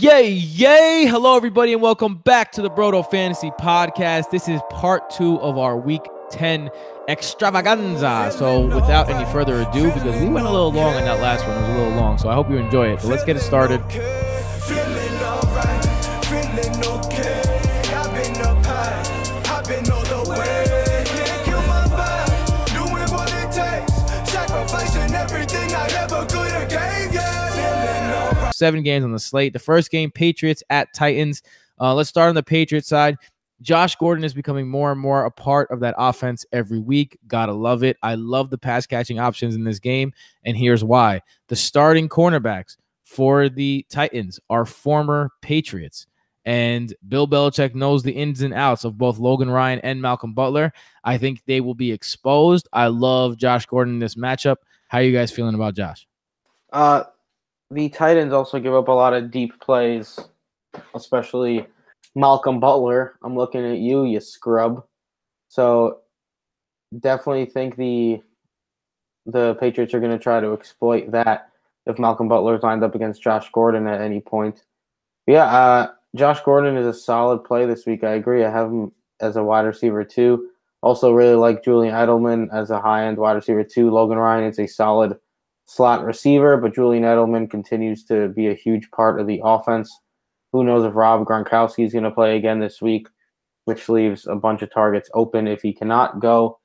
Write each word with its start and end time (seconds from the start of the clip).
Yay, 0.00 0.30
yay. 0.30 1.06
Hello, 1.08 1.36
everybody, 1.36 1.72
and 1.72 1.82
welcome 1.82 2.18
back 2.18 2.52
to 2.52 2.62
the 2.62 2.70
Broto 2.70 3.04
Fantasy 3.10 3.50
Podcast. 3.58 4.30
This 4.30 4.48
is 4.48 4.60
part 4.70 5.10
two 5.10 5.40
of 5.40 5.58
our 5.58 5.76
week 5.76 6.02
10 6.30 6.70
extravaganza. 7.08 8.32
So, 8.38 8.66
without 8.66 9.10
any 9.10 9.28
further 9.32 9.62
ado, 9.62 9.90
because 9.90 10.22
we 10.22 10.28
went 10.28 10.46
a 10.46 10.50
little 10.52 10.70
long 10.70 10.94
on 10.94 11.02
that 11.02 11.20
last 11.20 11.44
one, 11.48 11.56
it 11.56 11.62
was 11.62 11.70
a 11.70 11.78
little 11.78 11.94
long. 11.94 12.16
So, 12.16 12.28
I 12.28 12.34
hope 12.34 12.48
you 12.48 12.58
enjoy 12.58 12.92
it. 12.92 13.00
But 13.02 13.06
let's 13.06 13.24
get 13.24 13.34
it 13.34 13.40
started. 13.40 13.82
Seven 28.58 28.82
games 28.82 29.04
on 29.04 29.12
the 29.12 29.18
slate. 29.18 29.52
The 29.52 29.58
first 29.58 29.90
game, 29.90 30.10
Patriots 30.10 30.62
at 30.70 30.92
Titans. 30.94 31.42
Uh, 31.80 31.94
let's 31.94 32.08
start 32.08 32.28
on 32.28 32.34
the 32.34 32.42
Patriots 32.42 32.88
side. 32.88 33.16
Josh 33.60 33.96
Gordon 33.96 34.24
is 34.24 34.34
becoming 34.34 34.68
more 34.68 34.92
and 34.92 35.00
more 35.00 35.24
a 35.24 35.30
part 35.30 35.70
of 35.70 35.80
that 35.80 35.94
offense 35.98 36.46
every 36.52 36.78
week. 36.78 37.18
Gotta 37.26 37.52
love 37.52 37.82
it. 37.82 37.96
I 38.02 38.14
love 38.14 38.50
the 38.50 38.58
pass 38.58 38.86
catching 38.86 39.18
options 39.18 39.54
in 39.56 39.64
this 39.64 39.78
game, 39.78 40.12
and 40.44 40.56
here's 40.56 40.84
why: 40.84 41.22
the 41.48 41.56
starting 41.56 42.08
cornerbacks 42.08 42.76
for 43.04 43.48
the 43.48 43.84
Titans 43.88 44.38
are 44.50 44.64
former 44.64 45.30
Patriots. 45.42 46.06
And 46.44 46.94
Bill 47.08 47.28
Belichick 47.28 47.74
knows 47.74 48.02
the 48.02 48.12
ins 48.12 48.40
and 48.40 48.54
outs 48.54 48.84
of 48.84 48.96
both 48.96 49.18
Logan 49.18 49.50
Ryan 49.50 49.80
and 49.80 50.00
Malcolm 50.00 50.32
Butler. 50.32 50.72
I 51.04 51.18
think 51.18 51.42
they 51.44 51.60
will 51.60 51.74
be 51.74 51.92
exposed. 51.92 52.68
I 52.72 52.86
love 52.86 53.36
Josh 53.36 53.66
Gordon 53.66 53.94
in 53.94 54.00
this 54.00 54.14
matchup. 54.14 54.56
How 54.88 54.98
are 54.98 55.02
you 55.02 55.12
guys 55.12 55.30
feeling 55.30 55.54
about 55.54 55.74
Josh? 55.74 56.06
Uh, 56.72 57.04
the 57.70 57.88
Titans 57.88 58.32
also 58.32 58.58
give 58.58 58.74
up 58.74 58.88
a 58.88 58.92
lot 58.92 59.14
of 59.14 59.30
deep 59.30 59.58
plays, 59.60 60.18
especially 60.94 61.66
Malcolm 62.14 62.60
Butler. 62.60 63.18
I'm 63.22 63.36
looking 63.36 63.64
at 63.64 63.78
you, 63.78 64.04
you 64.04 64.20
scrub. 64.20 64.84
So 65.48 66.00
definitely 66.98 67.46
think 67.46 67.76
the 67.76 68.22
the 69.26 69.54
Patriots 69.56 69.92
are 69.92 70.00
going 70.00 70.16
to 70.16 70.22
try 70.22 70.40
to 70.40 70.54
exploit 70.54 71.10
that 71.12 71.50
if 71.84 71.98
Malcolm 71.98 72.28
Butler 72.28 72.56
is 72.56 72.62
lined 72.62 72.82
up 72.82 72.94
against 72.94 73.22
Josh 73.22 73.50
Gordon 73.52 73.86
at 73.86 74.00
any 74.00 74.20
point. 74.20 74.64
Yeah, 75.26 75.44
uh, 75.44 75.90
Josh 76.16 76.40
Gordon 76.40 76.78
is 76.78 76.86
a 76.86 76.98
solid 76.98 77.44
play 77.44 77.66
this 77.66 77.84
week. 77.84 78.04
I 78.04 78.14
agree. 78.14 78.44
I 78.44 78.50
have 78.50 78.68
him 78.68 78.90
as 79.20 79.36
a 79.36 79.44
wide 79.44 79.66
receiver 79.66 80.02
too. 80.02 80.48
Also, 80.80 81.12
really 81.12 81.34
like 81.34 81.64
Julian 81.64 81.94
Edelman 81.94 82.48
as 82.52 82.70
a 82.70 82.80
high 82.80 83.06
end 83.06 83.18
wide 83.18 83.32
receiver 83.32 83.64
too. 83.64 83.90
Logan 83.90 84.16
Ryan 84.16 84.44
is 84.44 84.58
a 84.58 84.66
solid 84.66 85.18
slot 85.68 86.02
receiver, 86.02 86.56
but 86.56 86.74
Julian 86.74 87.04
Edelman 87.04 87.48
continues 87.48 88.02
to 88.04 88.28
be 88.28 88.48
a 88.48 88.54
huge 88.54 88.90
part 88.90 89.20
of 89.20 89.26
the 89.26 89.40
offense. 89.44 89.94
Who 90.52 90.64
knows 90.64 90.84
if 90.84 90.94
Rob 90.94 91.26
Gronkowski 91.26 91.84
is 91.84 91.92
going 91.92 92.04
to 92.04 92.10
play 92.10 92.36
again 92.36 92.58
this 92.58 92.80
week, 92.80 93.06
which 93.66 93.88
leaves 93.88 94.26
a 94.26 94.34
bunch 94.34 94.62
of 94.62 94.72
targets 94.72 95.10
open 95.12 95.46
if 95.46 95.60
he 95.60 95.74
cannot 95.74 96.20
go. 96.20 96.58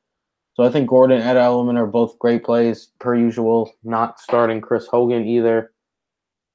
So 0.54 0.64
I 0.64 0.70
think 0.70 0.90
Gordon 0.90 1.20
and 1.20 1.38
Edelman 1.38 1.78
are 1.78 1.86
both 1.86 2.18
great 2.18 2.46
plays 2.46 2.92
per 3.00 3.14
usual. 3.14 3.74
Not 3.84 4.20
starting 4.20 4.62
Chris 4.62 4.88
Hogan 4.88 5.28
either. 5.28 5.74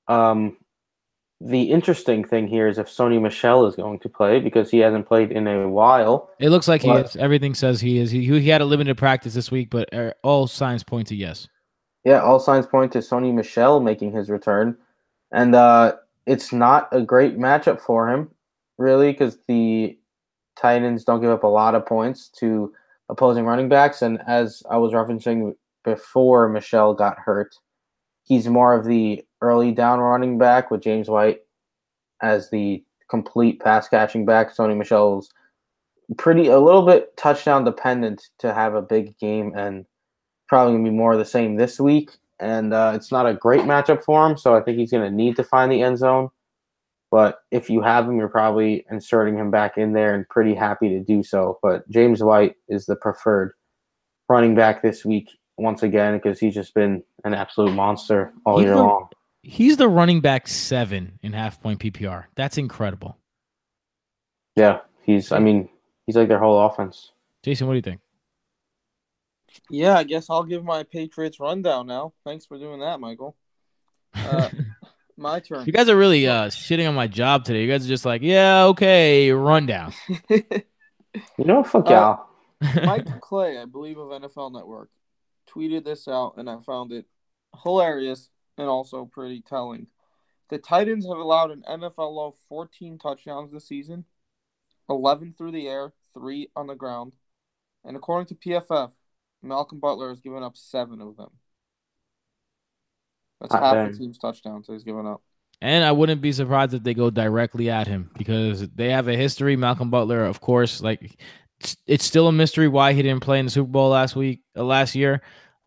Um, 0.06 0.56
the 1.40 1.64
interesting 1.64 2.24
thing 2.24 2.48
here 2.48 2.66
is 2.66 2.78
if 2.78 2.86
Sony 2.86 3.20
Michel 3.20 3.66
is 3.66 3.76
going 3.76 3.98
to 3.98 4.08
play 4.08 4.40
because 4.40 4.70
he 4.70 4.78
hasn't 4.78 5.06
played 5.06 5.32
in 5.32 5.46
a 5.46 5.68
while. 5.68 6.30
It 6.38 6.48
looks 6.48 6.66
like 6.66 6.80
he 6.80 6.90
is. 6.90 7.14
Everything 7.16 7.54
says 7.54 7.80
he 7.80 7.98
is. 7.98 8.10
He, 8.10 8.24
he 8.24 8.48
had 8.48 8.62
a 8.62 8.64
limited 8.64 8.96
practice 8.96 9.34
this 9.34 9.50
week, 9.50 9.68
but 9.68 9.92
uh, 9.92 10.12
all 10.22 10.46
signs 10.46 10.82
point 10.82 11.08
to 11.08 11.14
yes. 11.14 11.46
Yeah, 12.04 12.20
all 12.20 12.38
signs 12.38 12.66
point 12.66 12.92
to 12.92 12.98
Sony 12.98 13.34
Michel 13.34 13.80
making 13.80 14.12
his 14.12 14.30
return. 14.30 14.76
And 15.32 15.54
uh, 15.54 15.96
it's 16.26 16.52
not 16.52 16.88
a 16.92 17.02
great 17.02 17.38
matchup 17.38 17.80
for 17.80 18.08
him, 18.08 18.30
really, 18.78 19.12
because 19.12 19.38
the 19.46 19.98
Titans 20.56 21.04
don't 21.04 21.20
give 21.20 21.30
up 21.30 21.44
a 21.44 21.48
lot 21.48 21.74
of 21.74 21.86
points 21.86 22.28
to 22.38 22.72
opposing 23.08 23.44
running 23.44 23.68
backs. 23.68 24.02
And 24.02 24.20
as 24.26 24.62
I 24.70 24.76
was 24.76 24.92
referencing 24.92 25.54
before 25.84 26.48
Michel 26.48 26.94
got 26.94 27.18
hurt, 27.18 27.54
he's 28.24 28.48
more 28.48 28.74
of 28.74 28.84
the 28.84 29.24
early 29.40 29.72
down 29.72 30.00
running 30.00 30.38
back 30.38 30.70
with 30.70 30.82
James 30.82 31.08
White 31.08 31.40
as 32.22 32.50
the 32.50 32.84
complete 33.08 33.60
pass 33.60 33.88
catching 33.88 34.24
back. 34.26 34.54
Sony 34.54 34.76
Michel's 34.76 35.30
pretty 36.16 36.48
a 36.48 36.58
little 36.58 36.84
bit 36.84 37.16
touchdown 37.16 37.64
dependent 37.64 38.28
to 38.38 38.52
have 38.52 38.74
a 38.74 38.82
big 38.82 39.16
game 39.18 39.52
and 39.56 39.84
probably 40.48 40.74
gonna 40.74 40.84
be 40.90 40.96
more 40.96 41.12
of 41.12 41.18
the 41.18 41.24
same 41.24 41.56
this 41.56 41.78
week. 41.80 42.10
And 42.40 42.72
uh, 42.72 42.92
it's 42.94 43.10
not 43.10 43.26
a 43.26 43.34
great 43.34 43.62
matchup 43.62 44.02
for 44.04 44.24
him, 44.26 44.36
so 44.36 44.54
I 44.54 44.60
think 44.60 44.78
he's 44.78 44.90
gonna 44.92 45.10
need 45.10 45.36
to 45.36 45.44
find 45.44 45.70
the 45.72 45.82
end 45.82 45.98
zone. 45.98 46.30
But 47.10 47.38
if 47.50 47.70
you 47.70 47.80
have 47.82 48.06
him, 48.06 48.18
you're 48.18 48.28
probably 48.28 48.84
inserting 48.90 49.36
him 49.36 49.50
back 49.50 49.78
in 49.78 49.92
there 49.94 50.14
and 50.14 50.28
pretty 50.28 50.54
happy 50.54 50.90
to 50.90 51.00
do 51.00 51.22
so. 51.22 51.58
But 51.62 51.88
James 51.88 52.22
White 52.22 52.56
is 52.68 52.84
the 52.86 52.96
preferred 52.96 53.52
running 54.28 54.54
back 54.54 54.82
this 54.82 55.04
week 55.06 55.30
once 55.56 55.82
again 55.82 56.16
because 56.18 56.38
he's 56.38 56.54
just 56.54 56.74
been 56.74 57.02
an 57.24 57.32
absolute 57.34 57.72
monster 57.72 58.32
all 58.44 58.58
He's 58.58 58.66
year 58.66 58.74
the- 58.74 58.82
long. 58.82 59.08
He's 59.42 59.78
the 59.78 59.88
running 59.88 60.20
back 60.20 60.46
seven 60.46 61.18
in 61.22 61.32
half 61.32 61.62
point 61.62 61.80
PPR. 61.80 62.24
That's 62.34 62.58
incredible. 62.58 63.16
Yeah, 64.56 64.80
he's. 65.02 65.32
I 65.32 65.38
mean, 65.38 65.68
he's 66.06 66.16
like 66.16 66.28
their 66.28 66.38
whole 66.40 66.60
offense. 66.66 67.12
Jason, 67.42 67.66
what 67.66 67.72
do 67.72 67.76
you 67.76 67.82
think? 67.82 68.00
Yeah, 69.70 69.96
I 69.96 70.04
guess 70.04 70.30
I'll 70.30 70.44
give 70.44 70.64
my 70.64 70.82
Patriots 70.82 71.40
rundown 71.40 71.86
now. 71.86 72.12
Thanks 72.24 72.46
for 72.46 72.58
doing 72.58 72.80
that, 72.80 73.00
Michael. 73.00 73.36
Uh, 74.14 74.48
my 75.16 75.40
turn. 75.40 75.66
you 75.66 75.72
guys 75.72 75.88
are 75.88 75.96
really 75.96 76.26
uh, 76.26 76.46
shitting 76.46 76.88
on 76.88 76.94
my 76.94 77.06
job 77.06 77.44
today. 77.44 77.62
You 77.62 77.68
guys 77.68 77.84
are 77.84 77.88
just 77.88 78.04
like, 78.04 78.22
yeah, 78.22 78.64
okay, 78.66 79.30
rundown. 79.32 79.92
You 81.36 81.44
know, 81.44 81.58
what? 81.58 81.66
fuck 81.66 81.86
Uh, 81.88 81.90
y'all. 81.90 82.26
Mike 82.84 83.20
Clay, 83.20 83.58
I 83.58 83.64
believe 83.64 83.98
of 83.98 84.08
NFL 84.08 84.52
Network, 84.52 84.90
tweeted 85.50 85.84
this 85.84 86.08
out, 86.08 86.34
and 86.36 86.48
I 86.48 86.58
found 86.66 86.92
it 86.92 87.06
hilarious 87.62 88.28
and 88.56 88.68
also 88.68 89.04
pretty 89.04 89.40
telling. 89.40 89.86
The 90.50 90.58
Titans 90.58 91.06
have 91.06 91.18
allowed 91.18 91.50
an 91.50 91.64
NFL 91.68 92.12
low 92.14 92.34
14 92.48 92.98
touchdowns 92.98 93.52
this 93.52 93.68
season, 93.68 94.04
11 94.88 95.34
through 95.36 95.52
the 95.52 95.68
air, 95.68 95.92
three 96.14 96.50
on 96.56 96.66
the 96.66 96.74
ground, 96.74 97.12
and 97.84 97.96
according 97.96 98.26
to 98.28 98.34
PFF, 98.34 98.90
Malcolm 99.42 99.78
Butler 99.80 100.10
has 100.10 100.20
given 100.20 100.42
up 100.42 100.56
seven 100.56 101.00
of 101.00 101.16
them. 101.16 101.30
That's 103.40 103.52
Hot 103.54 103.62
half 103.62 103.74
damn. 103.74 103.92
the 103.92 103.98
team's 103.98 104.18
touchdowns 104.18 104.66
he's 104.66 104.82
given 104.84 105.06
up. 105.06 105.22
And 105.60 105.84
I 105.84 105.92
wouldn't 105.92 106.20
be 106.20 106.32
surprised 106.32 106.74
if 106.74 106.82
they 106.82 106.94
go 106.94 107.10
directly 107.10 107.70
at 107.70 107.86
him 107.86 108.10
because 108.16 108.68
they 108.68 108.90
have 108.90 109.08
a 109.08 109.16
history. 109.16 109.56
Malcolm 109.56 109.90
Butler, 109.90 110.24
of 110.24 110.40
course, 110.40 110.80
like 110.80 111.20
it's, 111.60 111.76
it's 111.86 112.04
still 112.04 112.28
a 112.28 112.32
mystery 112.32 112.68
why 112.68 112.92
he 112.92 113.02
didn't 113.02 113.22
play 113.22 113.38
in 113.40 113.46
the 113.46 113.50
Super 113.50 113.70
Bowl 113.70 113.90
last 113.90 114.14
week, 114.16 114.42
uh, 114.56 114.62
last 114.64 114.94
year. 114.94 115.20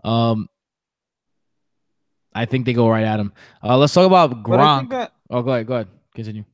Um, 0.03 0.47
I 2.33 2.45
think 2.45 2.65
they 2.65 2.73
go 2.73 2.89
right 2.89 3.03
at 3.03 3.19
him. 3.19 3.33
Uh, 3.63 3.77
let's 3.77 3.93
talk 3.93 4.05
about 4.05 4.29
But 4.43 4.59
I 4.59 4.79
think 4.79 4.89
Gronk. 4.89 4.93
that 4.93 5.13
Oh, 5.29 5.41
go 5.41 5.51
ahead, 5.51 5.67
go 5.67 5.73
ahead, 5.75 5.87
continue. 6.15 6.45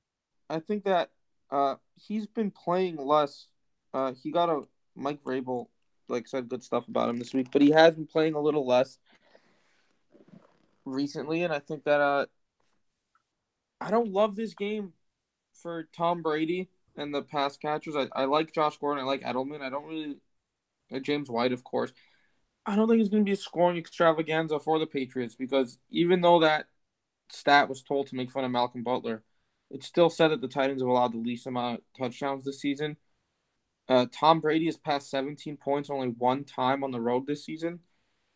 I 0.49 0.59
think 0.59 0.85
that 0.85 1.09
uh, 1.51 1.75
he's 1.95 2.25
been 2.27 2.51
playing 2.51 2.97
less. 2.97 3.47
Uh, 3.93 4.13
he 4.21 4.31
got 4.31 4.49
a 4.49 4.63
Mike 4.95 5.23
Vrabel 5.23 5.67
like 6.09 6.27
said 6.27 6.49
good 6.49 6.63
stuff 6.63 6.87
about 6.87 7.09
him 7.09 7.17
this 7.17 7.33
week, 7.33 7.47
but 7.51 7.61
he 7.61 7.71
has 7.71 7.95
been 7.95 8.07
playing 8.07 8.33
a 8.33 8.41
little 8.41 8.65
less 8.65 8.97
recently, 10.85 11.43
and 11.43 11.53
I 11.53 11.59
think 11.59 11.83
that 11.83 12.01
uh, 12.01 12.25
I 13.79 13.91
don't 13.91 14.11
love 14.11 14.35
this 14.35 14.53
game 14.53 14.93
for 15.61 15.87
Tom 15.95 16.21
Brady 16.21 16.69
and 16.95 17.13
the 17.13 17.21
pass 17.21 17.57
catchers. 17.57 17.95
I, 17.95 18.07
I 18.13 18.25
like 18.25 18.53
Josh 18.53 18.77
Gordon, 18.77 19.03
I 19.03 19.07
like 19.07 19.21
Edelman. 19.21 19.61
I 19.61 19.69
don't 19.69 19.85
really 19.85 20.17
uh, 20.93 20.99
James 20.99 21.29
White, 21.29 21.51
of 21.51 21.63
course. 21.63 21.91
I 22.65 22.75
don't 22.75 22.87
think 22.87 22.99
it's 22.99 23.09
going 23.09 23.23
to 23.23 23.29
be 23.29 23.33
a 23.33 23.37
scoring 23.37 23.77
extravaganza 23.77 24.59
for 24.59 24.77
the 24.77 24.87
Patriots 24.87 25.35
because 25.35 25.77
even 25.89 26.21
though 26.21 26.41
that 26.41 26.65
stat 27.29 27.69
was 27.69 27.81
told 27.81 28.07
to 28.07 28.15
make 28.15 28.31
fun 28.31 28.43
of 28.43 28.51
Malcolm 28.51 28.83
Butler, 28.83 29.23
it's 29.69 29.87
still 29.87 30.09
said 30.09 30.29
that 30.29 30.41
the 30.41 30.47
Titans 30.47 30.81
have 30.81 30.89
allowed 30.89 31.13
the 31.13 31.17
least 31.17 31.47
amount 31.47 31.79
of 31.79 31.83
touchdowns 31.97 32.43
this 32.43 32.59
season. 32.59 32.97
Uh, 33.89 34.05
Tom 34.11 34.39
Brady 34.39 34.65
has 34.65 34.77
passed 34.77 35.09
17 35.09 35.57
points 35.57 35.89
only 35.89 36.09
one 36.09 36.43
time 36.43 36.83
on 36.83 36.91
the 36.91 36.99
road 36.99 37.25
this 37.25 37.45
season, 37.45 37.79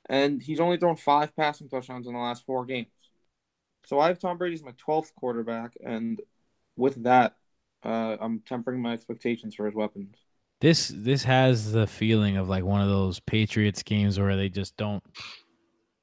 and 0.10 0.42
he's 0.42 0.60
only 0.60 0.78
thrown 0.78 0.96
five 0.96 1.36
passing 1.36 1.70
touchdowns 1.70 2.08
in 2.08 2.14
the 2.14 2.20
last 2.20 2.46
four 2.46 2.66
games. 2.66 2.88
So 3.86 4.00
I 4.00 4.08
have 4.08 4.20
Tom 4.20 4.38
Brady 4.38 4.56
as 4.56 4.64
my 4.64 4.72
12th 4.74 5.14
quarterback, 5.16 5.74
and 5.84 6.22
with 6.78 7.04
that, 7.04 7.36
uh, 7.84 8.18
I'm 8.20 8.40
tempering 8.42 8.82
my 8.82 8.94
expectations 8.94 9.56
for 9.56 9.66
his 9.66 9.76
weapons. 9.76 10.16
This 10.62 10.94
this 10.96 11.24
has 11.24 11.72
the 11.72 11.88
feeling 11.88 12.38
of 12.38 12.48
like 12.48 12.64
one 12.64 12.82
of 12.82 12.88
those 12.88 13.20
Patriots 13.20 13.82
games 13.82 14.20
where 14.20 14.38
they 14.38 14.48
just 14.48 14.78
don't 14.78 15.04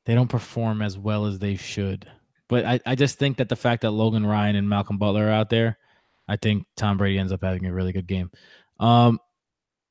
they 0.05 0.17
don't 0.17 0.29
perform 0.29 0.83
as 0.83 0.99
well 0.99 1.27
as 1.27 1.39
they 1.39 1.55
should. 1.55 2.09
But 2.49 2.65
I, 2.65 2.81
I 2.85 2.95
just 2.97 3.19
think 3.19 3.37
that 3.37 3.49
the 3.49 3.57
fact 3.57 3.83
that 3.83 3.93
Logan 3.93 4.27
Ryan 4.27 4.57
and 4.57 4.69
Malcolm 4.69 4.99
Butler 4.99 5.29
are 5.29 5.33
out 5.33 5.51
there, 5.51 5.79
I 6.27 6.37
think 6.37 6.67
Tom 6.77 6.97
Brady 6.97 7.19
ends 7.19 7.31
up 7.31 7.45
having 7.45 7.67
a 7.67 7.73
really 7.73 7.93
good 7.93 8.07
game. 8.07 8.31
Um, 8.81 9.21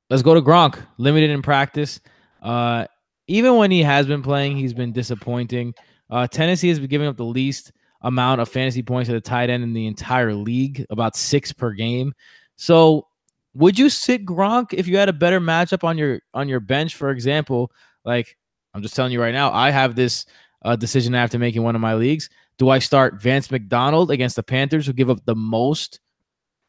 let's 0.09 0.23
go 0.23 0.33
to 0.33 0.41
Gronk, 0.41 0.83
limited 0.97 1.29
in 1.29 1.41
practice. 1.41 1.99
Uh, 2.41 2.85
even 3.27 3.57
when 3.57 3.71
he 3.71 3.83
has 3.83 4.05
been 4.05 4.21
playing, 4.23 4.57
he's 4.57 4.73
been 4.73 4.93
disappointing. 4.93 5.73
Uh, 6.09 6.27
Tennessee 6.27 6.69
has 6.69 6.79
been 6.79 6.89
giving 6.89 7.07
up 7.07 7.17
the 7.17 7.25
least 7.25 7.71
amount 8.01 8.41
of 8.41 8.47
fantasy 8.47 8.81
points 8.81 9.09
at 9.09 9.13
the 9.13 9.21
tight 9.21 9.49
end 9.49 9.63
in 9.63 9.73
the 9.73 9.87
entire 9.87 10.33
league, 10.33 10.85
about 10.89 11.15
six 11.15 11.51
per 11.51 11.71
game. 11.71 12.13
So 12.55 13.07
would 13.53 13.77
you 13.77 13.89
sit 13.89 14.25
Gronk 14.25 14.73
if 14.73 14.87
you 14.87 14.97
had 14.97 15.09
a 15.09 15.13
better 15.13 15.41
matchup 15.41 15.83
on 15.83 15.97
your 15.97 16.21
on 16.33 16.47
your 16.47 16.59
bench, 16.59 16.95
for 16.95 17.09
example? 17.09 17.71
Like 18.05 18.37
I'm 18.73 18.81
just 18.81 18.95
telling 18.95 19.11
you 19.11 19.21
right 19.21 19.33
now, 19.33 19.51
I 19.51 19.71
have 19.71 19.95
this 19.95 20.25
uh, 20.63 20.75
decision 20.75 21.15
I 21.15 21.21
have 21.21 21.31
to 21.31 21.39
make 21.39 21.55
in 21.55 21.63
one 21.63 21.75
of 21.75 21.81
my 21.81 21.95
leagues. 21.95 22.29
Do 22.57 22.69
I 22.69 22.79
start 22.79 23.21
Vance 23.21 23.51
McDonald 23.51 24.11
against 24.11 24.35
the 24.35 24.43
Panthers, 24.43 24.85
who 24.85 24.93
give 24.93 25.09
up 25.09 25.23
the 25.25 25.35
most 25.35 25.99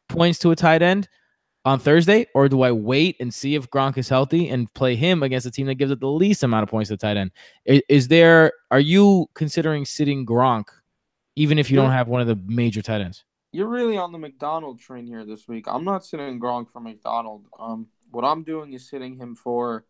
points 0.07 0.39
to 0.39 0.51
a 0.51 0.55
tight 0.55 0.81
end 0.81 1.07
on 1.65 1.79
Thursday, 1.79 2.25
or 2.33 2.47
do 2.47 2.61
I 2.61 2.71
wait 2.71 3.17
and 3.19 3.33
see 3.33 3.55
if 3.55 3.69
Gronk 3.69 3.97
is 3.97 4.09
healthy 4.09 4.49
and 4.49 4.73
play 4.73 4.95
him 4.95 5.23
against 5.23 5.45
a 5.45 5.51
team 5.51 5.67
that 5.67 5.75
gives 5.75 5.91
up 5.91 5.99
the 5.99 6.07
least 6.07 6.43
amount 6.43 6.63
of 6.63 6.69
points 6.69 6.89
to 6.89 6.93
the 6.93 6.97
tight 6.97 7.17
end? 7.17 7.31
Is, 7.65 7.81
is 7.89 8.07
there? 8.07 8.53
Are 8.71 8.79
you 8.79 9.29
considering 9.33 9.85
sitting 9.85 10.25
Gronk, 10.25 10.65
even 11.35 11.59
if 11.59 11.69
you 11.69 11.75
don't 11.75 11.91
have 11.91 12.07
one 12.07 12.21
of 12.21 12.27
the 12.27 12.39
major 12.47 12.81
tight 12.81 13.01
ends? 13.01 13.23
You're 13.51 13.67
really 13.67 13.97
on 13.97 14.11
the 14.11 14.19
McDonald 14.19 14.79
train 14.79 15.07
here 15.07 15.25
this 15.25 15.47
week. 15.47 15.65
I'm 15.67 15.83
not 15.83 16.05
sitting 16.05 16.39
Gronk 16.39 16.71
for 16.71 16.79
McDonald. 16.79 17.45
Um, 17.59 17.87
what 18.11 18.23
I'm 18.23 18.43
doing 18.43 18.73
is 18.73 18.87
sitting 18.87 19.17
him 19.17 19.35
for 19.35 19.85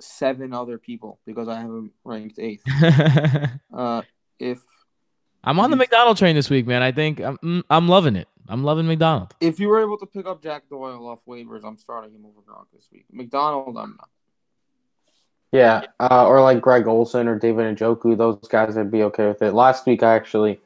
seven 0.00 0.52
other 0.52 0.78
people 0.78 1.20
because 1.26 1.48
I 1.48 1.56
have 1.56 1.70
him 1.70 1.92
ranked 2.04 2.38
eighth. 2.38 2.62
Uh, 3.74 4.02
if 4.38 4.60
I'm 5.42 5.58
on 5.58 5.70
the 5.70 5.76
McDonald 5.76 6.16
train 6.16 6.36
this 6.36 6.48
week, 6.48 6.66
man. 6.66 6.80
I 6.80 6.92
think 6.92 7.20
I'm 7.20 7.36
mm, 7.38 7.62
I'm 7.68 7.88
loving 7.88 8.14
it. 8.14 8.28
I'm 8.48 8.62
loving 8.64 8.86
McDonald. 8.86 9.34
if 9.40 9.58
you 9.58 9.68
were 9.68 9.80
able 9.80 9.98
to 9.98 10.06
pick 10.06 10.26
up 10.26 10.42
Jack 10.42 10.68
Doyle 10.68 11.06
off 11.08 11.20
waivers, 11.28 11.64
I'm 11.64 11.78
starting 11.78 12.12
him 12.12 12.24
over 12.26 12.40
Gronk 12.40 12.66
this 12.72 12.88
week. 12.92 13.06
McDonald, 13.10 13.76
I'm 13.76 13.96
not. 13.96 14.08
Yeah, 15.52 15.82
uh, 16.00 16.26
or 16.26 16.40
like 16.40 16.60
Greg 16.60 16.86
Olsen 16.88 17.28
or 17.28 17.38
David 17.38 17.76
Njoku, 17.76 18.16
those 18.18 18.38
guys 18.48 18.74
would 18.74 18.90
be 18.90 19.04
okay 19.04 19.28
with 19.28 19.40
it. 19.40 19.54
Last 19.54 19.86
week, 19.86 20.02
I 20.02 20.14
actually 20.16 20.60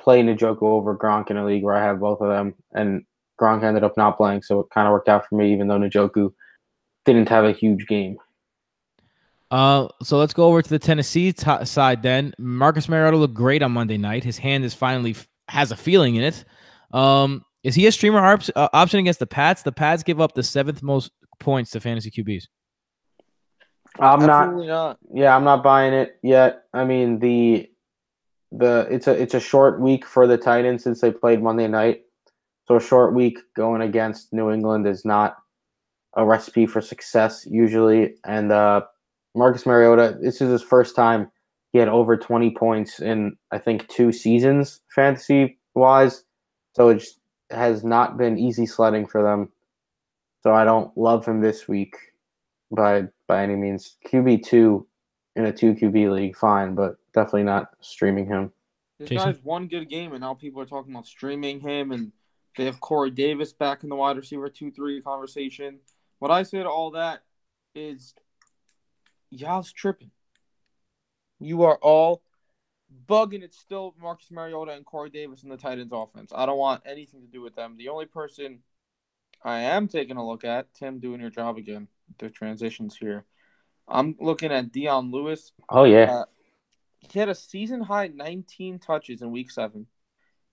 played 0.00 0.24
Njoku 0.24 0.62
over 0.62 0.96
Gronk 0.96 1.30
in 1.30 1.36
a 1.36 1.44
league 1.44 1.62
where 1.62 1.76
I 1.76 1.84
have 1.84 2.00
both 2.00 2.22
of 2.22 2.28
them, 2.30 2.54
and 2.72 3.04
Gronk 3.38 3.62
ended 3.62 3.84
up 3.84 3.96
not 3.98 4.16
playing, 4.16 4.42
so 4.42 4.60
it 4.60 4.66
kind 4.72 4.86
of 4.88 4.92
worked 4.92 5.10
out 5.10 5.26
for 5.28 5.34
me, 5.34 5.52
even 5.52 5.68
though 5.68 5.78
Njoku 5.78 6.32
didn't 7.04 7.28
have 7.28 7.44
a 7.44 7.52
huge 7.52 7.86
game. 7.86 8.16
Uh, 9.50 9.88
so 10.02 10.16
let's 10.16 10.32
go 10.32 10.44
over 10.44 10.62
to 10.62 10.70
the 10.70 10.78
Tennessee 10.78 11.32
t- 11.32 11.64
side 11.64 12.02
then. 12.02 12.32
Marcus 12.38 12.88
Mariota 12.88 13.16
looked 13.16 13.34
great 13.34 13.62
on 13.62 13.72
Monday 13.72 13.98
night. 13.98 14.22
His 14.24 14.38
hand 14.38 14.64
is 14.64 14.74
finally 14.74 15.10
f- 15.10 15.28
has 15.48 15.72
a 15.72 15.76
feeling 15.76 16.14
in 16.14 16.22
it. 16.22 16.44
Um, 16.92 17.44
is 17.62 17.74
he 17.74 17.86
a 17.86 17.92
streamer 17.92 18.18
op- 18.18 18.42
uh, 18.56 18.68
option 18.72 19.00
against 19.00 19.20
the 19.20 19.26
Pats? 19.26 19.62
The 19.62 19.72
Pats 19.72 20.02
give 20.02 20.20
up 20.20 20.34
the 20.34 20.42
seventh 20.42 20.82
most 20.82 21.10
points 21.38 21.70
to 21.72 21.80
fantasy 21.80 22.10
QBs. 22.10 22.44
I'm 23.98 24.20
not. 24.20 24.44
Absolutely 24.44 24.68
not. 24.68 24.98
Yeah, 25.12 25.34
I'm 25.34 25.44
not 25.44 25.62
buying 25.62 25.92
it 25.92 26.18
yet. 26.22 26.64
I 26.72 26.84
mean 26.84 27.18
the 27.18 27.68
the 28.52 28.86
it's 28.90 29.06
a 29.06 29.20
it's 29.20 29.34
a 29.34 29.40
short 29.40 29.80
week 29.80 30.06
for 30.06 30.26
the 30.26 30.38
Titans 30.38 30.84
since 30.84 31.00
they 31.00 31.10
played 31.10 31.42
Monday 31.42 31.68
night. 31.68 32.02
So 32.66 32.76
a 32.76 32.80
short 32.80 33.14
week 33.14 33.38
going 33.56 33.82
against 33.82 34.32
New 34.32 34.50
England 34.50 34.86
is 34.86 35.04
not 35.04 35.36
a 36.16 36.24
recipe 36.24 36.66
for 36.66 36.80
success 36.80 37.46
usually. 37.48 38.14
And 38.24 38.52
uh, 38.52 38.82
Marcus 39.34 39.66
Mariota, 39.66 40.18
this 40.20 40.40
is 40.40 40.50
his 40.50 40.62
first 40.62 40.94
time 40.94 41.30
he 41.72 41.78
had 41.78 41.88
over 41.88 42.16
20 42.16 42.50
points 42.54 43.00
in 43.00 43.36
I 43.50 43.58
think 43.58 43.88
two 43.88 44.12
seasons 44.12 44.80
fantasy 44.94 45.58
wise. 45.74 46.24
So 46.76 46.88
it 46.90 47.04
has 47.50 47.84
not 47.84 48.16
been 48.16 48.38
easy 48.38 48.66
sledding 48.66 49.06
for 49.06 49.22
them. 49.22 49.50
So 50.42 50.52
I 50.54 50.64
don't 50.64 50.96
love 50.96 51.26
him 51.26 51.40
this 51.40 51.68
week 51.68 51.96
by 52.70 53.08
by 53.26 53.42
any 53.42 53.56
means. 53.56 53.96
QB 54.06 54.44
two 54.44 54.86
in 55.36 55.46
a 55.46 55.52
two 55.52 55.74
QB 55.74 56.12
league, 56.14 56.36
fine, 56.36 56.74
but 56.74 56.96
definitely 57.12 57.44
not 57.44 57.70
streaming 57.80 58.26
him. 58.26 58.52
This 58.98 59.10
Jason? 59.10 59.32
guy's 59.32 59.44
one 59.44 59.66
good 59.66 59.88
game, 59.88 60.12
and 60.12 60.20
now 60.20 60.34
people 60.34 60.60
are 60.60 60.66
talking 60.66 60.92
about 60.92 61.06
streaming 61.06 61.60
him, 61.60 61.92
and 61.92 62.12
they 62.56 62.64
have 62.64 62.80
Corey 62.80 63.10
Davis 63.10 63.52
back 63.52 63.82
in 63.82 63.88
the 63.88 63.96
wide 63.96 64.16
receiver 64.16 64.48
two 64.48 64.70
three 64.70 65.00
conversation. 65.00 65.78
What 66.18 66.30
I 66.30 66.42
say 66.42 66.62
to 66.62 66.68
all 66.68 66.92
that 66.92 67.22
is, 67.74 68.14
y'all's 69.30 69.72
tripping. 69.72 70.10
You 71.38 71.62
are 71.62 71.78
all 71.80 72.22
bugging. 73.08 73.42
It's 73.42 73.58
still 73.58 73.94
Marcus 74.00 74.30
Mariota 74.30 74.72
and 74.72 74.84
Corey 74.84 75.10
Davis 75.10 75.42
in 75.42 75.48
the 75.48 75.56
Titans 75.56 75.92
offense. 75.92 76.32
I 76.34 76.46
don't 76.46 76.58
want 76.58 76.82
anything 76.86 77.22
to 77.22 77.26
do 77.26 77.40
with 77.40 77.54
them. 77.54 77.76
The 77.76 77.88
only 77.88 78.06
person 78.06 78.60
I 79.44 79.60
am 79.60 79.88
taking 79.88 80.16
a 80.16 80.26
look 80.26 80.44
at, 80.44 80.72
Tim, 80.74 81.00
doing 81.00 81.20
your 81.20 81.30
job 81.30 81.56
again. 81.56 81.88
The 82.18 82.30
transitions 82.30 82.96
here. 82.96 83.24
I'm 83.88 84.16
looking 84.20 84.52
at 84.52 84.72
Dion 84.72 85.10
Lewis. 85.10 85.52
Oh 85.68 85.84
yeah. 85.84 86.12
Uh, 86.12 86.24
he 87.00 87.18
had 87.18 87.28
a 87.28 87.34
season 87.34 87.80
high 87.80 88.08
19 88.08 88.78
touches 88.78 89.22
in 89.22 89.30
week 89.30 89.50
seven. 89.50 89.86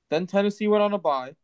Then 0.09 0.25
Tennessee 0.25 0.67
went 0.67 0.83
on 0.83 0.93
a 0.93 0.97
bye, 0.97 1.35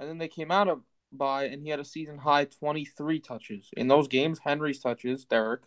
and 0.00 0.08
then 0.08 0.18
they 0.18 0.28
came 0.28 0.50
out 0.50 0.68
of 0.68 0.82
bye, 1.12 1.44
and 1.44 1.62
he 1.62 1.68
had 1.68 1.80
a 1.80 1.84
season 1.84 2.18
high 2.18 2.46
23 2.46 3.20
touches. 3.20 3.68
In 3.76 3.88
those 3.88 4.08
games, 4.08 4.40
Henry's 4.42 4.80
touches, 4.80 5.24
Derrick, 5.26 5.62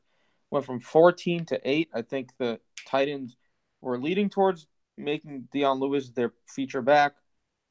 went 0.49 0.65
from 0.65 0.79
14 0.79 1.45
to 1.45 1.61
8. 1.63 1.89
I 1.93 2.01
think 2.01 2.31
the 2.37 2.59
Titans 2.87 3.37
were 3.81 3.99
leading 3.99 4.29
towards 4.29 4.67
making 4.97 5.47
Dion 5.51 5.79
Lewis 5.79 6.09
their 6.09 6.33
feature 6.47 6.81
back. 6.81 7.13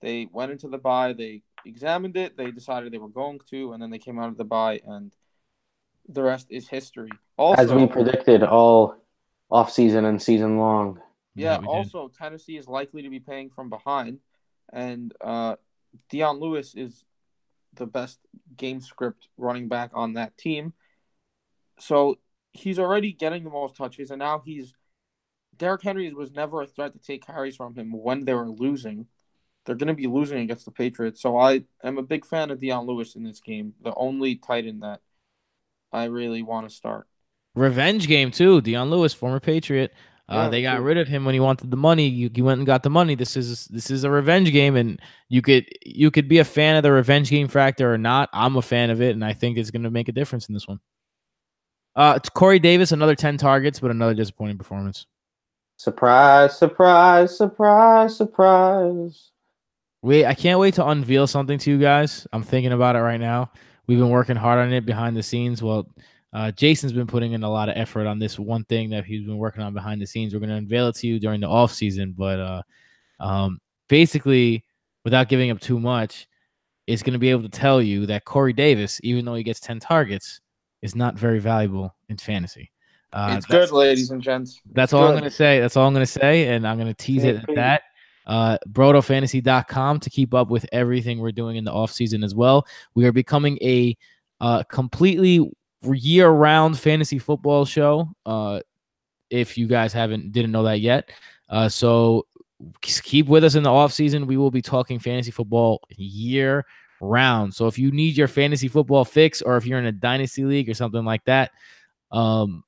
They 0.00 0.28
went 0.32 0.52
into 0.52 0.68
the 0.68 0.78
bye, 0.78 1.12
they 1.12 1.42
examined 1.64 2.16
it, 2.16 2.36
they 2.36 2.50
decided 2.50 2.92
they 2.92 2.98
were 2.98 3.08
going 3.08 3.40
to, 3.50 3.72
and 3.72 3.82
then 3.82 3.90
they 3.90 3.98
came 3.98 4.18
out 4.18 4.28
of 4.28 4.36
the 4.36 4.44
bye, 4.44 4.80
and 4.84 5.14
the 6.08 6.22
rest 6.22 6.46
is 6.50 6.68
history. 6.68 7.10
Also, 7.36 7.62
As 7.62 7.72
we 7.72 7.86
predicted 7.86 8.42
all 8.42 8.96
off 9.50 9.70
season 9.72 10.04
and 10.04 10.20
season 10.20 10.58
long. 10.58 11.00
Yeah, 11.34 11.58
we 11.58 11.66
did. 11.66 11.68
also 11.68 12.08
Tennessee 12.08 12.56
is 12.56 12.66
likely 12.66 13.02
to 13.02 13.10
be 13.10 13.20
paying 13.20 13.50
from 13.50 13.68
behind, 13.68 14.18
and 14.72 15.12
uh, 15.20 15.56
Dion 16.08 16.40
Lewis 16.40 16.74
is 16.74 17.04
the 17.74 17.86
best 17.86 18.18
game 18.56 18.80
script 18.80 19.28
running 19.36 19.68
back 19.68 19.90
on 19.94 20.14
that 20.14 20.36
team. 20.36 20.72
So 21.78 22.18
he's 22.52 22.78
already 22.78 23.12
getting 23.12 23.44
the 23.44 23.50
most 23.50 23.76
touches, 23.76 24.10
and 24.10 24.18
now 24.18 24.42
he's 24.44 24.74
Derrick 25.60 25.82
Henry 25.82 26.12
was 26.12 26.32
never 26.32 26.62
a 26.62 26.66
threat 26.66 26.94
to 26.94 26.98
take 26.98 27.24
carries 27.24 27.54
from 27.54 27.74
him 27.76 27.92
when 27.92 28.24
they 28.24 28.34
were 28.34 28.50
losing. 28.50 29.06
They're 29.64 29.76
going 29.76 29.88
to 29.88 29.94
be 29.94 30.06
losing 30.06 30.38
against 30.40 30.64
the 30.64 30.70
Patriots, 30.72 31.20
so 31.20 31.36
I 31.38 31.64
am 31.84 31.98
a 31.98 32.02
big 32.02 32.24
fan 32.24 32.50
of 32.50 32.58
Dion 32.58 32.86
Lewis 32.86 33.14
in 33.14 33.22
this 33.22 33.40
game. 33.40 33.74
The 33.84 33.94
only 33.94 34.36
tight 34.36 34.66
end 34.66 34.82
that 34.82 35.00
I 35.92 36.04
really 36.04 36.42
want 36.42 36.68
to 36.68 36.74
start. 36.74 37.06
Revenge 37.54 38.08
game 38.08 38.30
too. 38.30 38.62
Dion 38.62 38.90
Lewis, 38.90 39.12
former 39.12 39.38
Patriot. 39.38 39.92
Uh, 40.28 40.34
Yeah, 40.34 40.48
they 40.48 40.62
got 40.62 40.76
true. 40.76 40.84
rid 40.84 40.96
of 40.98 41.08
him 41.08 41.24
when 41.24 41.34
he 41.34 41.40
wanted 41.40 41.70
the 41.70 41.76
money. 41.76 42.08
You, 42.08 42.30
you 42.34 42.44
went 42.44 42.58
and 42.58 42.66
got 42.66 42.82
the 42.82 42.90
money. 42.90 43.14
This 43.16 43.36
is 43.36 43.66
this 43.66 43.90
is 43.90 44.02
a 44.04 44.10
revenge 44.10 44.50
game, 44.52 44.76
and 44.76 44.98
you 45.28 45.42
could 45.42 45.66
you 45.84 46.10
could 46.10 46.28
be 46.28 46.38
a 46.38 46.44
fan 46.44 46.76
of 46.76 46.82
the 46.82 46.92
revenge 46.92 47.28
game 47.28 47.48
factor 47.48 47.92
or 47.92 47.98
not. 47.98 48.30
I'm 48.32 48.56
a 48.56 48.62
fan 48.62 48.88
of 48.90 49.02
it, 49.02 49.10
and 49.10 49.24
I 49.24 49.34
think 49.34 49.58
it's 49.58 49.70
going 49.70 49.82
to 49.82 49.90
make 49.90 50.08
a 50.08 50.12
difference 50.12 50.48
in 50.48 50.54
this 50.54 50.66
one. 50.66 50.80
Uh, 51.96 52.14
it's 52.16 52.30
Corey 52.30 52.60
Davis, 52.60 52.92
another 52.92 53.16
ten 53.16 53.36
targets, 53.36 53.80
but 53.80 53.90
another 53.90 54.14
disappointing 54.14 54.56
performance. 54.56 55.06
Surprise, 55.80 56.58
surprise, 56.58 57.34
surprise, 57.34 58.14
surprise. 58.14 59.30
Wait, 60.02 60.26
I 60.26 60.34
can't 60.34 60.60
wait 60.60 60.74
to 60.74 60.86
unveil 60.86 61.26
something 61.26 61.58
to 61.58 61.70
you 61.70 61.78
guys. 61.78 62.26
I'm 62.34 62.42
thinking 62.42 62.72
about 62.72 62.96
it 62.96 62.98
right 62.98 63.18
now. 63.18 63.50
We've 63.86 63.98
been 63.98 64.10
working 64.10 64.36
hard 64.36 64.58
on 64.58 64.74
it 64.74 64.84
behind 64.84 65.16
the 65.16 65.22
scenes. 65.22 65.62
Well, 65.62 65.88
uh, 66.34 66.50
Jason's 66.50 66.92
been 66.92 67.06
putting 67.06 67.32
in 67.32 67.44
a 67.44 67.50
lot 67.50 67.70
of 67.70 67.78
effort 67.78 68.06
on 68.06 68.18
this 68.18 68.38
one 68.38 68.64
thing 68.64 68.90
that 68.90 69.06
he's 69.06 69.24
been 69.24 69.38
working 69.38 69.62
on 69.62 69.72
behind 69.72 70.02
the 70.02 70.06
scenes. 70.06 70.34
We're 70.34 70.40
going 70.40 70.50
to 70.50 70.56
unveil 70.56 70.88
it 70.88 70.96
to 70.96 71.06
you 71.06 71.18
during 71.18 71.40
the 71.40 71.48
off 71.48 71.72
season, 71.72 72.14
but 72.14 72.38
uh, 72.38 72.62
um, 73.18 73.58
basically, 73.88 74.62
without 75.06 75.30
giving 75.30 75.50
up 75.50 75.60
too 75.60 75.80
much, 75.80 76.28
is 76.86 77.02
going 77.02 77.14
to 77.14 77.18
be 77.18 77.30
able 77.30 77.44
to 77.44 77.48
tell 77.48 77.80
you 77.80 78.04
that 78.04 78.26
Corey 78.26 78.52
Davis, 78.52 79.00
even 79.02 79.24
though 79.24 79.34
he 79.34 79.42
gets 79.42 79.60
10 79.60 79.80
targets, 79.80 80.42
is 80.82 80.94
not 80.94 81.18
very 81.18 81.38
valuable 81.38 81.96
in 82.10 82.18
fantasy. 82.18 82.70
Uh, 83.12 83.34
it's 83.36 83.46
good, 83.46 83.72
ladies 83.72 84.10
and 84.10 84.22
gents. 84.22 84.60
that's 84.72 84.92
all 84.92 85.04
I'm 85.04 85.12
going 85.12 85.24
to 85.24 85.30
say. 85.30 85.60
That's 85.60 85.76
all 85.76 85.86
I'm 85.86 85.94
going 85.94 86.06
to 86.06 86.12
say. 86.12 86.48
And 86.48 86.66
I'm 86.66 86.78
going 86.78 86.88
to 86.88 86.94
tease 86.94 87.24
it 87.24 87.36
at 87.36 87.54
that. 87.54 87.82
Uh, 88.26 88.58
BrotoFantasy.com 88.68 89.98
to 90.00 90.10
keep 90.10 90.34
up 90.34 90.50
with 90.50 90.64
everything 90.70 91.18
we're 91.18 91.32
doing 91.32 91.56
in 91.56 91.64
the 91.64 91.72
off 91.72 91.90
season 91.90 92.22
as 92.22 92.34
well. 92.34 92.66
We 92.94 93.04
are 93.06 93.12
becoming 93.12 93.58
a 93.60 93.96
uh, 94.40 94.62
completely 94.64 95.50
year 95.82 96.28
round 96.28 96.78
fantasy 96.78 97.18
football 97.18 97.64
show. 97.64 98.08
Uh, 98.24 98.60
if 99.30 99.56
you 99.56 99.66
guys 99.66 99.92
haven't 99.92 100.32
didn't 100.32 100.52
know 100.52 100.64
that 100.64 100.80
yet. 100.80 101.10
Uh, 101.48 101.68
so 101.68 102.26
keep 102.82 103.26
with 103.26 103.44
us 103.44 103.54
in 103.54 103.62
the 103.62 103.70
off 103.70 103.92
season. 103.92 104.26
We 104.26 104.36
will 104.36 104.50
be 104.50 104.62
talking 104.62 104.98
fantasy 104.98 105.30
football 105.30 105.80
year 105.96 106.66
round. 107.00 107.54
So 107.54 107.66
if 107.66 107.78
you 107.78 107.90
need 107.90 108.16
your 108.16 108.28
fantasy 108.28 108.68
football 108.68 109.04
fix 109.04 109.40
or 109.40 109.56
if 109.56 109.66
you're 109.66 109.78
in 109.78 109.86
a 109.86 109.92
dynasty 109.92 110.44
league 110.44 110.68
or 110.68 110.74
something 110.74 111.04
like 111.04 111.24
that, 111.24 111.52
um, 112.12 112.64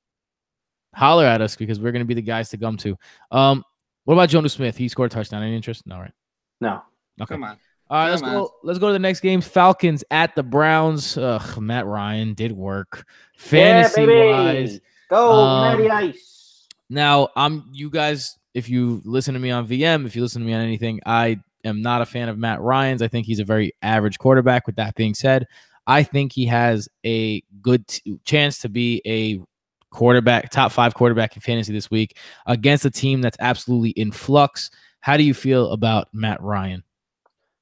holler 0.93 1.25
at 1.25 1.41
us 1.41 1.55
because 1.55 1.79
we're 1.79 1.91
going 1.91 2.01
to 2.01 2.07
be 2.07 2.13
the 2.13 2.21
guys 2.21 2.49
to 2.49 2.57
come 2.57 2.77
to. 2.77 2.97
Um, 3.31 3.63
what 4.05 4.15
about 4.15 4.29
Jonnu 4.29 4.49
Smith? 4.49 4.77
He 4.77 4.87
scored 4.87 5.11
a 5.11 5.15
touchdown. 5.15 5.43
Any 5.43 5.55
interest? 5.55 5.85
No, 5.87 5.99
right? 5.99 6.11
No. 6.61 6.81
Okay. 7.21 7.35
Come 7.35 7.43
on. 7.43 7.57
All 7.89 7.97
right, 7.97 8.09
let's 8.09 8.21
Come 8.21 8.31
go. 8.31 8.53
Let's 8.63 8.79
go 8.79 8.87
to 8.87 8.93
the 8.93 8.99
next 8.99 9.19
game. 9.19 9.41
Falcons 9.41 10.03
at 10.09 10.35
the 10.35 10.43
Browns. 10.43 11.17
Ugh, 11.17 11.61
Matt 11.61 11.85
Ryan 11.85 12.33
did 12.33 12.51
work 12.51 13.05
fantasy 13.37 14.01
yeah, 14.01 14.07
baby. 14.07 14.29
wise. 14.31 14.79
Go, 15.09 15.31
Um, 15.31 15.77
Matty 15.77 15.89
Ice. 15.89 16.67
Now, 16.89 17.29
I'm 17.35 17.65
you 17.71 17.89
guys 17.89 18.37
if 18.53 18.69
you 18.69 19.01
listen 19.03 19.33
to 19.33 19.39
me 19.39 19.51
on 19.51 19.67
VM, 19.67 20.05
if 20.05 20.15
you 20.15 20.21
listen 20.21 20.41
to 20.41 20.45
me 20.47 20.53
on 20.53 20.61
anything, 20.61 21.01
I 21.05 21.39
am 21.63 21.81
not 21.81 22.01
a 22.01 22.05
fan 22.05 22.29
of 22.29 22.37
Matt 22.37 22.61
Ryan's. 22.61 23.01
I 23.01 23.07
think 23.07 23.25
he's 23.25 23.39
a 23.39 23.45
very 23.45 23.73
average 23.81 24.19
quarterback. 24.19 24.67
With 24.67 24.75
that 24.77 24.95
being 24.95 25.13
said, 25.13 25.47
I 25.87 26.03
think 26.03 26.31
he 26.31 26.45
has 26.45 26.87
a 27.05 27.41
good 27.61 27.87
t- 27.87 28.19
chance 28.25 28.59
to 28.59 28.69
be 28.69 29.01
a 29.05 29.39
quarterback, 29.93 30.49
top 30.49 30.71
five 30.71 30.93
quarterback 30.93 31.35
in 31.35 31.41
fantasy 31.41 31.71
this 31.71 31.89
week 31.89 32.17
against 32.45 32.83
a 32.83 32.91
team 32.91 33.21
that's 33.21 33.37
absolutely 33.39 33.91
in 33.91 34.11
flux. 34.11 34.69
How 34.99 35.15
do 35.15 35.23
you 35.23 35.33
feel 35.33 35.71
about 35.71 36.09
Matt 36.13 36.41
Ryan? 36.41 36.83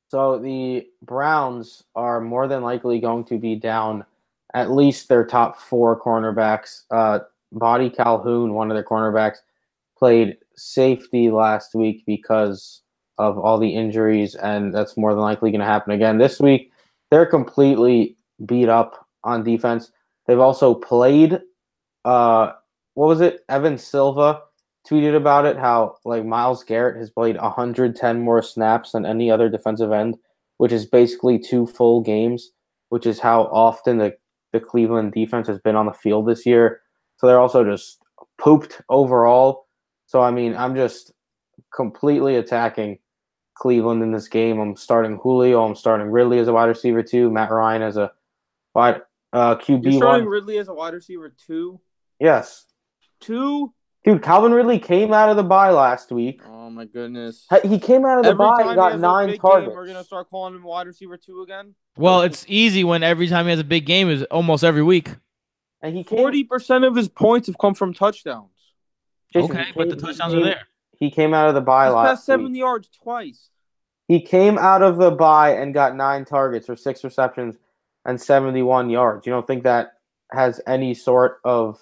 So 0.10 0.40
the 0.40 0.88
Browns 1.04 1.84
are 1.96 2.20
more 2.20 2.48
than 2.48 2.64
likely 2.64 3.00
going 3.00 3.24
to 3.26 3.38
be 3.38 3.56
down 3.56 4.04
at 4.54 4.72
least 4.72 5.08
their 5.08 5.26
top 5.26 5.58
four 5.58 6.00
cornerbacks. 6.00 6.84
Uh, 6.92 7.20
Boddy-Calhoun, 7.54 8.54
one 8.54 8.70
of 8.70 8.76
their 8.76 8.84
cornerbacks, 8.84 9.38
played 9.98 10.38
safety 10.56 11.30
last 11.30 11.76
week 11.76 12.04
because 12.06 12.82
of 13.18 13.38
all 13.38 13.58
the 13.58 13.74
injuries, 13.74 14.36
and 14.36 14.74
that's 14.74 14.98
more 14.98 15.14
than 15.14 15.22
likely 15.22 15.52
going 15.52 15.60
to 15.60 15.66
happen 15.66 15.94
again 15.94 16.18
this 16.18 16.40
week. 16.40 16.72
They're 17.10 17.26
completely 17.26 18.18
beat 18.46 18.68
up 18.68 19.08
on 19.24 19.44
defense. 19.44 19.92
They've 20.28 20.40
also 20.40 20.74
played, 20.74 21.40
uh, 22.06 22.54
what 22.94 23.08
was 23.08 23.22
it? 23.22 23.44
Evan 23.50 23.78
Silva 23.78 24.42
tweeted 24.90 25.16
about 25.16 25.46
it 25.46 25.58
how 25.58 25.98
like 26.06 26.26
Myles 26.26 26.64
Garrett 26.64 26.98
has 26.98 27.10
played 27.10 27.38
110 27.38 28.22
more 28.22 28.42
snaps 28.42 28.92
than 28.92 29.06
any 29.06 29.30
other 29.30 29.50
defensive 29.50 29.92
end, 29.92 30.18
which 30.58 30.72
is 30.72 30.86
basically 30.86 31.38
two 31.40 31.68
full 31.68 32.02
games, 32.02 32.52
which 32.90 33.06
is 33.06 33.20
how 33.20 33.44
often 33.44 33.98
the, 33.98 34.16
the 34.54 34.60
Cleveland 34.60 35.14
defense 35.14 35.48
has 35.48 35.60
been 35.60 35.76
on 35.76 35.86
the 35.86 35.94
field 35.94 36.28
this 36.28 36.46
year. 36.46 36.82
So 37.18 37.28
they're 37.28 37.40
also 37.40 37.64
just 37.64 38.00
pooped 38.40 38.82
overall. 38.90 39.68
So 40.08 40.22
I 40.22 40.32
mean, 40.32 40.56
I'm 40.56 40.76
just 40.76 41.14
completely 41.74 42.36
attacking 42.36 43.00
Cleveland 43.56 44.02
in 44.02 44.12
this 44.12 44.28
game. 44.28 44.60
I'm 44.60 44.76
starting 44.76 45.18
Julio. 45.18 45.64
I'm 45.64 45.76
starting 45.76 46.08
Ridley 46.08 46.40
as 46.40 46.48
a 46.48 46.54
wide 46.54 46.66
receiver 46.66 47.04
too. 47.04 47.30
Matt 47.30 47.52
Ryan 47.52 47.84
as 47.84 47.98
a 47.98 48.12
wide 48.74 49.02
uh, 49.34 49.56
QB 49.56 49.84
You're 49.84 49.94
starting 49.94 50.26
one. 50.26 50.32
Ridley 50.32 50.58
as 50.58 50.68
a 50.68 50.74
wide 50.74 50.94
receiver 50.94 51.34
two. 51.46 51.80
Yes, 52.22 52.66
Two. 53.20 53.74
dude. 54.06 54.22
Calvin 54.22 54.54
Ridley 54.54 54.78
came 54.80 55.12
out 55.14 55.30
of 55.30 55.38
the 55.38 55.44
bye 55.44 55.72
last 55.72 56.12
week. 56.12 56.42
Oh 56.48 56.70
my 56.70 56.86
goodness. 56.86 57.48
He 57.64 57.80
came 57.80 58.06
out 58.06 58.20
of 58.20 58.24
the 58.24 58.30
Every 58.30 58.38
bye 58.46 58.62
and 58.62 58.76
got 58.76 59.00
nine 59.00 59.38
targets. 59.38 59.68
game, 59.70 59.76
we're 59.76 59.88
gonna 59.88 60.04
start 60.04 60.30
calling 60.30 60.56
him 60.56 60.64
wide 60.64 60.88
receiver 60.88 61.18
two 61.18 61.42
again. 61.42 61.74
Well, 61.98 62.22
it's 62.22 62.46
easy 62.48 62.84
when 62.84 63.02
every 63.04 63.28
time 63.28 63.46
he 63.46 63.50
has 63.52 63.60
a 63.60 63.64
big 63.64 63.86
game 63.86 64.10
is 64.10 64.24
almost 64.26 64.64
every 64.64 64.84
week. 64.84 65.10
and 65.82 65.98
he. 65.98 66.04
Forty 66.04 66.44
percent 66.44 66.84
of 66.86 66.96
his 66.96 67.08
points 67.10 67.48
have 67.48 67.58
come 67.58 67.74
from 67.74 67.94
touchdowns. 67.94 68.50
Jason, 69.34 69.52
okay, 69.52 69.66
he 69.66 69.72
but 69.76 69.90
the 69.90 69.96
touchdowns 69.96 70.34
came- 70.34 70.42
are 70.42 70.46
there. 70.46 70.62
He 70.98 71.10
came 71.10 71.34
out 71.34 71.50
of 71.50 71.56
the 71.56 71.62
bye 71.62 71.88
He's 71.88 71.96
last 71.96 72.08
passed 72.18 72.26
seven 72.28 72.52
week. 72.52 72.58
yards 72.60 72.88
twice. 73.02 73.50
He 74.08 74.22
came 74.22 74.60
out 74.60 74.84
of 74.84 74.98
the 74.98 75.10
bye 75.10 75.54
and 75.56 75.74
got 75.74 75.96
nine 75.96 76.26
targets 76.26 76.70
or 76.70 76.76
six 76.76 77.04
receptions 77.04 77.56
and 78.06 78.22
71 78.22 78.90
yards. 78.92 79.26
You 79.26 79.32
don't 79.34 79.48
think 79.48 79.64
that 79.64 79.94
has 80.32 80.62
any 80.68 80.94
sort 80.94 81.40
of 81.44 81.80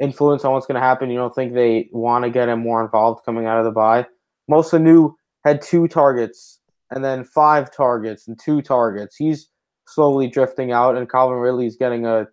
influence 0.00 0.44
on 0.44 0.52
what's 0.52 0.66
going 0.66 0.80
to 0.80 0.86
happen? 0.86 1.10
You 1.10 1.18
don't 1.18 1.34
think 1.34 1.52
they 1.52 1.88
want 1.92 2.24
to 2.24 2.30
get 2.30 2.48
him 2.48 2.60
more 2.60 2.82
involved 2.84 3.24
coming 3.24 3.46
out 3.46 3.58
of 3.58 3.64
the 3.64 3.70
bye? 3.70 4.06
Mo 4.48 4.62
Sanu 4.62 5.14
had 5.44 5.60
two 5.62 5.88
targets 5.88 6.60
and 6.90 7.04
then 7.04 7.24
five 7.24 7.74
targets 7.74 8.28
and 8.28 8.38
two 8.38 8.62
targets. 8.62 9.16
He's 9.16 9.48
slowly 9.86 10.28
drifting 10.28 10.72
out, 10.72 10.96
and 10.96 11.10
Calvin 11.10 11.38
Ridley's 11.38 11.76
getting 11.76 12.06
a 12.06 12.28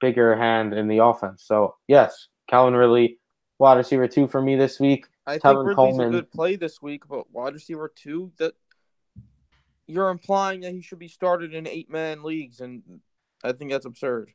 bigger 0.00 0.36
hand 0.36 0.74
in 0.74 0.88
the 0.88 0.98
offense. 0.98 1.44
So, 1.46 1.76
yes, 1.88 2.28
Calvin 2.48 2.74
Ridley, 2.74 3.18
wide 3.58 3.78
receiver 3.78 4.08
two 4.08 4.26
for 4.26 4.42
me 4.42 4.56
this 4.56 4.78
week. 4.78 5.06
I 5.26 5.38
think 5.38 5.58
Ridley's 5.58 5.76
Coleman. 5.76 6.08
a 6.08 6.10
good 6.10 6.30
play 6.30 6.56
this 6.56 6.82
week, 6.82 7.08
but 7.08 7.30
wide 7.32 7.54
receiver 7.54 7.92
two, 7.94 8.32
that 8.38 8.54
you're 9.86 10.10
implying 10.10 10.60
that 10.60 10.72
he 10.72 10.82
should 10.82 10.98
be 10.98 11.08
started 11.08 11.54
in 11.54 11.66
eight 11.66 11.90
man 11.90 12.22
leagues, 12.22 12.60
and 12.60 12.82
I 13.42 13.52
think 13.52 13.70
that's 13.70 13.86
absurd. 13.86 14.32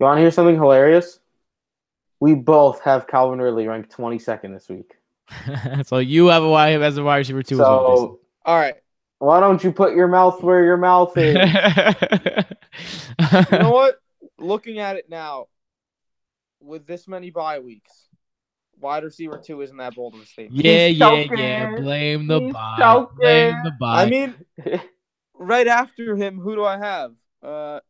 You 0.00 0.04
want 0.04 0.18
to 0.18 0.22
hear 0.22 0.30
something 0.30 0.54
hilarious? 0.54 1.20
We 2.20 2.34
both 2.34 2.80
have 2.82 3.06
Calvin 3.06 3.40
Ridley 3.40 3.66
ranked 3.68 3.96
22nd 3.96 4.52
this 4.54 4.68
week. 4.68 4.92
so 5.86 5.98
you 5.98 6.26
have 6.28 6.42
a 6.42 6.48
wide 6.48 6.80
as 6.82 6.96
a 6.96 7.02
wide 7.04 7.18
receiver 7.18 7.42
too. 7.42 7.56
as 7.56 7.60
well, 7.60 7.96
So 7.96 8.20
All 8.44 8.56
right, 8.58 8.74
why 9.18 9.40
don't 9.40 9.62
you 9.62 9.72
put 9.72 9.94
your 9.94 10.08
mouth 10.08 10.42
where 10.42 10.64
your 10.64 10.76
mouth 10.78 11.12
is? 11.16 11.36
You 13.52 13.58
know 13.58 13.70
what? 13.70 13.96
Looking 14.38 14.78
at 14.78 14.96
it 14.96 15.10
now, 15.10 15.46
with 16.60 16.86
this 16.86 17.08
many 17.08 17.30
bye 17.30 17.58
weeks, 17.58 18.08
wide 18.80 19.02
receiver 19.04 19.40
two 19.44 19.60
isn't 19.62 19.76
that 19.78 19.94
bold 19.96 20.14
of 20.14 20.20
a 20.20 20.26
statement. 20.26 20.64
yeah, 20.64 20.86
He's 20.88 20.98
yeah, 20.98 21.08
choking. 21.24 21.38
yeah. 21.38 21.76
Blame 21.76 22.26
the 22.28 22.40
He's 22.40 22.52
bye. 22.52 22.76
choking. 22.78 23.16
Blame 23.18 23.56
the 23.64 23.72
bye. 23.80 24.02
I 24.04 24.08
mean, 24.08 24.34
right 25.34 25.66
after 25.66 26.14
him, 26.16 26.38
who 26.38 26.54
do 26.54 26.64
I 26.64 26.78
have? 26.78 27.12
Uh, 27.42 27.80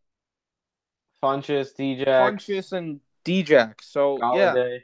Funchess, 1.23 1.75
DJ, 1.79 2.07
Funchess 2.07 2.73
and 2.73 3.01
Djax. 3.25 3.75
So 3.83 4.19
yeah, 4.37 4.79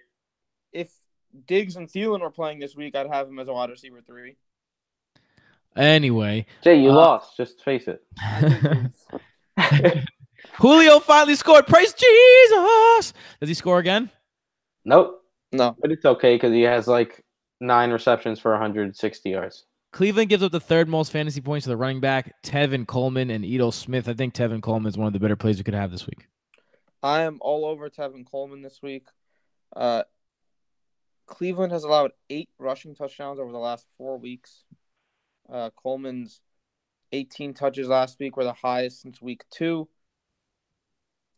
if 0.73 0.91
Diggs 1.47 1.77
and 1.77 1.89
Thielen 1.89 2.21
were 2.21 2.31
playing 2.31 2.59
this 2.59 2.77
week, 2.77 2.95
I'd 2.97 3.07
have 3.09 3.29
him 3.29 3.39
as 3.39 3.49
a 3.49 3.53
wide 3.53 3.71
receiver 3.71 4.01
three. 4.07 4.37
anyway, 5.77 6.47
Jay, 6.63 6.81
you 6.81 6.91
Uh, 6.91 6.95
lost. 6.95 7.37
Just 7.37 7.63
face 7.65 7.89
it. 7.89 8.03
Julio 10.59 11.01
finally 11.01 11.35
scored. 11.35 11.67
Praise 11.67 11.93
Jesus. 11.95 13.13
Does 13.41 13.49
he 13.49 13.55
score 13.55 13.79
again? 13.79 14.11
Nope. 14.85 15.21
No, 15.53 15.77
But 15.81 15.93
it's 15.93 16.05
okay 16.05 16.35
because 16.35 16.53
he 16.53 16.63
has 16.63 16.89
like 16.89 17.25
nine 17.61 17.91
receptions 17.91 18.41
for 18.41 18.51
160 18.53 19.31
yards. 19.31 19.65
Cleveland 19.93 20.29
gives 20.29 20.43
up 20.43 20.51
the 20.51 20.59
third 20.59 20.89
most 20.89 21.13
fantasy 21.13 21.41
points 21.41 21.65
to 21.65 21.71
the 21.71 21.77
running 21.77 22.01
back, 22.01 22.33
Tevin 22.43 22.85
Coleman 22.87 23.31
and 23.31 23.45
Ito 23.45 23.71
Smith. 23.71 24.09
I 24.09 24.15
think 24.15 24.35
Tevin 24.35 24.61
Coleman 24.61 24.89
is 24.89 24.99
one 24.99 25.07
of 25.07 25.13
the 25.13 25.21
better 25.21 25.37
plays 25.37 25.57
we 25.59 25.63
could 25.63 25.75
have 25.75 25.93
this 25.93 26.07
week. 26.07 26.27
I 27.05 27.25
am 27.25 27.37
all 27.43 27.67
over 27.67 27.91
Tevin 27.91 28.25
Coleman 28.25 28.63
this 28.63 28.81
week. 28.83 29.07
Uh, 29.77 30.05
Cleveland 31.27 31.71
has 31.71 31.85
allowed 31.85 32.13
eight 32.31 32.49
rushing 32.59 32.95
touchdowns 32.95 33.39
over 33.39 33.53
the 33.53 33.59
last 33.59 33.87
four 33.99 34.19
weeks. 34.19 34.65
Uh, 35.53 35.69
Coleman's 35.77 36.41
18 37.13 37.53
touches 37.53 37.89
last 37.89 38.19
week 38.19 38.39
were 38.39 38.45
the 38.45 38.55
highest 38.55 39.03
since 39.03 39.21
week 39.21 39.45
two. 39.51 39.87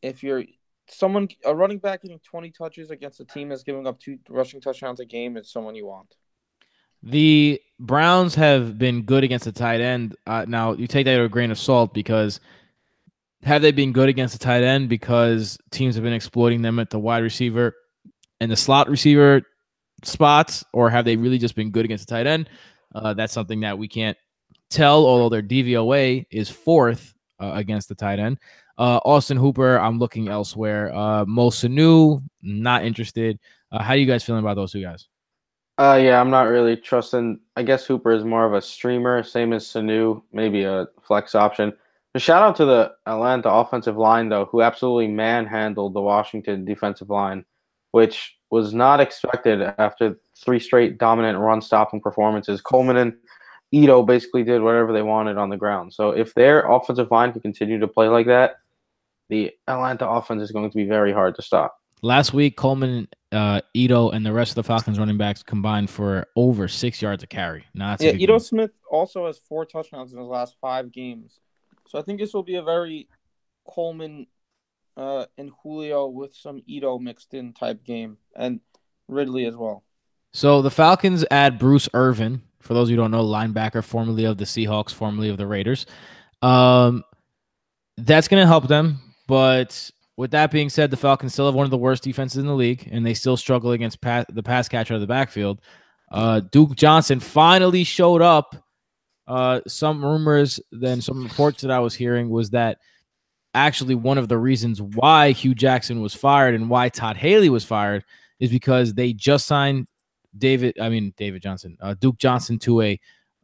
If 0.02 0.22
you're 0.22 0.44
someone, 0.88 1.28
a 1.44 1.52
running 1.52 1.78
back 1.78 2.02
getting 2.02 2.20
20 2.20 2.52
touches 2.52 2.92
against 2.92 3.18
a 3.18 3.24
team 3.24 3.48
that's 3.48 3.64
giving 3.64 3.88
up 3.88 3.98
two 3.98 4.20
rushing 4.28 4.60
touchdowns 4.60 5.00
a 5.00 5.04
game 5.04 5.36
is 5.36 5.50
someone 5.50 5.74
you 5.74 5.86
want. 5.86 6.14
The 7.02 7.60
Browns 7.80 8.36
have 8.36 8.78
been 8.78 9.02
good 9.02 9.24
against 9.24 9.46
the 9.46 9.52
tight 9.52 9.80
end. 9.80 10.14
Uh, 10.28 10.44
now 10.46 10.74
you 10.74 10.86
take 10.86 11.06
that 11.06 11.16
with 11.16 11.26
a 11.26 11.28
grain 11.28 11.50
of 11.50 11.58
salt 11.58 11.92
because 11.92 12.38
have 13.46 13.62
they 13.62 13.70
been 13.70 13.92
good 13.92 14.08
against 14.08 14.36
the 14.36 14.44
tight 14.44 14.64
end 14.64 14.88
because 14.88 15.56
teams 15.70 15.94
have 15.94 16.02
been 16.02 16.12
exploiting 16.12 16.62
them 16.62 16.80
at 16.80 16.90
the 16.90 16.98
wide 16.98 17.22
receiver 17.22 17.74
and 18.40 18.50
the 18.50 18.56
slot 18.56 18.90
receiver 18.90 19.42
spots, 20.02 20.64
or 20.72 20.90
have 20.90 21.04
they 21.04 21.16
really 21.16 21.38
just 21.38 21.54
been 21.54 21.70
good 21.70 21.84
against 21.84 22.08
the 22.08 22.12
tight 22.12 22.26
end? 22.26 22.50
Uh, 22.92 23.14
that's 23.14 23.32
something 23.32 23.60
that 23.60 23.78
we 23.78 23.86
can't 23.86 24.16
tell. 24.68 25.06
Although 25.06 25.28
their 25.28 25.42
DVOA 25.42 26.26
is 26.28 26.50
fourth 26.50 27.14
uh, 27.40 27.52
against 27.54 27.88
the 27.88 27.94
tight 27.94 28.18
end. 28.18 28.38
Uh, 28.78 28.98
Austin 29.04 29.36
Hooper, 29.36 29.78
I'm 29.78 30.00
looking 30.00 30.28
elsewhere. 30.28 30.92
Uh, 30.92 31.24
Mo 31.24 31.50
Sanu, 31.50 32.22
not 32.42 32.84
interested. 32.84 33.38
Uh, 33.70 33.80
how 33.80 33.94
you 33.94 34.06
guys 34.06 34.24
feeling 34.24 34.42
about 34.42 34.56
those 34.56 34.72
two 34.72 34.82
guys? 34.82 35.06
Uh, 35.78 36.00
yeah, 36.02 36.20
I'm 36.20 36.30
not 36.30 36.48
really 36.48 36.76
trusting. 36.76 37.38
I 37.54 37.62
guess 37.62 37.86
Hooper 37.86 38.10
is 38.10 38.24
more 38.24 38.44
of 38.44 38.54
a 38.54 38.60
streamer, 38.60 39.22
same 39.22 39.52
as 39.52 39.64
Sanu, 39.64 40.22
maybe 40.32 40.64
a 40.64 40.88
flex 41.00 41.36
option. 41.36 41.72
A 42.16 42.18
shout 42.18 42.42
out 42.42 42.56
to 42.56 42.64
the 42.64 42.92
Atlanta 43.04 43.50
offensive 43.50 43.98
line, 43.98 44.30
though, 44.30 44.46
who 44.46 44.62
absolutely 44.62 45.06
manhandled 45.06 45.92
the 45.92 46.00
Washington 46.00 46.64
defensive 46.64 47.10
line, 47.10 47.44
which 47.90 48.38
was 48.50 48.72
not 48.72 49.00
expected 49.00 49.60
after 49.60 50.18
three 50.34 50.58
straight 50.58 50.96
dominant 50.96 51.38
run 51.38 51.60
stopping 51.60 52.00
performances. 52.00 52.62
Coleman 52.62 52.96
and 52.96 53.12
Ito 53.70 54.02
basically 54.04 54.44
did 54.44 54.62
whatever 54.62 54.94
they 54.94 55.02
wanted 55.02 55.36
on 55.36 55.50
the 55.50 55.58
ground. 55.58 55.92
So 55.92 56.12
if 56.12 56.32
their 56.32 56.60
offensive 56.60 57.10
line 57.10 57.32
can 57.32 57.42
continue 57.42 57.78
to 57.80 57.86
play 57.86 58.08
like 58.08 58.28
that, 58.28 58.60
the 59.28 59.52
Atlanta 59.68 60.08
offense 60.08 60.42
is 60.42 60.52
going 60.52 60.70
to 60.70 60.74
be 60.74 60.86
very 60.86 61.12
hard 61.12 61.34
to 61.36 61.42
stop. 61.42 61.76
Last 62.00 62.32
week, 62.32 62.56
Coleman, 62.56 63.08
uh, 63.30 63.60
Ito, 63.74 64.08
and 64.08 64.24
the 64.24 64.32
rest 64.32 64.52
of 64.52 64.54
the 64.54 64.62
Falcons 64.62 64.98
running 64.98 65.18
backs 65.18 65.42
combined 65.42 65.90
for 65.90 66.28
over 66.34 66.66
six 66.66 67.02
yards 67.02 67.22
a 67.22 67.26
carry. 67.26 67.66
Now 67.74 67.90
that's 67.90 68.02
a 68.02 68.06
yeah, 68.06 68.12
Ito 68.12 68.26
deal. 68.26 68.40
Smith 68.40 68.70
also 68.90 69.26
has 69.26 69.38
four 69.38 69.66
touchdowns 69.66 70.14
in 70.14 70.18
his 70.18 70.28
last 70.28 70.56
five 70.62 70.90
games. 70.90 71.40
So 71.88 71.98
I 71.98 72.02
think 72.02 72.20
this 72.20 72.34
will 72.34 72.42
be 72.42 72.56
a 72.56 72.62
very 72.62 73.08
Coleman 73.66 74.26
uh, 74.96 75.26
and 75.36 75.50
Julio 75.62 76.06
with 76.06 76.34
some 76.34 76.62
Ito 76.66 76.98
mixed 76.98 77.34
in 77.34 77.52
type 77.52 77.84
game, 77.84 78.18
and 78.34 78.60
Ridley 79.08 79.44
as 79.46 79.56
well. 79.56 79.84
So 80.32 80.62
the 80.62 80.70
Falcons 80.70 81.24
add 81.30 81.58
Bruce 81.58 81.88
Irvin. 81.94 82.42
For 82.60 82.74
those 82.74 82.88
who 82.88 82.96
don't 82.96 83.12
know, 83.12 83.24
linebacker, 83.24 83.84
formerly 83.84 84.24
of 84.24 84.38
the 84.38 84.44
Seahawks, 84.44 84.92
formerly 84.92 85.28
of 85.28 85.36
the 85.36 85.46
Raiders. 85.46 85.86
Um, 86.42 87.04
that's 87.96 88.28
going 88.28 88.42
to 88.42 88.46
help 88.46 88.66
them, 88.66 89.00
but 89.28 89.90
with 90.16 90.32
that 90.32 90.50
being 90.50 90.68
said, 90.68 90.90
the 90.90 90.96
Falcons 90.96 91.32
still 91.32 91.46
have 91.46 91.54
one 91.54 91.64
of 91.64 91.70
the 91.70 91.78
worst 91.78 92.02
defenses 92.02 92.38
in 92.38 92.46
the 92.46 92.54
league, 92.54 92.88
and 92.90 93.04
they 93.04 93.14
still 93.14 93.36
struggle 93.36 93.72
against 93.72 94.00
pa- 94.00 94.24
the 94.28 94.42
pass 94.42 94.68
catcher 94.68 94.94
of 94.94 95.00
the 95.00 95.06
backfield. 95.06 95.60
Uh, 96.10 96.40
Duke 96.40 96.74
Johnson 96.74 97.20
finally 97.20 97.84
showed 97.84 98.22
up. 98.22 98.56
Uh, 99.26 99.60
some 99.66 100.04
rumors, 100.04 100.60
then 100.70 101.00
some 101.00 101.22
reports 101.22 101.62
that 101.62 101.70
I 101.70 101.80
was 101.80 101.94
hearing 101.94 102.30
was 102.30 102.50
that 102.50 102.78
actually 103.54 103.94
one 103.94 104.18
of 104.18 104.28
the 104.28 104.38
reasons 104.38 104.80
why 104.80 105.32
Hue 105.32 105.54
Jackson 105.54 106.00
was 106.00 106.14
fired 106.14 106.54
and 106.54 106.70
why 106.70 106.88
Todd 106.88 107.16
Haley 107.16 107.48
was 107.48 107.64
fired 107.64 108.04
is 108.38 108.50
because 108.50 108.94
they 108.94 109.12
just 109.12 109.46
signed 109.46 109.88
David, 110.36 110.78
I 110.80 110.90
mean 110.90 111.14
David 111.16 111.42
Johnson, 111.42 111.76
uh, 111.80 111.94
Duke 111.94 112.18
Johnson 112.18 112.58
to 112.60 112.82
a 112.82 113.00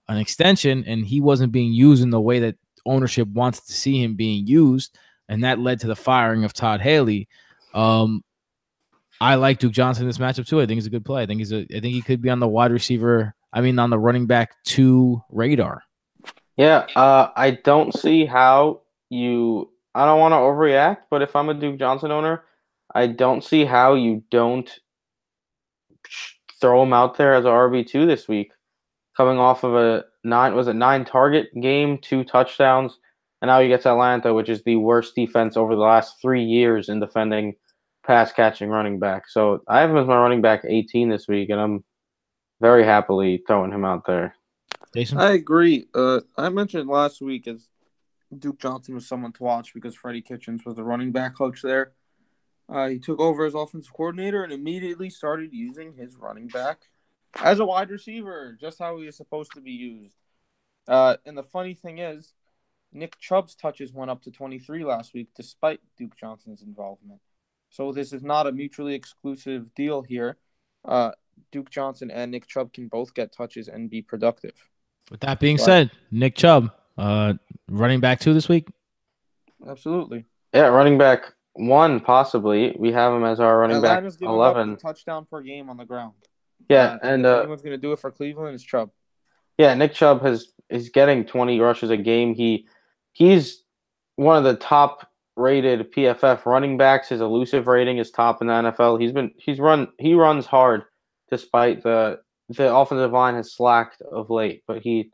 an 0.08 0.18
extension, 0.18 0.84
and 0.86 1.06
he 1.06 1.20
wasn't 1.20 1.52
being 1.52 1.72
used 1.72 2.02
in 2.02 2.10
the 2.10 2.20
way 2.20 2.40
that 2.40 2.56
ownership 2.84 3.28
wants 3.28 3.60
to 3.60 3.72
see 3.72 4.02
him 4.02 4.14
being 4.14 4.46
used, 4.46 4.96
and 5.28 5.44
that 5.44 5.58
led 5.58 5.80
to 5.80 5.86
the 5.86 5.96
firing 5.96 6.44
of 6.44 6.52
Todd 6.52 6.80
Haley. 6.80 7.28
Um, 7.72 8.22
I 9.20 9.36
like 9.36 9.58
Duke 9.58 9.72
Johnson 9.72 10.02
in 10.02 10.08
this 10.08 10.18
matchup 10.18 10.46
too. 10.46 10.60
I 10.60 10.66
think 10.66 10.76
he's 10.76 10.86
a 10.86 10.90
good 10.90 11.04
play. 11.04 11.22
I 11.22 11.26
think 11.26 11.38
he's 11.38 11.52
a. 11.52 11.60
I 11.60 11.80
think 11.80 11.94
he 11.94 12.02
could 12.02 12.20
be 12.20 12.30
on 12.30 12.40
the 12.40 12.48
wide 12.48 12.72
receiver. 12.72 13.34
I 13.52 13.60
mean, 13.60 13.78
on 13.78 13.90
the 13.90 13.98
running 13.98 14.26
back 14.26 14.54
two 14.64 15.22
radar. 15.30 15.82
Yeah, 16.56 16.86
uh, 16.96 17.28
I 17.36 17.52
don't 17.52 17.94
see 17.94 18.26
how 18.26 18.82
you. 19.10 19.70
I 19.94 20.06
don't 20.06 20.20
want 20.20 20.32
to 20.32 20.36
overreact, 20.36 20.98
but 21.10 21.22
if 21.22 21.36
I'm 21.36 21.50
a 21.50 21.54
Duke 21.54 21.78
Johnson 21.78 22.10
owner, 22.10 22.44
I 22.94 23.06
don't 23.08 23.44
see 23.44 23.64
how 23.64 23.94
you 23.94 24.22
don't 24.30 24.70
throw 26.60 26.82
him 26.82 26.92
out 26.92 27.18
there 27.18 27.34
as 27.34 27.44
a 27.44 27.48
RB 27.48 27.86
two 27.86 28.06
this 28.06 28.28
week, 28.28 28.52
coming 29.16 29.38
off 29.38 29.64
of 29.64 29.74
a 29.74 30.04
nine 30.24 30.54
was 30.54 30.68
it 30.68 30.74
nine 30.74 31.04
target 31.04 31.48
game, 31.60 31.98
two 31.98 32.24
touchdowns, 32.24 32.98
and 33.40 33.48
now 33.48 33.60
he 33.60 33.68
gets 33.68 33.86
Atlanta, 33.86 34.32
which 34.32 34.48
is 34.48 34.62
the 34.62 34.76
worst 34.76 35.14
defense 35.14 35.56
over 35.56 35.74
the 35.74 35.82
last 35.82 36.20
three 36.22 36.44
years 36.44 36.88
in 36.88 37.00
defending 37.00 37.54
pass 38.06 38.32
catching 38.32 38.68
running 38.68 38.98
back. 38.98 39.28
So 39.28 39.62
I 39.68 39.80
have 39.80 39.90
him 39.90 39.96
as 39.96 40.06
my 40.06 40.16
running 40.16 40.40
back 40.40 40.62
18 40.66 41.08
this 41.08 41.28
week, 41.28 41.50
and 41.50 41.60
I'm 41.60 41.84
very 42.62 42.84
happily 42.84 43.42
throwing 43.46 43.72
him 43.72 43.84
out 43.84 44.06
there. 44.06 44.36
Jason, 44.94 45.18
I 45.18 45.32
agree. 45.32 45.88
Uh, 45.94 46.20
I 46.38 46.48
mentioned 46.48 46.88
last 46.88 47.20
week 47.20 47.48
as 47.48 47.68
Duke 48.38 48.60
Johnson 48.60 48.94
was 48.94 49.06
someone 49.06 49.32
to 49.32 49.42
watch 49.42 49.74
because 49.74 49.96
Freddie 49.96 50.22
Kitchens 50.22 50.64
was 50.64 50.76
the 50.76 50.84
running 50.84 51.10
back 51.10 51.36
coach 51.36 51.60
there. 51.60 51.92
Uh, 52.68 52.88
he 52.88 52.98
took 53.00 53.20
over 53.20 53.44
as 53.44 53.54
offensive 53.54 53.92
coordinator 53.92 54.44
and 54.44 54.52
immediately 54.52 55.10
started 55.10 55.52
using 55.52 55.92
his 55.94 56.16
running 56.16 56.46
back 56.46 56.82
as 57.42 57.58
a 57.58 57.64
wide 57.64 57.90
receiver, 57.90 58.56
just 58.60 58.78
how 58.78 58.96
he 58.98 59.06
is 59.06 59.16
supposed 59.16 59.52
to 59.52 59.60
be 59.60 59.72
used. 59.72 60.14
Uh, 60.86 61.16
and 61.26 61.36
the 61.36 61.42
funny 61.42 61.74
thing 61.74 61.98
is, 61.98 62.32
Nick 62.92 63.18
Chubb's 63.18 63.56
touches 63.56 63.92
went 63.92 64.10
up 64.10 64.22
to 64.22 64.30
23 64.30 64.84
last 64.84 65.14
week 65.14 65.28
despite 65.34 65.80
Duke 65.98 66.16
Johnson's 66.16 66.62
involvement. 66.62 67.20
So 67.70 67.90
this 67.90 68.12
is 68.12 68.22
not 68.22 68.46
a 68.46 68.52
mutually 68.52 68.94
exclusive 68.94 69.74
deal 69.74 70.02
here. 70.02 70.36
Uh, 70.84 71.12
Duke 71.50 71.70
Johnson 71.70 72.10
and 72.10 72.30
Nick 72.30 72.46
Chubb 72.46 72.72
can 72.72 72.88
both 72.88 73.12
get 73.14 73.32
touches 73.32 73.68
and 73.68 73.88
be 73.90 74.02
productive. 74.02 74.54
with 75.10 75.20
that 75.20 75.40
being 75.40 75.56
Right. 75.56 75.64
said, 75.64 75.90
Nick 76.10 76.36
Chubb, 76.36 76.70
uh, 76.96 77.34
running 77.68 78.00
back 78.00 78.20
two 78.20 78.32
this 78.34 78.48
week. 78.48 78.68
Absolutely. 79.66 80.24
Yeah, 80.54 80.66
running 80.68 80.98
back 80.98 81.32
one 81.54 82.00
possibly. 82.00 82.74
We 82.78 82.92
have 82.92 83.12
him 83.12 83.24
as 83.24 83.40
our 83.40 83.58
running 83.58 83.76
Atlanta's 83.76 84.14
back 84.16 84.20
giving 84.20 84.28
up 84.30 84.34
eleven. 84.34 84.72
a 84.72 84.76
touchdown 84.76 85.26
per 85.30 85.40
game 85.42 85.70
on 85.70 85.76
the 85.76 85.84
ground. 85.84 86.14
Yeah, 86.68 86.92
Uh, 86.94 86.98
and 87.02 87.26
if 87.26 87.32
uh, 87.32 87.38
anyone's 87.40 87.62
going 87.62 87.76
to 87.76 87.80
do 87.80 87.92
it 87.92 87.98
for 87.98 88.10
Cleveland, 88.10 88.54
it's 88.54 88.64
Chubb. 88.64 88.90
yeah, 89.58 89.74
Nick 89.74 89.92
Chubb 89.94 90.22
has 90.22 90.52
is 90.70 90.88
getting 90.90 91.24
twenty 91.24 91.60
rushes 91.60 91.90
a 91.90 91.96
game. 91.96 92.34
He 92.34 92.66
he's 93.12 93.62
one 94.16 94.36
of 94.38 94.44
the 94.44 94.56
top 94.56 95.08
rated 95.36 95.92
PFF 95.92 96.44
running 96.46 96.76
backs. 96.76 97.08
His 97.08 97.20
elusive 97.20 97.66
rating 97.66 97.98
is 97.98 98.10
top 98.10 98.40
in 98.40 98.48
the 98.48 98.52
NFL. 98.54 99.00
He's 99.00 99.12
been 99.12 99.32
he's 99.38 99.58
run 99.60 99.88
he 99.98 100.14
runs 100.14 100.46
hard 100.46 100.84
despite 101.32 101.82
the 101.82 102.20
the 102.50 102.72
offensive 102.72 103.10
line 103.10 103.34
has 103.36 103.54
slacked 103.54 104.02
of 104.02 104.28
late, 104.28 104.62
but 104.68 104.82
he 104.82 105.10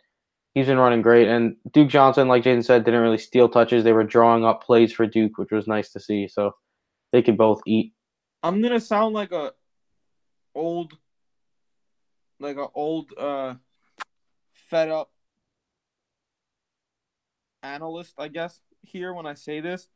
he's 0.53 0.67
been 0.67 0.77
running 0.77 1.01
great. 1.01 1.29
And 1.29 1.55
Duke 1.73 1.89
Johnson, 1.89 2.27
like 2.27 2.43
Jason 2.43 2.65
said, 2.65 2.85
didn't 2.85 3.01
really 3.01 3.19
steal 3.19 3.49
touches. 3.49 3.85
They 3.85 3.93
were 3.93 4.03
drawing 4.03 4.45
up 4.45 4.65
plays 4.65 4.93
for 4.93 5.07
Duke, 5.07 5.39
which 5.39 5.53
was 5.53 5.69
nice 5.69 5.93
to 5.93 6.01
see. 6.01 6.27
So 6.27 6.51
they 7.13 7.23
could 7.23 7.39
both 7.39 7.63
eat. 7.67 7.95
I'm 8.43 8.61
gonna 8.61 8.81
sound 8.81 9.15
like 9.15 9.31
a 9.31 9.53
old, 10.57 10.95
like 12.41 12.57
a 12.57 12.67
old, 12.75 13.13
uh, 13.17 13.55
fed 14.53 14.89
up 14.89 15.13
analyst, 17.63 18.15
I 18.19 18.27
guess, 18.27 18.61
here 18.83 19.15
when 19.15 19.27
I 19.27 19.35
say 19.35 19.61
this. 19.61 19.87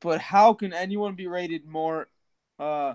But 0.00 0.20
how 0.20 0.54
can 0.54 0.72
anyone 0.72 1.16
be 1.16 1.26
rated 1.26 1.66
more? 1.66 2.08
Uh, 2.60 2.94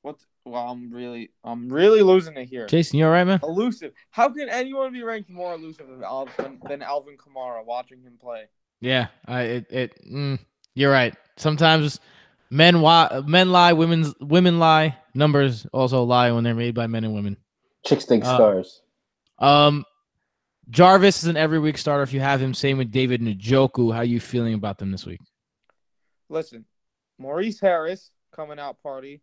what? 0.00 0.16
Well, 0.46 0.62
I'm 0.62 0.92
really, 0.92 1.30
I'm 1.42 1.68
really 1.68 2.02
losing 2.02 2.36
it 2.36 2.48
here. 2.48 2.66
Jason, 2.66 3.00
you 3.00 3.04
all 3.04 3.10
right, 3.10 3.24
man? 3.24 3.40
Elusive. 3.42 3.92
How 4.10 4.28
can 4.28 4.48
anyone 4.48 4.92
be 4.92 5.02
ranked 5.02 5.28
more 5.28 5.52
elusive 5.54 5.88
than 5.88 6.04
Alvin, 6.04 6.60
than 6.68 6.82
Alvin 6.82 7.16
Kamara 7.16 7.64
watching 7.64 8.00
him 8.00 8.12
play? 8.20 8.44
Yeah, 8.80 9.08
I 9.26 9.42
it, 9.42 9.66
it 9.72 10.00
mm, 10.08 10.38
you're 10.76 10.92
right. 10.92 11.16
Sometimes 11.36 11.98
men 12.48 12.74
wi- 12.74 13.22
men 13.26 13.50
lie, 13.50 13.72
women's 13.72 14.14
women 14.20 14.60
lie. 14.60 14.96
Numbers 15.14 15.66
also 15.72 16.04
lie 16.04 16.30
when 16.30 16.44
they're 16.44 16.54
made 16.54 16.76
by 16.76 16.86
men 16.86 17.02
and 17.02 17.12
women. 17.12 17.36
Chicks 17.84 18.04
think 18.04 18.24
Uh, 18.24 18.36
stars. 18.36 18.82
Um, 19.40 19.84
Jarvis 20.70 21.24
is 21.24 21.28
an 21.28 21.36
every 21.36 21.58
week 21.58 21.76
starter. 21.76 22.04
If 22.04 22.12
you 22.12 22.20
have 22.20 22.40
him, 22.40 22.54
same 22.54 22.78
with 22.78 22.92
David 22.92 23.20
Njoku. 23.20 23.92
How 23.92 24.02
you 24.02 24.20
feeling 24.20 24.54
about 24.54 24.78
them 24.78 24.92
this 24.92 25.04
week? 25.04 25.20
Listen, 26.28 26.64
Maurice 27.18 27.58
Harris 27.58 28.12
coming 28.32 28.60
out 28.60 28.80
party, 28.80 29.22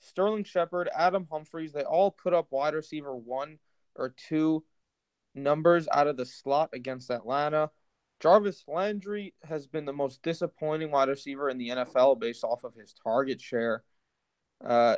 Sterling 0.00 0.44
Shepard, 0.44 0.88
Adam 0.96 1.26
Humphries, 1.30 1.72
they 1.72 1.84
all 1.84 2.10
put 2.10 2.34
up 2.34 2.48
wide 2.50 2.74
receiver 2.74 3.14
one 3.14 3.58
or 3.94 4.14
two 4.16 4.64
numbers 5.34 5.86
out 5.92 6.06
of 6.06 6.16
the 6.16 6.26
slot 6.26 6.70
against 6.72 7.10
Atlanta. 7.10 7.70
Jarvis 8.20 8.64
Landry 8.66 9.34
has 9.44 9.66
been 9.66 9.84
the 9.84 9.92
most 9.92 10.22
disappointing 10.22 10.90
wide 10.90 11.08
receiver 11.08 11.48
in 11.48 11.58
the 11.58 11.68
NFL 11.68 12.20
based 12.20 12.44
off 12.44 12.64
of 12.64 12.74
his 12.74 12.94
target 13.02 13.40
share. 13.40 13.82
Uh, 14.62 14.96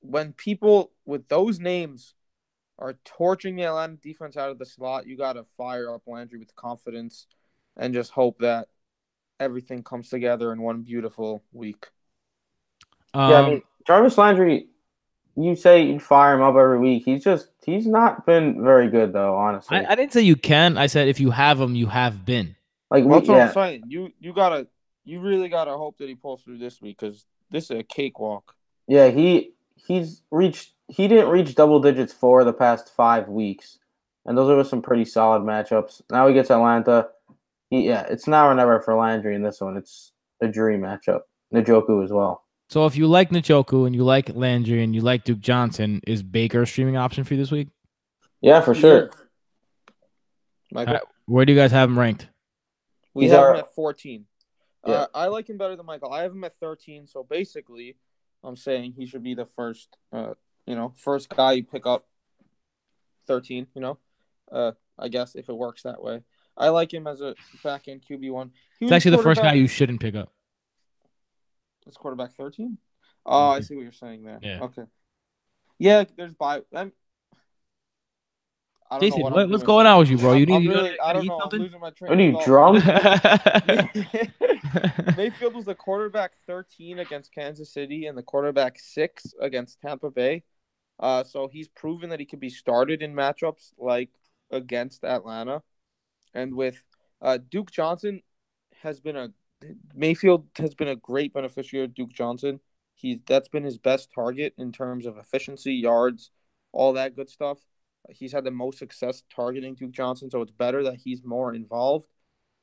when 0.00 0.32
people 0.32 0.92
with 1.04 1.28
those 1.28 1.58
names 1.58 2.14
are 2.78 2.98
torching 3.04 3.56
the 3.56 3.64
Atlanta 3.64 3.96
defense 3.96 4.36
out 4.36 4.50
of 4.50 4.58
the 4.58 4.66
slot, 4.66 5.06
you 5.06 5.16
got 5.16 5.34
to 5.34 5.44
fire 5.56 5.92
up 5.92 6.02
Landry 6.06 6.38
with 6.38 6.54
confidence 6.56 7.26
and 7.76 7.94
just 7.94 8.12
hope 8.12 8.38
that 8.40 8.68
everything 9.40 9.82
comes 9.82 10.08
together 10.08 10.52
in 10.52 10.62
one 10.62 10.82
beautiful 10.82 11.44
week. 11.52 11.86
Um, 13.14 13.30
yeah, 13.30 13.40
I 13.40 13.50
mean 13.50 13.62
Jarvis 13.86 14.18
Landry. 14.18 14.68
You 15.36 15.56
say 15.56 15.84
you 15.86 15.98
fire 15.98 16.34
him 16.34 16.42
up 16.42 16.54
every 16.54 16.78
week. 16.78 17.04
He's 17.04 17.24
just 17.24 17.48
he's 17.64 17.86
not 17.86 18.24
been 18.26 18.62
very 18.62 18.88
good 18.88 19.12
though. 19.12 19.36
Honestly, 19.36 19.78
I, 19.78 19.92
I 19.92 19.94
didn't 19.94 20.12
say 20.12 20.22
you 20.22 20.36
can. 20.36 20.78
I 20.78 20.86
said 20.86 21.08
if 21.08 21.18
you 21.18 21.30
have 21.30 21.60
him, 21.60 21.74
you 21.74 21.86
have 21.86 22.24
been. 22.24 22.54
like 22.90 23.04
we, 23.04 23.14
That's 23.14 23.28
what 23.28 23.36
yeah, 23.36 23.46
I'm 23.46 23.52
saying. 23.52 23.84
You 23.88 24.12
you 24.20 24.32
gotta 24.32 24.68
you 25.04 25.20
really 25.20 25.48
gotta 25.48 25.72
hope 25.72 25.98
that 25.98 26.08
he 26.08 26.14
pulls 26.14 26.42
through 26.42 26.58
this 26.58 26.80
week 26.80 26.98
because 27.00 27.24
this 27.50 27.64
is 27.64 27.80
a 27.80 27.82
cakewalk. 27.82 28.54
yeah. 28.86 29.08
He 29.08 29.54
he's 29.74 30.22
reached 30.30 30.72
he 30.88 31.08
didn't 31.08 31.30
reach 31.30 31.54
double 31.54 31.80
digits 31.80 32.12
for 32.12 32.44
the 32.44 32.52
past 32.52 32.94
five 32.94 33.28
weeks, 33.28 33.78
and 34.26 34.36
those 34.36 34.50
are 34.50 34.68
some 34.68 34.82
pretty 34.82 35.04
solid 35.04 35.42
matchups. 35.42 36.02
Now 36.10 36.28
he 36.28 36.34
gets 36.34 36.50
Atlanta. 36.50 37.08
He, 37.70 37.88
yeah, 37.88 38.02
it's 38.02 38.28
now 38.28 38.48
or 38.48 38.54
never 38.54 38.80
for 38.80 38.94
Landry 38.94 39.34
in 39.34 39.42
this 39.42 39.60
one. 39.60 39.76
It's 39.76 40.12
a 40.40 40.46
dream 40.46 40.80
matchup. 40.82 41.22
Njoku 41.52 42.04
as 42.04 42.12
well. 42.12 42.43
So 42.68 42.86
if 42.86 42.96
you 42.96 43.06
like 43.06 43.30
Njoku 43.30 43.86
and 43.86 43.94
you 43.94 44.04
like 44.04 44.30
Landry 44.34 44.82
and 44.82 44.94
you 44.94 45.00
like 45.00 45.24
Duke 45.24 45.40
Johnson, 45.40 46.00
is 46.06 46.22
Baker 46.22 46.62
a 46.62 46.66
streaming 46.66 46.96
option 46.96 47.24
for 47.24 47.34
you 47.34 47.40
this 47.40 47.50
week? 47.50 47.68
Yeah, 48.40 48.60
for 48.60 48.74
sure. 48.74 49.10
Michael, 50.72 50.96
Uh, 50.96 51.00
Where 51.26 51.44
do 51.44 51.52
you 51.52 51.58
guys 51.58 51.70
have 51.72 51.88
him 51.88 51.98
ranked? 51.98 52.28
we 53.14 53.24
he's 53.24 53.32
have 53.32 53.40
our- 53.40 53.54
him 53.54 53.60
at 53.60 53.74
14. 53.74 54.26
Yeah. 54.86 54.92
Uh, 54.94 55.06
I 55.14 55.26
like 55.28 55.48
him 55.48 55.56
better 55.56 55.76
than 55.76 55.86
Michael. 55.86 56.12
I 56.12 56.22
have 56.22 56.32
him 56.32 56.44
at 56.44 56.58
13. 56.58 57.06
So 57.06 57.22
basically, 57.22 57.96
I'm 58.42 58.56
saying 58.56 58.94
he 58.98 59.06
should 59.06 59.22
be 59.22 59.34
the 59.34 59.46
first, 59.46 59.96
uh, 60.12 60.34
you 60.66 60.74
know, 60.74 60.92
first 60.96 61.28
guy 61.30 61.52
you 61.52 61.64
pick 61.64 61.86
up. 61.86 62.06
13. 63.26 63.66
You 63.74 63.80
know, 63.80 63.98
uh, 64.52 64.72
I 64.98 65.08
guess 65.08 65.34
if 65.36 65.48
it 65.48 65.54
works 65.56 65.82
that 65.84 66.02
way. 66.02 66.22
I 66.56 66.68
like 66.68 66.92
him 66.92 67.06
as 67.06 67.20
a 67.22 67.34
back 67.62 67.88
end 67.88 68.02
QB 68.02 68.30
one. 68.30 68.52
He 68.78 68.84
It's 68.86 68.92
actually 68.92 69.16
the 69.16 69.22
first 69.22 69.40
guy 69.40 69.54
you 69.54 69.66
shouldn't 69.66 70.00
pick 70.00 70.14
up. 70.14 70.30
It's 71.86 71.96
quarterback 71.96 72.34
13? 72.34 72.78
Oh, 73.26 73.50
I 73.50 73.60
see 73.60 73.74
what 73.74 73.82
you're 73.82 73.92
saying 73.92 74.24
there. 74.24 74.38
Yeah. 74.42 74.62
Okay. 74.62 74.84
Yeah, 75.78 76.04
there's 76.16 76.34
by. 76.34 76.62
I'm, 76.74 76.92
I 78.90 78.98
don't 78.98 79.00
know 79.00 79.00
Jason, 79.00 79.22
what 79.22 79.32
what, 79.32 79.48
what's 79.50 79.62
going 79.62 79.86
on 79.86 79.98
with 79.98 80.10
you, 80.10 80.18
bro? 80.18 80.34
You 80.34 80.44
need 80.46 80.54
I'm 80.54 80.62
you 80.62 80.70
really, 80.70 81.00
I 81.00 81.12
don't 81.12 81.24
eat 81.24 81.28
know. 81.28 81.40
I'm 81.40 81.58
losing 81.58 81.80
my 81.80 81.90
train. 81.90 82.10
What 82.10 82.18
are 82.18 82.22
you 82.22 82.38
of 82.38 82.44
drunk? 82.44 82.84
Mayfield 85.16 85.54
was 85.54 85.64
the 85.64 85.74
quarterback 85.74 86.32
13 86.46 87.00
against 87.00 87.34
Kansas 87.34 87.72
City 87.72 88.06
and 88.06 88.16
the 88.16 88.22
quarterback 88.22 88.78
six 88.78 89.34
against 89.40 89.80
Tampa 89.80 90.10
Bay. 90.10 90.44
Uh, 91.00 91.24
so 91.24 91.48
he's 91.48 91.66
proven 91.68 92.10
that 92.10 92.20
he 92.20 92.26
can 92.26 92.38
be 92.38 92.50
started 92.50 93.02
in 93.02 93.14
matchups 93.14 93.72
like 93.78 94.10
against 94.50 95.02
Atlanta, 95.02 95.62
and 96.34 96.54
with 96.54 96.84
uh, 97.20 97.38
Duke 97.50 97.72
Johnson 97.72 98.22
has 98.82 99.00
been 99.00 99.16
a 99.16 99.32
Mayfield 99.94 100.46
has 100.56 100.74
been 100.74 100.88
a 100.88 100.96
great 100.96 101.32
beneficiary 101.32 101.84
of 101.84 101.94
Duke 101.94 102.12
Johnson. 102.12 102.60
He's 102.94 103.18
that's 103.26 103.48
been 103.48 103.64
his 103.64 103.78
best 103.78 104.10
target 104.14 104.54
in 104.58 104.72
terms 104.72 105.06
of 105.06 105.18
efficiency, 105.18 105.74
yards, 105.74 106.30
all 106.72 106.92
that 106.94 107.16
good 107.16 107.28
stuff. 107.28 107.58
He's 108.10 108.32
had 108.32 108.44
the 108.44 108.50
most 108.50 108.78
success 108.78 109.22
targeting 109.34 109.74
Duke 109.74 109.92
Johnson, 109.92 110.30
so 110.30 110.42
it's 110.42 110.52
better 110.52 110.82
that 110.84 110.96
he's 110.96 111.24
more 111.24 111.54
involved. 111.54 112.06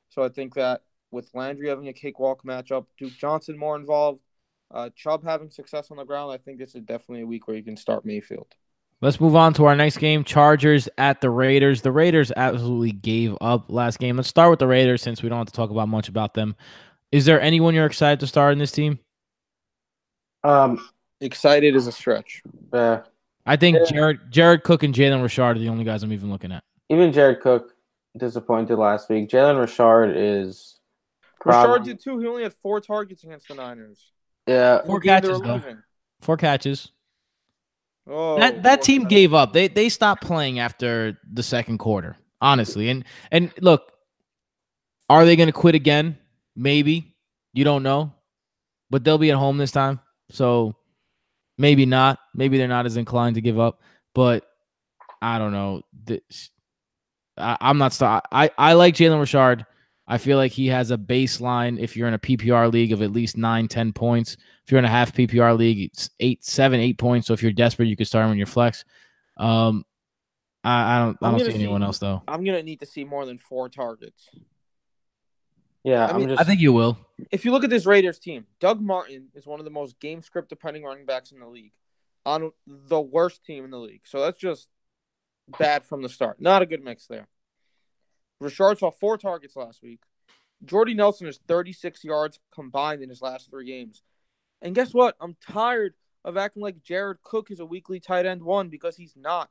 So 0.10 0.24
I 0.24 0.30
think 0.30 0.54
that 0.56 0.82
with 1.10 1.30
Landry 1.34 1.70
having 1.70 1.88
a 1.88 1.94
cakewalk 1.94 2.44
matchup, 2.44 2.86
Duke 2.98 3.14
Johnson 3.14 3.58
more 3.58 3.76
involved, 3.76 4.22
uh, 4.70 4.90
Chubb 4.96 5.24
having 5.24 5.50
success 5.50 5.90
on 5.92 5.98
the 5.98 6.06
ground, 6.06 6.32
I 6.32 6.38
think 6.38 6.60
this 6.60 6.76
is 6.76 6.84
definitely 6.84 7.22
a 7.22 7.28
week 7.28 7.48
where 7.48 7.58
you 7.58 7.64
can 7.64 7.76
start 7.76 8.06
Mayfield. 8.06 8.48
Let's 9.02 9.20
move 9.20 9.36
on 9.36 9.56
to 9.56 9.66
our 9.66 9.76
next 9.76 9.98
game 9.98 10.24
Chargers 10.24 10.88
at 11.00 11.22
the 11.22 11.30
Raiders. 11.32 11.82
The 11.82 11.92
Raiders 11.92 12.32
absolutely 12.38 12.92
gave 12.92 13.36
up 13.42 13.66
last 13.72 13.98
game. 13.98 14.16
Let's 14.16 14.30
start 14.30 14.52
with 14.52 14.60
the 14.60 14.68
Raiders 14.68 15.02
since 15.02 15.24
we 15.24 15.30
don't 15.30 15.40
have 15.40 15.48
to 15.48 15.54
talk 15.54 15.72
about 15.72 15.90
much 15.90 16.08
about 16.08 16.36
them. 16.36 16.56
Is 17.12 17.26
there 17.26 17.42
anyone 17.42 17.74
you're 17.74 17.86
excited 17.86 18.20
to 18.22 18.28
start 18.28 18.54
in 18.54 18.60
this 18.60 18.72
team? 18.72 19.00
Um, 20.44 20.88
Excited 21.20 21.76
is 21.76 21.86
a 21.88 21.92
stretch. 21.92 22.42
uh, 22.74 23.00
I 23.46 23.56
think 23.56 23.78
Yeah. 23.78 23.84
Jared 23.92 24.20
Jared 24.32 24.64
Cook 24.64 24.84
and 24.84 24.94
Jalen 24.94 25.22
Richard 25.22 25.58
are 25.58 25.60
the 25.60 25.70
only 25.70 25.84
guys 25.84 26.04
I'm 26.04 26.14
even 26.14 26.30
looking 26.32 26.52
at. 26.52 26.64
even 26.90 27.12
Jared 27.14 27.42
Cook 27.42 27.74
disappointed 28.18 28.76
last 28.78 29.10
week. 29.10 29.30
Jalen 29.30 29.60
Richard 29.60 30.16
is 30.16 30.80
Rashard 31.44 31.44
Problem- 31.64 31.84
did 31.84 32.00
too. 32.02 32.20
He 32.20 32.28
only 32.28 32.44
had 32.44 32.54
four 32.54 32.80
targets 32.82 33.24
against 33.24 33.48
the 33.48 33.56
Niners. 33.56 34.12
yeah. 34.48 34.82
Four 34.86 35.00
the 35.00 35.08
catches, 35.08 35.42
though. 35.42 35.56
losing. 35.56 35.84
Four 36.22 36.38
catches. 36.38 36.92
Oh, 38.08 38.40
that 38.40 38.64
that 38.64 38.82
team 38.82 39.04
guy. 39.04 39.10
gave 39.10 39.34
up. 39.34 39.54
They 39.54 39.68
they 39.68 39.90
stopped 39.90 40.24
playing 40.24 40.60
after 40.60 41.18
the 41.32 41.44
second 41.44 41.78
quarter, 41.78 42.18
honestly. 42.42 42.90
And 42.90 43.06
and 43.32 43.52
look, 43.60 43.92
are 45.10 45.24
they 45.26 45.36
going 45.36 45.48
to 45.48 45.54
quit 45.54 45.76
again? 45.76 46.18
Maybe. 46.56 47.16
You 47.54 47.64
don't 47.64 47.84
know. 47.84 48.14
But 48.90 49.04
they'll 49.04 49.18
be 49.18 49.32
at 49.32 49.38
home 49.38 49.58
this 49.58 49.72
time. 49.72 50.00
So 50.30 50.76
maybe 51.58 51.86
not. 51.86 52.20
Maybe 52.34 52.58
they're 52.58 52.68
not 52.68 52.86
as 52.86 52.98
inclined 52.98 53.36
to 53.36 53.42
give 53.42 53.60
up, 53.60 53.82
but 54.14 54.46
I 55.22 55.38
don't 55.38 55.52
know. 55.52 55.84
This, 56.04 56.50
I, 57.38 57.58
I'm 57.62 57.78
not 57.78 57.94
st- 57.94 58.24
I 58.32 58.50
I 58.58 58.74
like 58.74 58.96
Jalen 58.96 59.20
Richard. 59.20 59.66
I 60.08 60.18
feel 60.18 60.38
like 60.38 60.52
he 60.52 60.68
has 60.68 60.92
a 60.92 60.98
baseline 60.98 61.80
if 61.80 61.96
you're 61.96 62.08
in 62.08 62.14
a 62.14 62.20
PPR 62.20 62.72
league 62.72 62.92
of 62.92 63.02
at 63.02 63.14
least 63.14 63.38
nine, 63.38 63.70
10 63.70 63.94
points. 63.94 64.36
If 64.66 64.72
you're 64.72 64.80
in 64.80 64.84
a 64.86 64.90
half 64.90 65.14
PPR 65.14 65.58
league, 65.58 65.80
it's 65.92 66.10
eight, 66.20 66.44
seven, 66.44 66.82
eight 66.82 66.98
points. 66.98 67.28
So 67.28 67.34
if 67.34 67.42
you're 67.42 67.54
desperate, 67.54 67.88
you 67.88 67.96
can 67.96 68.06
start 68.06 68.26
him 68.26 68.32
in 68.34 68.38
your 68.38 68.48
flex. 68.48 68.84
Um, 69.38 69.86
I, 70.66 70.96
I 70.96 71.00
don't, 71.00 71.18
I 71.22 71.32
don't 71.32 71.40
see 71.40 71.54
anyone 71.54 71.82
see- 71.82 71.86
else 71.86 72.00
though. 72.00 72.24
I'm 72.28 72.44
gonna 72.44 72.64
need 72.64 72.82
to 72.82 72.86
see 72.86 73.04
more 73.06 73.26
than 73.26 73.38
four 73.38 73.70
targets. 73.70 74.28
Yeah, 75.84 76.06
I 76.06 76.10
I 76.10 76.14
mean, 76.14 76.24
am 76.24 76.30
just. 76.30 76.42
I 76.42 76.44
think 76.44 76.62
you 76.62 76.74
will. 76.74 76.98
If 77.32 77.46
you 77.46 77.52
look 77.52 77.64
at 77.64 77.70
this 77.70 77.86
Raiders 77.86 78.20
team, 78.20 78.46
Doug 78.60 78.82
Martin 78.82 79.30
is 79.34 79.46
one 79.48 79.60
of 79.60 79.66
the 79.66 79.72
most 79.72 80.00
game 80.00 80.22
script 80.22 80.50
depending 80.50 80.84
running 80.84 81.06
backs 81.06 81.32
in 81.32 81.40
the 81.40 81.48
league, 81.48 81.74
on 82.26 82.52
the 82.68 83.02
worst 83.02 83.44
team 83.44 83.66
in 83.66 83.72
the 83.72 83.80
league. 83.80 84.02
So 84.06 84.22
that's 84.22 84.40
just 84.40 84.68
bad 85.60 85.84
from 85.84 86.02
the 86.02 86.10
start. 86.10 86.40
Not 86.40 86.62
a 86.62 86.66
good 86.66 86.84
mix 86.84 87.08
there. 87.08 87.28
Richard 88.40 88.80
saw 88.80 88.92
four 88.92 89.18
targets 89.18 89.56
last 89.56 89.82
week. 89.82 90.02
Jordy 90.64 90.94
Nelson 90.94 91.28
is 91.28 91.40
36 91.48 92.04
yards 92.04 92.40
combined 92.54 93.02
in 93.02 93.10
his 93.10 93.22
last 93.22 93.50
three 93.50 93.66
games. 93.66 94.04
And 94.62 94.76
guess 94.76 94.94
what? 94.94 95.16
I'm 95.20 95.36
tired 95.42 95.94
of 96.24 96.38
acting 96.38 96.62
like 96.62 96.84
Jared 96.84 97.22
Cook 97.24 97.50
is 97.50 97.60
a 97.60 97.66
weekly 97.66 98.00
tight 98.00 98.26
end 98.26 98.44
one 98.44 98.70
because 98.70 98.96
he's 98.96 99.16
not. 99.16 99.50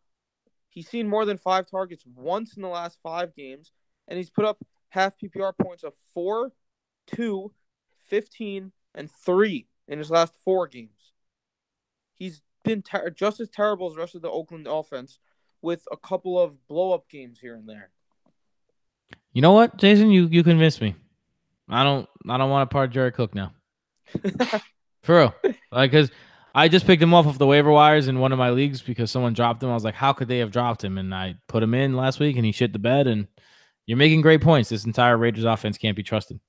He's 0.69 0.89
seen 0.89 1.09
more 1.09 1.25
than 1.25 1.37
five 1.37 1.67
targets 1.67 2.05
once 2.15 2.55
in 2.55 2.63
the 2.63 2.69
last 2.69 2.99
five 3.03 3.35
games, 3.35 3.73
and 4.07 4.17
he's 4.17 4.31
put 4.31 4.45
up 4.45 4.59
half 4.91 5.19
PPR 5.19 5.53
points 5.57 5.83
of 5.83 5.95
four, 6.15 6.53
two, 7.07 7.53
15, 8.09 8.73
and 8.95 9.11
three 9.11 9.67
in 9.89 9.99
his 9.99 10.11
last 10.11 10.35
four 10.45 10.67
games. 10.69 11.13
He's 12.15 12.43
been 12.65 12.83
ter- 12.83 13.11
just 13.11 13.41
as 13.41 13.49
terrible 13.49 13.89
as 13.89 13.95
the 13.95 14.01
rest 14.01 14.15
of 14.15 14.23
the 14.23 14.31
Oakland 14.31 14.67
offense 14.69 15.19
with 15.63 15.87
a 15.91 15.97
couple 15.97 16.39
of 16.39 16.67
blow 16.69 16.93
up 16.93 17.09
games 17.09 17.39
here 17.41 17.55
and 17.55 17.69
there. 17.69 17.91
You 19.33 19.43
know 19.43 19.53
what, 19.53 19.77
Jason? 19.77 20.11
You 20.11 20.27
you 20.27 20.43
convinced 20.43 20.81
me. 20.81 20.95
I 21.69 21.85
don't 21.85 22.09
I 22.29 22.37
don't 22.37 22.51
want 22.51 22.69
to 22.69 22.73
part 22.73 22.91
Jared 22.91 23.15
Cook 23.15 23.35
now. 23.35 23.53
For 25.03 25.17
real. 25.19 25.35
Like 25.71 25.93
cuz 25.93 26.11
I 26.55 26.69
just 26.69 26.85
picked 26.87 27.03
him 27.03 27.15
off 27.15 27.27
of 27.27 27.39
the 27.39 27.47
waiver 27.47 27.71
wires 27.71 28.09
in 28.09 28.19
one 28.19 28.33
of 28.33 28.39
my 28.39 28.51
leagues 28.51 28.83
because 28.83 29.11
someone 29.11 29.35
dropped 29.35 29.63
him. 29.63 29.71
I 29.71 29.75
was 29.75 29.85
like, 29.85 29.95
how 29.95 30.13
could 30.13 30.27
they 30.27 30.39
have 30.39 30.51
dropped 30.51 30.83
him? 30.83 30.99
And 30.99 31.15
I 31.15 31.37
put 31.47 31.63
him 31.63 31.75
in 31.75 31.95
last 31.95 32.19
week 32.19 32.37
and 32.37 32.45
he 32.45 32.51
shit 32.51 32.73
the 32.73 32.81
bed 32.81 33.07
and 33.07 33.29
you're 33.87 33.99
making 33.99 34.21
great 34.21 34.41
points. 34.41 34.69
This 34.69 34.85
entire 34.85 35.17
Raiders 35.17 35.45
offense 35.45 35.79
can't 35.79 35.97
be 35.97 36.03
trusted. 36.03 36.41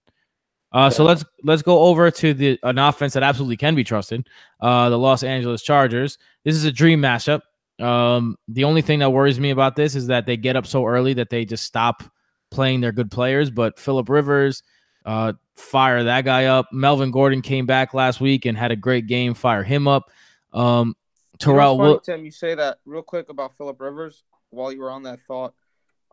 Uh, 0.73 0.89
so 0.89 1.03
let's 1.03 1.25
let's 1.43 1.61
go 1.61 1.83
over 1.83 2.09
to 2.09 2.33
the 2.33 2.57
an 2.63 2.77
offense 2.77 3.13
that 3.13 3.23
absolutely 3.23 3.57
can 3.57 3.75
be 3.75 3.83
trusted. 3.83 4.27
Uh, 4.61 4.89
the 4.89 4.97
Los 4.97 5.21
Angeles 5.23 5.61
Chargers. 5.61 6.17
This 6.45 6.55
is 6.55 6.63
a 6.63 6.71
dream 6.71 7.01
matchup. 7.01 7.41
Um, 7.79 8.37
the 8.47 8.63
only 8.63 8.81
thing 8.81 8.99
that 8.99 9.09
worries 9.09 9.39
me 9.39 9.49
about 9.49 9.75
this 9.75 9.95
is 9.95 10.07
that 10.07 10.25
they 10.25 10.37
get 10.37 10.55
up 10.55 10.65
so 10.65 10.85
early 10.85 11.13
that 11.15 11.29
they 11.29 11.45
just 11.45 11.65
stop 11.65 12.03
playing 12.51 12.79
their 12.79 12.91
good 12.91 13.11
players. 13.11 13.49
But 13.49 13.79
Philip 13.79 14.07
Rivers, 14.07 14.63
uh, 15.05 15.33
fire 15.55 16.03
that 16.03 16.23
guy 16.23 16.45
up. 16.45 16.67
Melvin 16.71 17.11
Gordon 17.11 17.41
came 17.41 17.65
back 17.65 17.93
last 17.93 18.21
week 18.21 18.45
and 18.45 18.57
had 18.57 18.71
a 18.71 18.75
great 18.77 19.07
game. 19.07 19.33
Fire 19.33 19.63
him 19.63 19.87
up. 19.87 20.09
Um, 20.53 20.95
You 21.41 21.47
know 21.47 21.53
Terrell, 21.53 21.77
funny, 21.77 21.89
Wil- 21.89 21.99
Tim, 21.99 22.23
you 22.23 22.31
say 22.31 22.55
that 22.55 22.77
real 22.85 23.01
quick 23.01 23.29
about 23.29 23.57
Philip 23.57 23.81
Rivers 23.81 24.23
while 24.51 24.71
you 24.71 24.79
were 24.79 24.91
on 24.91 25.03
that 25.03 25.19
thought 25.27 25.53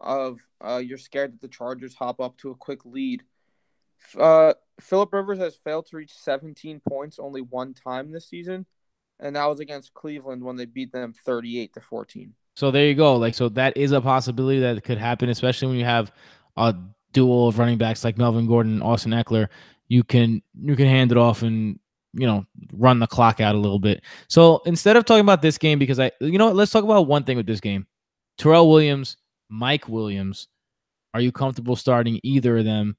of 0.00 0.38
uh, 0.64 0.78
you're 0.84 0.98
scared 0.98 1.32
that 1.32 1.40
the 1.40 1.48
Chargers 1.48 1.94
hop 1.94 2.20
up 2.20 2.36
to 2.38 2.50
a 2.50 2.54
quick 2.54 2.84
lead. 2.84 3.22
Uh, 4.18 4.54
Philip 4.80 5.12
Rivers 5.12 5.38
has 5.38 5.56
failed 5.56 5.86
to 5.86 5.96
reach 5.96 6.12
17 6.12 6.80
points 6.88 7.18
only 7.18 7.42
one 7.42 7.74
time 7.74 8.10
this 8.10 8.28
season, 8.28 8.66
and 9.20 9.36
that 9.36 9.46
was 9.46 9.60
against 9.60 9.94
Cleveland 9.94 10.42
when 10.42 10.56
they 10.56 10.66
beat 10.66 10.92
them 10.92 11.14
38 11.24 11.74
to 11.74 11.80
14. 11.80 12.34
So 12.54 12.70
there 12.70 12.86
you 12.86 12.94
go. 12.94 13.16
Like 13.16 13.34
so 13.34 13.48
that 13.50 13.76
is 13.76 13.92
a 13.92 14.00
possibility 14.00 14.60
that 14.60 14.82
could 14.82 14.98
happen, 14.98 15.28
especially 15.28 15.68
when 15.68 15.76
you 15.76 15.84
have 15.84 16.12
a 16.56 16.74
duel 17.12 17.48
of 17.48 17.58
running 17.58 17.78
backs 17.78 18.04
like 18.04 18.18
Melvin 18.18 18.46
Gordon 18.46 18.74
and 18.74 18.82
Austin 18.82 19.12
Ekeler. 19.12 19.48
You 19.86 20.02
can 20.02 20.42
you 20.60 20.76
can 20.76 20.86
hand 20.86 21.12
it 21.12 21.18
off 21.18 21.42
and 21.42 21.78
you 22.14 22.26
know 22.26 22.44
run 22.72 22.98
the 22.98 23.06
clock 23.06 23.40
out 23.40 23.54
a 23.54 23.58
little 23.58 23.78
bit. 23.78 24.02
So 24.28 24.62
instead 24.66 24.96
of 24.96 25.04
talking 25.04 25.20
about 25.20 25.40
this 25.40 25.56
game, 25.56 25.78
because 25.78 26.00
I 26.00 26.10
you 26.20 26.38
know 26.38 26.50
let's 26.50 26.72
talk 26.72 26.84
about 26.84 27.06
one 27.06 27.24
thing 27.24 27.36
with 27.36 27.46
this 27.46 27.60
game. 27.60 27.86
Tyrell 28.38 28.70
Williams, 28.70 29.16
Mike 29.48 29.88
Williams. 29.88 30.48
Are 31.14 31.20
you 31.20 31.32
comfortable 31.32 31.76
starting 31.76 32.20
either 32.22 32.58
of 32.58 32.64
them? 32.64 32.96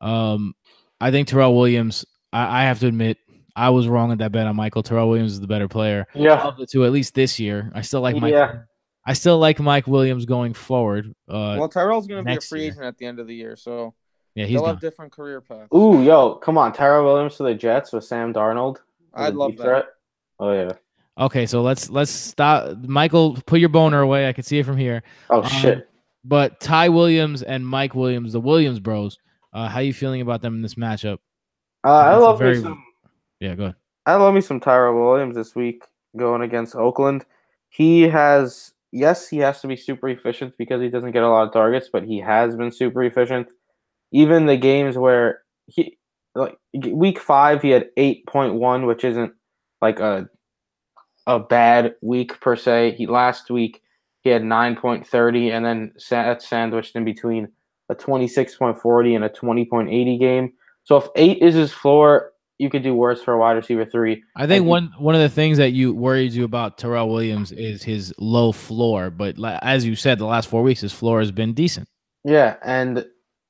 Um, 0.00 0.54
I 1.00 1.10
think 1.10 1.28
Tyrell 1.28 1.54
Williams. 1.54 2.04
I, 2.32 2.62
I 2.62 2.64
have 2.64 2.80
to 2.80 2.86
admit, 2.86 3.18
I 3.54 3.70
was 3.70 3.88
wrong 3.88 4.12
at 4.12 4.18
that 4.18 4.32
bet 4.32 4.46
on 4.46 4.56
Michael. 4.56 4.82
Tyrell 4.82 5.08
Williams 5.08 5.32
is 5.32 5.40
the 5.40 5.46
better 5.46 5.68
player 5.68 6.06
yeah. 6.14 6.42
of 6.42 6.56
the 6.56 6.66
two, 6.66 6.84
at 6.84 6.92
least 6.92 7.14
this 7.14 7.38
year. 7.38 7.70
I 7.74 7.82
still 7.82 8.00
like 8.00 8.16
Mike. 8.16 8.32
Yeah. 8.32 8.60
I 9.04 9.14
still 9.14 9.38
like 9.38 9.58
Mike 9.58 9.86
Williams 9.86 10.26
going 10.26 10.54
forward. 10.54 11.12
Uh, 11.28 11.56
well, 11.58 11.68
Tyrell's 11.68 12.06
going 12.06 12.24
to 12.24 12.30
be 12.30 12.36
a 12.36 12.40
free 12.40 12.62
year. 12.62 12.70
agent 12.72 12.84
at 12.84 12.98
the 12.98 13.06
end 13.06 13.18
of 13.18 13.26
the 13.26 13.34
year, 13.34 13.56
so 13.56 13.94
yeah, 14.34 14.46
he's 14.46 14.58
they'll 14.58 14.66
have 14.66 14.80
different 14.80 15.12
career 15.12 15.40
paths. 15.40 15.68
Ooh, 15.74 16.02
yo, 16.02 16.36
come 16.36 16.56
on, 16.56 16.72
Tyrell 16.72 17.04
Williams 17.04 17.36
to 17.36 17.42
the 17.42 17.54
Jets 17.54 17.92
with 17.92 18.04
Sam 18.04 18.32
Darnold. 18.32 18.78
I'd 19.12 19.34
love 19.34 19.50
deep 19.50 19.58
that. 19.58 19.64
threat. 19.64 19.84
Oh 20.38 20.52
yeah. 20.52 20.72
Okay, 21.18 21.46
so 21.46 21.62
let's 21.62 21.90
let's 21.90 22.10
stop. 22.10 22.78
Michael, 22.78 23.36
put 23.44 23.60
your 23.60 23.68
boner 23.68 24.00
away. 24.00 24.28
I 24.28 24.32
can 24.32 24.44
see 24.44 24.58
it 24.58 24.66
from 24.66 24.76
here. 24.76 25.02
Oh 25.28 25.42
Um, 25.42 25.48
shit. 25.48 25.88
But 26.24 26.60
Ty 26.60 26.90
Williams 26.90 27.42
and 27.42 27.66
Mike 27.66 27.94
Williams, 27.94 28.32
the 28.32 28.40
Williams 28.40 28.80
Bros. 28.80 29.18
Uh, 29.52 29.68
how 29.68 29.80
you 29.80 29.92
feeling 29.92 30.20
about 30.20 30.40
them 30.40 30.54
in 30.54 30.62
this 30.62 30.76
matchup? 30.76 31.18
Uh, 31.84 31.92
I 31.92 32.16
love 32.16 32.38
very- 32.38 32.56
me 32.56 32.62
some. 32.62 32.84
Yeah, 33.40 33.54
go 33.54 33.64
ahead. 33.64 33.76
I 34.06 34.14
love 34.14 34.34
me 34.34 34.40
some 34.40 34.60
Tyrell 34.60 34.94
Williams 34.94 35.36
this 35.36 35.54
week 35.54 35.84
going 36.16 36.42
against 36.42 36.74
Oakland. 36.74 37.24
He 37.68 38.02
has 38.02 38.72
yes, 38.92 39.28
he 39.28 39.38
has 39.38 39.60
to 39.62 39.68
be 39.68 39.76
super 39.76 40.08
efficient 40.08 40.54
because 40.58 40.80
he 40.80 40.88
doesn't 40.88 41.12
get 41.12 41.22
a 41.22 41.28
lot 41.28 41.46
of 41.46 41.52
targets, 41.52 41.88
but 41.92 42.04
he 42.04 42.18
has 42.18 42.56
been 42.56 42.70
super 42.70 43.02
efficient. 43.02 43.48
Even 44.12 44.46
the 44.46 44.56
games 44.56 44.98
where 44.98 45.42
he 45.66 45.98
like 46.34 46.56
week 46.74 47.18
five, 47.18 47.62
he 47.62 47.70
had 47.70 47.90
eight 47.96 48.26
point 48.26 48.54
one, 48.54 48.86
which 48.86 49.04
isn't 49.04 49.32
like 49.80 50.00
a 50.00 50.28
a 51.26 51.38
bad 51.38 51.94
week 52.00 52.40
per 52.40 52.56
se. 52.56 52.94
He 52.98 53.06
last 53.06 53.50
week 53.50 53.82
he 54.22 54.30
had 54.30 54.44
nine 54.44 54.76
point 54.76 55.06
thirty, 55.06 55.50
and 55.50 55.64
then 55.64 55.92
sa- 55.98 56.22
that's 56.22 56.48
sandwiched 56.48 56.96
in 56.96 57.04
between 57.04 57.48
a 57.88 57.94
twenty 57.94 58.28
six 58.28 58.56
point 58.56 58.80
forty 58.80 59.14
and 59.14 59.24
a 59.24 59.28
twenty 59.28 59.64
point 59.64 59.90
eighty 59.90 60.18
game. 60.18 60.52
So 60.84 60.96
if 60.96 61.08
eight 61.16 61.38
is 61.38 61.54
his 61.54 61.72
floor, 61.72 62.32
you 62.58 62.70
could 62.70 62.82
do 62.82 62.94
worse 62.94 63.22
for 63.22 63.34
a 63.34 63.38
wide 63.38 63.52
receiver 63.52 63.84
three. 63.84 64.22
I 64.36 64.46
think 64.46 64.64
he- 64.64 64.68
one 64.68 64.92
one 64.98 65.14
of 65.14 65.20
the 65.20 65.28
things 65.28 65.58
that 65.58 65.70
you 65.72 65.92
worries 65.92 66.36
you 66.36 66.44
about 66.44 66.78
Tyrell 66.78 67.08
Williams 67.08 67.52
is 67.52 67.82
his 67.82 68.14
low 68.18 68.52
floor, 68.52 69.10
but 69.10 69.36
as 69.62 69.84
you 69.84 69.96
said, 69.96 70.18
the 70.18 70.26
last 70.26 70.48
four 70.48 70.62
weeks 70.62 70.80
his 70.80 70.92
floor 70.92 71.18
has 71.20 71.32
been 71.32 71.52
decent. 71.52 71.88
Yeah, 72.24 72.56
and 72.62 73.04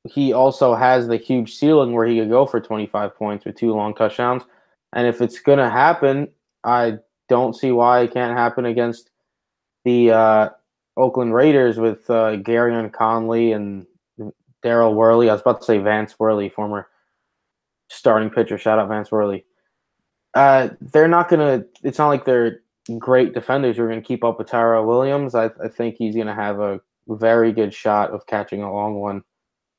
he 0.08 0.32
also 0.32 0.74
has 0.74 1.06
the 1.06 1.16
huge 1.18 1.54
ceiling 1.54 1.92
where 1.92 2.06
he 2.06 2.18
could 2.18 2.30
go 2.30 2.46
for 2.46 2.60
25 2.60 3.14
points 3.14 3.44
with 3.44 3.56
two 3.56 3.72
long 3.72 3.94
touchdowns. 3.94 4.42
And 4.94 5.06
if 5.06 5.20
it's 5.20 5.38
going 5.38 5.58
to 5.58 5.70
happen, 5.70 6.28
I 6.64 6.98
don't 7.28 7.54
see 7.54 7.70
why 7.70 8.00
it 8.00 8.12
can't 8.12 8.36
happen 8.36 8.64
against 8.64 9.10
the 9.84 10.10
uh, 10.10 10.48
Oakland 10.96 11.34
Raiders 11.34 11.78
with 11.78 12.08
uh, 12.10 12.36
Gareon 12.36 12.92
Conley 12.92 13.52
and 13.52 13.86
Daryl 14.64 14.94
Worley. 14.94 15.28
I 15.28 15.32
was 15.32 15.40
about 15.40 15.60
to 15.60 15.64
say 15.64 15.78
Vance 15.78 16.18
Worley, 16.18 16.48
former 16.48 16.88
starting 17.88 18.30
pitcher. 18.30 18.58
Shout 18.58 18.78
out 18.78 18.88
Vance 18.88 19.10
Worley. 19.10 19.44
Uh, 20.34 20.70
they're 20.80 21.08
not 21.08 21.28
gonna. 21.28 21.64
It's 21.82 21.98
not 21.98 22.08
like 22.08 22.24
they're 22.24 22.60
great 22.98 23.34
defenders 23.34 23.76
who 23.76 23.84
are 23.84 23.88
gonna 23.88 24.00
keep 24.00 24.24
up 24.24 24.38
with 24.38 24.48
Tyrell 24.48 24.86
Williams. 24.86 25.34
I, 25.34 25.46
I 25.62 25.68
think 25.68 25.96
he's 25.96 26.16
gonna 26.16 26.34
have 26.34 26.60
a 26.60 26.80
very 27.08 27.52
good 27.52 27.74
shot 27.74 28.10
of 28.10 28.26
catching 28.26 28.62
a 28.62 28.72
long 28.72 28.94
one. 28.94 29.22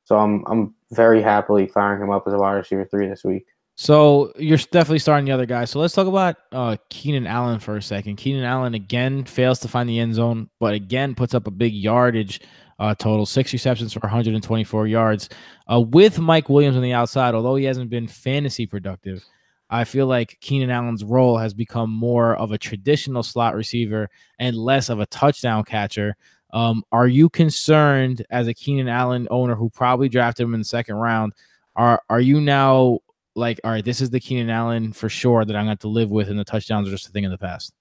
So 0.04 0.18
I'm 0.18 0.44
I'm 0.46 0.74
very 0.92 1.22
happily 1.22 1.66
firing 1.66 2.02
him 2.02 2.10
up 2.10 2.24
as 2.26 2.34
a 2.34 2.38
wide 2.38 2.54
receiver 2.54 2.84
three 2.84 3.08
this 3.08 3.24
week. 3.24 3.46
So 3.76 4.32
you're 4.38 4.58
definitely 4.58 5.00
starting 5.00 5.24
the 5.24 5.32
other 5.32 5.46
guy. 5.46 5.64
So 5.64 5.80
let's 5.80 5.94
talk 5.94 6.06
about 6.06 6.36
uh, 6.52 6.76
Keenan 6.90 7.26
Allen 7.26 7.58
for 7.58 7.76
a 7.76 7.82
second. 7.82 8.16
Keenan 8.16 8.44
Allen 8.44 8.74
again 8.74 9.24
fails 9.24 9.58
to 9.60 9.68
find 9.68 9.88
the 9.88 9.98
end 9.98 10.14
zone, 10.14 10.48
but 10.60 10.74
again 10.74 11.14
puts 11.14 11.34
up 11.34 11.48
a 11.48 11.50
big 11.50 11.74
yardage 11.74 12.40
uh, 12.78 12.94
total, 12.94 13.26
six 13.26 13.52
receptions 13.52 13.92
for 13.92 14.00
124 14.00 14.86
yards. 14.86 15.28
Uh, 15.70 15.80
with 15.80 16.18
Mike 16.18 16.48
Williams 16.48 16.76
on 16.76 16.82
the 16.82 16.92
outside, 16.92 17.34
although 17.34 17.56
he 17.56 17.64
hasn't 17.64 17.90
been 17.90 18.06
fantasy 18.06 18.66
productive, 18.66 19.24
I 19.70 19.84
feel 19.84 20.06
like 20.06 20.38
Keenan 20.40 20.70
Allen's 20.70 21.02
role 21.02 21.38
has 21.38 21.52
become 21.52 21.90
more 21.90 22.36
of 22.36 22.52
a 22.52 22.58
traditional 22.58 23.22
slot 23.22 23.56
receiver 23.56 24.08
and 24.38 24.56
less 24.56 24.88
of 24.88 25.00
a 25.00 25.06
touchdown 25.06 25.64
catcher. 25.64 26.16
Um, 26.52 26.84
are 26.92 27.08
you 27.08 27.28
concerned 27.28 28.24
as 28.30 28.46
a 28.46 28.54
Keenan 28.54 28.88
Allen 28.88 29.26
owner 29.32 29.56
who 29.56 29.70
probably 29.70 30.08
drafted 30.08 30.44
him 30.44 30.54
in 30.54 30.60
the 30.60 30.64
second 30.64 30.94
round? 30.94 31.32
Are 31.74 32.00
are 32.08 32.20
you 32.20 32.40
now 32.40 33.00
like, 33.34 33.60
all 33.64 33.70
right, 33.70 33.84
this 33.84 34.00
is 34.00 34.10
the 34.10 34.20
Keenan 34.20 34.50
Allen 34.50 34.92
for 34.92 35.08
sure 35.08 35.44
that 35.44 35.56
I'm 35.56 35.66
going 35.66 35.76
to 35.78 35.88
live 35.88 36.10
with, 36.10 36.28
and 36.28 36.38
the 36.38 36.44
touchdowns 36.44 36.88
are 36.88 36.92
just 36.92 37.08
a 37.08 37.10
thing 37.10 37.24
in 37.24 37.30
the 37.30 37.38
past? 37.38 37.72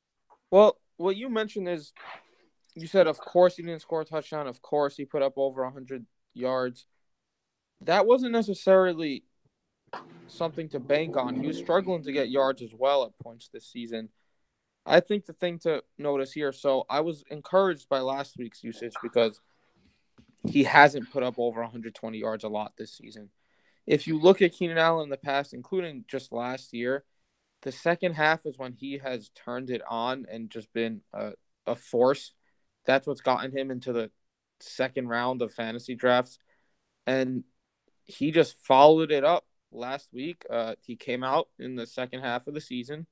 Well, 0.51 0.77
what 0.97 1.15
you 1.15 1.29
mentioned 1.29 1.67
is 1.67 1.93
you 2.75 2.87
said, 2.87 3.07
of 3.07 3.19
course, 3.19 3.55
he 3.55 3.63
didn't 3.63 3.81
score 3.81 4.01
a 4.01 4.05
touchdown. 4.05 4.47
Of 4.47 4.61
course, 4.61 4.95
he 4.95 5.05
put 5.05 5.21
up 5.21 5.33
over 5.37 5.63
100 5.63 6.05
yards. 6.33 6.85
That 7.81 8.05
wasn't 8.07 8.31
necessarily 8.31 9.23
something 10.27 10.69
to 10.69 10.79
bank 10.79 11.15
on. 11.17 11.39
He 11.39 11.47
was 11.47 11.57
struggling 11.57 12.03
to 12.03 12.11
get 12.11 12.29
yards 12.29 12.61
as 12.61 12.73
well 12.73 13.03
at 13.05 13.17
points 13.19 13.49
this 13.53 13.67
season. 13.67 14.09
I 14.85 14.99
think 14.99 15.25
the 15.25 15.33
thing 15.33 15.59
to 15.59 15.83
notice 15.97 16.33
here 16.33 16.51
so 16.51 16.85
I 16.89 16.99
was 17.01 17.23
encouraged 17.29 17.87
by 17.87 17.99
last 17.99 18.37
week's 18.37 18.63
usage 18.63 18.93
because 19.01 19.39
he 20.45 20.63
hasn't 20.63 21.11
put 21.11 21.23
up 21.23 21.35
over 21.37 21.61
120 21.61 22.17
yards 22.17 22.43
a 22.43 22.49
lot 22.49 22.73
this 22.77 22.97
season. 22.97 23.29
If 23.85 24.07
you 24.07 24.19
look 24.19 24.41
at 24.41 24.53
Keenan 24.53 24.77
Allen 24.77 25.05
in 25.05 25.09
the 25.09 25.17
past, 25.17 25.53
including 25.53 26.05
just 26.07 26.31
last 26.31 26.73
year, 26.73 27.03
the 27.63 27.71
second 27.71 28.13
half 28.13 28.45
is 28.45 28.57
when 28.57 28.73
he 28.73 28.97
has 28.97 29.29
turned 29.29 29.69
it 29.69 29.81
on 29.87 30.25
and 30.29 30.49
just 30.49 30.71
been 30.73 31.01
a, 31.13 31.31
a 31.65 31.75
force. 31.75 32.33
That's 32.85 33.07
what's 33.07 33.21
gotten 33.21 33.55
him 33.55 33.71
into 33.71 33.93
the 33.93 34.11
second 34.59 35.07
round 35.07 35.41
of 35.41 35.53
fantasy 35.53 35.95
drafts. 35.95 36.39
And 37.07 37.43
he 38.05 38.31
just 38.31 38.57
followed 38.65 39.11
it 39.11 39.23
up 39.23 39.45
last 39.71 40.09
week. 40.13 40.45
Uh, 40.49 40.75
he 40.81 40.95
came 40.95 41.23
out 41.23 41.49
in 41.59 41.75
the 41.75 41.85
second 41.85 42.21
half 42.21 42.47
of 42.47 42.53
the 42.53 42.61
season 42.61 43.07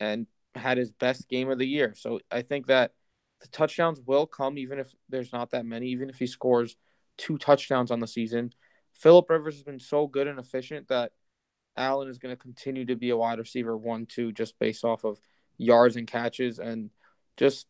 and 0.00 0.26
had 0.54 0.78
his 0.78 0.90
best 0.90 1.28
game 1.28 1.50
of 1.50 1.58
the 1.58 1.66
year. 1.66 1.94
So 1.96 2.20
I 2.30 2.42
think 2.42 2.66
that 2.66 2.92
the 3.40 3.48
touchdowns 3.48 4.00
will 4.00 4.26
come 4.26 4.58
even 4.58 4.78
if 4.78 4.92
there's 5.08 5.32
not 5.32 5.50
that 5.50 5.66
many, 5.66 5.88
even 5.88 6.08
if 6.08 6.18
he 6.18 6.26
scores 6.26 6.76
two 7.18 7.38
touchdowns 7.38 7.90
on 7.90 8.00
the 8.00 8.06
season. 8.06 8.52
Philip 9.02 9.28
Rivers 9.28 9.56
has 9.56 9.64
been 9.64 9.80
so 9.80 10.06
good 10.06 10.28
and 10.28 10.38
efficient 10.38 10.88
that 10.88 11.10
Allen 11.76 12.08
is 12.08 12.18
going 12.18 12.32
to 12.32 12.40
continue 12.40 12.84
to 12.84 12.94
be 12.94 13.10
a 13.10 13.16
wide 13.16 13.40
receiver 13.40 13.76
one, 13.76 14.06
two, 14.06 14.30
just 14.30 14.56
based 14.60 14.84
off 14.84 15.04
of 15.04 15.18
yards 15.58 15.96
and 15.96 16.06
catches. 16.06 16.60
And 16.60 16.90
just 17.36 17.66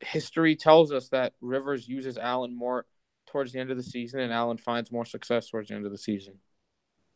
history 0.00 0.56
tells 0.56 0.90
us 0.90 1.10
that 1.10 1.34
Rivers 1.40 1.88
uses 1.88 2.18
Allen 2.18 2.56
more 2.56 2.86
towards 3.28 3.52
the 3.52 3.60
end 3.60 3.70
of 3.70 3.76
the 3.76 3.84
season, 3.84 4.18
and 4.18 4.32
Allen 4.32 4.58
finds 4.58 4.90
more 4.90 5.04
success 5.04 5.48
towards 5.48 5.68
the 5.68 5.76
end 5.76 5.86
of 5.86 5.92
the 5.92 5.98
season. 5.98 6.34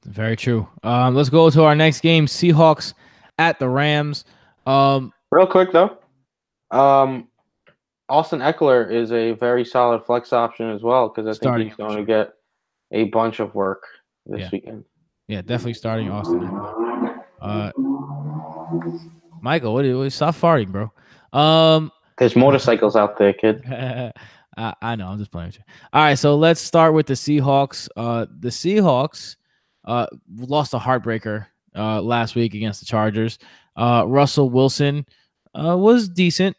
Very 0.05 0.37
true. 0.37 0.69
Um, 0.85 1.17
let's 1.17 1.29
go 1.29 1.51
to 1.51 1.65
our 1.65 1.75
next 1.75 2.01
game: 2.03 2.27
Seahawks 2.27 2.95
at 3.39 3.59
the 3.59 3.69
Rams. 3.69 4.25
Um, 4.67 5.13
Real 5.33 5.49
quick 5.49 5.73
though, 5.73 5.99
um, 6.71 7.27
Austin 8.09 8.39
Ekeler 8.39 8.89
is 8.89 9.11
a 9.11 9.33
very 9.33 9.65
solid 9.65 10.05
flex 10.05 10.33
option 10.33 10.71
as 10.71 10.83
well 10.85 11.09
because 11.09 11.27
I 11.27 11.39
think 11.39 11.69
he's 11.69 11.77
going 11.77 11.97
to 11.97 12.05
get 12.05 12.36
a 12.93 13.05
bunch 13.05 13.41
of 13.41 13.55
work 13.55 13.83
this 14.27 14.41
Yeah. 14.41 14.49
weekend. 14.53 14.85
yeah, 15.29 15.41
definitely 15.43 15.75
starting 15.75 16.11
Austin. 16.11 16.45
Uh, 17.41 17.71
Michael, 19.41 19.75
what? 19.75 19.85
what 19.87 20.13
stop 20.13 20.35
farting, 20.35 20.69
bro. 20.73 20.93
Um, 21.39 21.93
There's 22.19 22.37
motorcycles 22.37 22.97
out 22.97 23.19
there, 23.19 23.33
kid. 23.33 23.63
I, 24.59 24.75
I 24.81 24.97
know. 24.97 25.09
I'm 25.09 25.19
just 25.19 25.31
playing 25.31 25.49
with 25.49 25.57
you. 25.59 25.65
All 25.93 26.03
right, 26.03 26.15
so 26.19 26.37
let's 26.37 26.61
start 26.61 26.95
with 26.95 27.07
the 27.07 27.15
Seahawks. 27.15 27.89
Uh, 27.97 28.27
the 28.41 28.49
Seahawks 28.49 29.37
uh, 29.85 30.07
lost 30.35 30.73
a 30.75 30.79
heartbreaker 30.79 31.47
uh, 31.77 32.01
last 32.01 32.35
week 32.35 32.55
against 32.55 32.81
the 32.81 32.87
Chargers. 32.87 33.39
Uh, 33.77 34.05
Russell 34.07 34.49
Wilson 34.49 35.05
uh, 35.55 35.77
was 35.77 36.09
decent, 36.09 36.57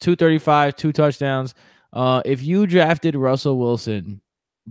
235, 0.00 0.76
two 0.76 0.92
touchdowns. 0.92 1.54
Uh, 1.92 2.22
if 2.24 2.42
you 2.44 2.66
drafted 2.66 3.16
Russell 3.16 3.58
Wilson, 3.58 4.20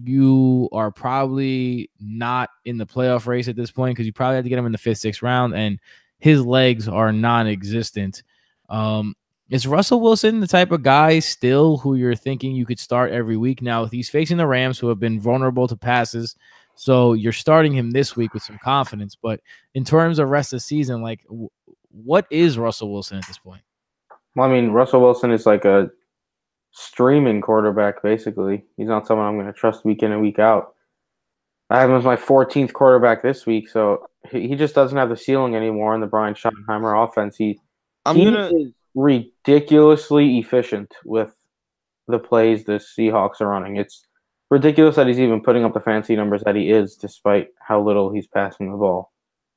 you 0.03 0.69
are 0.71 0.91
probably 0.91 1.89
not 1.99 2.49
in 2.65 2.77
the 2.77 2.85
playoff 2.85 3.27
race 3.27 3.47
at 3.47 3.55
this 3.55 3.71
point 3.71 3.95
because 3.95 4.05
you 4.05 4.13
probably 4.13 4.35
had 4.35 4.43
to 4.43 4.49
get 4.49 4.59
him 4.59 4.65
in 4.65 4.71
the 4.71 4.77
fifth, 4.77 4.99
sixth 4.99 5.21
round, 5.21 5.55
and 5.55 5.79
his 6.19 6.45
legs 6.45 6.87
are 6.87 7.11
non-existent. 7.11 8.23
Um, 8.69 9.15
is 9.49 9.67
Russell 9.67 9.99
Wilson 9.99 10.39
the 10.39 10.47
type 10.47 10.71
of 10.71 10.81
guy 10.81 11.19
still 11.19 11.77
who 11.77 11.95
you're 11.95 12.15
thinking 12.15 12.55
you 12.55 12.65
could 12.65 12.79
start 12.79 13.11
every 13.11 13.35
week? 13.35 13.61
Now 13.61 13.85
he's 13.85 14.09
facing 14.09 14.37
the 14.37 14.47
Rams, 14.47 14.79
who 14.79 14.87
have 14.87 14.99
been 14.99 15.19
vulnerable 15.19 15.67
to 15.67 15.75
passes, 15.75 16.35
so 16.75 17.13
you're 17.13 17.33
starting 17.33 17.73
him 17.73 17.91
this 17.91 18.15
week 18.15 18.33
with 18.33 18.43
some 18.43 18.57
confidence. 18.63 19.15
But 19.15 19.41
in 19.73 19.83
terms 19.83 20.19
of 20.19 20.29
rest 20.29 20.53
of 20.53 20.57
the 20.57 20.61
season, 20.61 21.01
like 21.01 21.23
w- 21.23 21.49
what 21.89 22.25
is 22.29 22.57
Russell 22.57 22.91
Wilson 22.91 23.17
at 23.17 23.27
this 23.27 23.37
point? 23.37 23.61
Well, 24.35 24.49
I 24.49 24.53
mean, 24.53 24.71
Russell 24.71 25.01
Wilson 25.01 25.31
is 25.31 25.45
like 25.45 25.65
a 25.65 25.91
streaming 26.71 27.41
quarterback, 27.41 28.01
basically. 28.01 28.65
He's 28.77 28.87
not 28.87 29.05
someone 29.05 29.27
I'm 29.27 29.35
going 29.35 29.47
to 29.47 29.53
trust 29.53 29.85
week 29.85 30.03
in 30.03 30.11
and 30.11 30.21
week 30.21 30.39
out. 30.39 30.73
I 31.69 31.79
have 31.79 31.89
him 31.89 31.95
as 31.95 32.03
my 32.03 32.17
14th 32.17 32.73
quarterback 32.73 33.21
this 33.21 33.45
week, 33.45 33.69
so 33.69 34.07
he, 34.29 34.49
he 34.49 34.55
just 34.55 34.75
doesn't 34.75 34.97
have 34.97 35.09
the 35.09 35.15
ceiling 35.15 35.55
anymore 35.55 35.95
in 35.95 36.01
the 36.01 36.07
Brian 36.07 36.33
Schottenheimer 36.33 37.07
offense. 37.07 37.37
He, 37.37 37.59
I'm 38.05 38.15
he 38.15 38.25
gonna 38.25 38.51
is 38.53 38.71
ridiculously 38.93 40.37
efficient 40.39 40.93
with 41.05 41.33
the 42.07 42.19
plays 42.19 42.65
the 42.65 42.73
Seahawks 42.73 43.39
are 43.39 43.47
running. 43.47 43.77
It's 43.77 44.05
ridiculous 44.49 44.97
that 44.97 45.07
he's 45.07 45.19
even 45.19 45.41
putting 45.41 45.63
up 45.63 45.73
the 45.73 45.79
fancy 45.79 46.15
numbers 46.15 46.43
that 46.43 46.57
he 46.57 46.69
is, 46.69 46.97
despite 46.97 47.49
how 47.59 47.81
little 47.81 48.11
he's 48.11 48.27
passing 48.27 48.69
the 48.69 48.77
ball. 48.77 49.13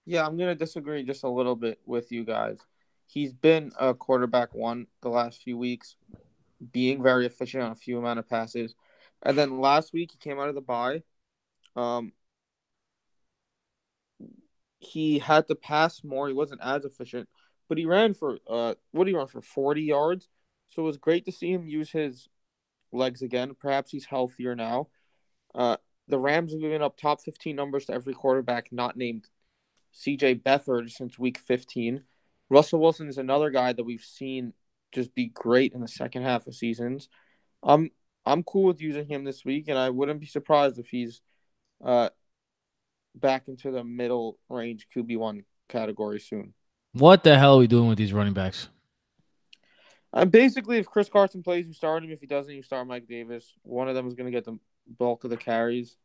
Yeah, 0.07 0.25
I'm 0.25 0.37
gonna 0.37 0.55
disagree 0.55 1.03
just 1.03 1.25
a 1.25 1.29
little 1.29 1.57
bit 1.57 1.81
with 1.85 2.13
you 2.13 2.25
guys. 2.25 2.59
He's 3.07 3.33
been 3.33 3.73
a 3.79 3.93
quarterback 3.93 4.55
one 4.55 4.87
the 5.03 5.09
last 5.09 5.43
few 5.43 5.59
weeks, 5.59 5.97
being 6.73 7.03
very 7.03 7.27
efficient 7.27 7.63
on 7.63 7.73
a 7.73 7.77
few 7.77 7.99
amount 7.99 8.19
of 8.19 8.29
passes, 8.29 8.75
and 9.23 9.37
then 9.37 9.61
last 9.61 9.93
week 9.93 10.13
he 10.13 10.19
came 10.19 10.39
out 10.39 10.49
of 10.49 10.55
the 10.55 10.61
bye. 10.61 11.03
Um, 11.77 12.13
he 14.79 15.19
had 15.19 15.49
to 15.49 15.55
pass 15.55 16.05
more. 16.05 16.29
He 16.29 16.35
wasn't 16.35 16.61
as 16.63 16.85
efficient, 16.85 17.29
but 17.69 17.79
he 17.79 17.87
ran 17.87 18.15
for 18.15 18.39
uh, 18.49 18.75
what 18.93 19.09
he 19.09 19.15
run 19.15 19.27
for 19.27 19.43
forty 19.43 19.83
yards? 19.83 20.29
So 20.69 20.83
it 20.83 20.87
was 20.87 20.97
great 20.97 21.25
to 21.27 21.33
see 21.33 21.53
him 21.53 21.67
use 21.67 21.91
his 21.91 22.29
legs 22.93 23.23
again. 23.23 23.55
Perhaps 23.59 23.91
he's 23.91 24.07
healthier 24.07 24.55
now. 24.55 24.89
Uh, 25.55 25.77
the 26.09 26.19
Rams 26.19 26.53
have 26.53 26.61
given 26.61 26.83
up 26.83 26.97
top 26.97 27.23
15 27.23 27.55
numbers 27.55 27.87
to 27.87 27.93
every 27.93 28.15
quarterback 28.15 28.73
not 28.73 28.97
named 28.97 29.29
CJ 29.95 30.43
Beathard 30.43 30.91
since 30.91 31.19
week 31.19 31.39
15. 31.39 32.03
Russell 32.51 32.81
Wilson 32.81 33.09
is 33.09 33.19
another 33.19 33.51
guy 33.51 33.73
that 33.73 33.85
we've 33.85 34.05
seen 34.05 34.53
just 34.95 35.15
be 35.15 35.27
great 35.27 35.73
in 35.73 35.81
the 35.81 35.89
second 35.89 36.23
half 36.23 36.47
of 36.47 36.55
seasons. 36.55 37.09
I'm 37.63 37.91
I'm 38.25 38.43
cool 38.43 38.65
with 38.65 38.81
using 38.81 39.07
him 39.07 39.25
this 39.25 39.45
week, 39.45 39.69
and 39.69 39.79
I 39.79 39.91
wouldn't 39.91 40.21
be 40.21 40.27
surprised 40.27 40.79
if 40.79 40.89
he's 40.89 41.21
uh 41.85 42.09
back 43.15 43.49
into 43.49 43.71
the 43.71 43.85
middle 43.85 44.39
range 44.49 44.87
QB 44.95 45.19
one 45.19 45.45
category 45.69 46.21
soon. 46.21 46.55
What 46.93 47.25
the 47.25 47.39
hell 47.39 47.57
are 47.57 47.59
we 47.59 47.67
doing 47.67 47.89
with 47.89 47.99
these 47.99 48.13
running 48.13 48.35
backs? 48.35 48.69
I'm 50.13 50.31
basically, 50.31 50.79
if 50.79 50.87
Chris 50.87 51.09
Carson 51.09 51.43
plays, 51.43 51.67
you 51.67 51.73
start 51.73 52.05
him. 52.05 52.11
If 52.13 52.21
he 52.21 52.27
doesn't, 52.27 52.55
you 52.55 52.63
start 52.63 52.87
Mike 52.87 53.09
Davis. 53.09 53.53
One 53.65 53.89
of 53.89 53.97
them 53.97 54.07
is 54.07 54.15
going 54.15 54.27
to 54.27 54.37
get 54.37 54.45
the 54.45 54.59
bulk 54.97 55.25
of 55.25 55.31
the 55.31 55.37
carries, 55.37 55.97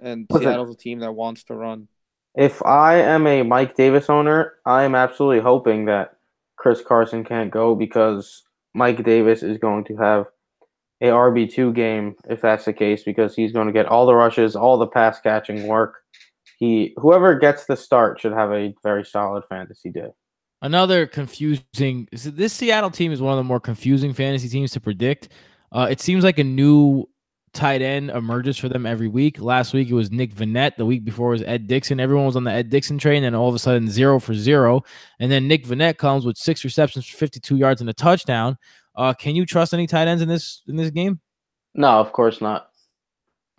and 0.00 0.26
Listen. 0.28 0.48
Seattle's 0.48 0.74
a 0.74 0.76
team 0.76 0.98
that 1.00 1.12
wants 1.12 1.44
to 1.44 1.54
run. 1.54 1.86
If 2.34 2.64
I 2.64 2.96
am 2.96 3.26
a 3.26 3.42
Mike 3.42 3.76
Davis 3.76 4.10
owner, 4.10 4.54
I 4.66 4.82
am 4.82 4.96
absolutely 4.96 5.40
hoping 5.40 5.84
that 5.84 6.16
Chris 6.62 6.80
Carson 6.80 7.24
can't 7.24 7.50
go 7.50 7.74
because 7.74 8.44
Mike 8.72 9.02
Davis 9.02 9.42
is 9.42 9.58
going 9.58 9.82
to 9.84 9.96
have 9.96 10.26
a 11.00 11.06
RB2 11.06 11.74
game 11.74 12.14
if 12.30 12.40
that's 12.40 12.66
the 12.66 12.72
case 12.72 13.02
because 13.02 13.34
he's 13.34 13.50
going 13.50 13.66
to 13.66 13.72
get 13.72 13.86
all 13.86 14.06
the 14.06 14.14
rushes, 14.14 14.54
all 14.54 14.78
the 14.78 14.86
pass 14.86 15.20
catching 15.20 15.66
work. 15.66 15.96
He 16.60 16.94
whoever 16.98 17.36
gets 17.36 17.64
the 17.64 17.76
start 17.76 18.20
should 18.20 18.32
have 18.32 18.52
a 18.52 18.72
very 18.84 19.04
solid 19.04 19.42
fantasy 19.48 19.90
day. 19.90 20.10
Another 20.62 21.08
confusing. 21.08 22.08
This 22.12 22.52
Seattle 22.52 22.90
team 22.90 23.10
is 23.10 23.20
one 23.20 23.32
of 23.32 23.38
the 23.38 23.48
more 23.48 23.58
confusing 23.58 24.12
fantasy 24.12 24.48
teams 24.48 24.70
to 24.70 24.80
predict. 24.80 25.30
Uh, 25.72 25.88
it 25.90 26.00
seems 26.00 26.22
like 26.22 26.38
a 26.38 26.44
new 26.44 27.08
tight 27.52 27.82
end 27.82 28.10
emerges 28.10 28.56
for 28.58 28.68
them 28.68 28.86
every 28.86 29.08
week. 29.08 29.40
Last 29.40 29.72
week 29.74 29.88
it 29.88 29.94
was 29.94 30.10
Nick 30.10 30.34
Vannett. 30.34 30.76
The 30.76 30.86
week 30.86 31.04
before 31.04 31.30
was 31.30 31.42
Ed 31.42 31.66
Dickson. 31.66 32.00
Everyone 32.00 32.26
was 32.26 32.36
on 32.36 32.44
the 32.44 32.52
Ed 32.52 32.70
Dickson 32.70 32.98
train, 32.98 33.24
and 33.24 33.36
all 33.36 33.48
of 33.48 33.54
a 33.54 33.58
sudden 33.58 33.88
zero 33.90 34.18
for 34.18 34.34
zero. 34.34 34.82
And 35.20 35.30
then 35.30 35.48
Nick 35.48 35.64
Vannett 35.64 35.98
comes 35.98 36.24
with 36.24 36.36
six 36.36 36.64
receptions 36.64 37.06
for 37.06 37.16
52 37.16 37.56
yards 37.56 37.80
and 37.80 37.90
a 37.90 37.94
touchdown. 37.94 38.58
Uh, 38.96 39.12
can 39.14 39.34
you 39.34 39.46
trust 39.46 39.74
any 39.74 39.86
tight 39.86 40.08
ends 40.08 40.22
in 40.22 40.28
this 40.28 40.62
in 40.66 40.76
this 40.76 40.90
game? 40.90 41.20
No, 41.74 41.88
of 41.88 42.12
course 42.12 42.40
not. 42.40 42.68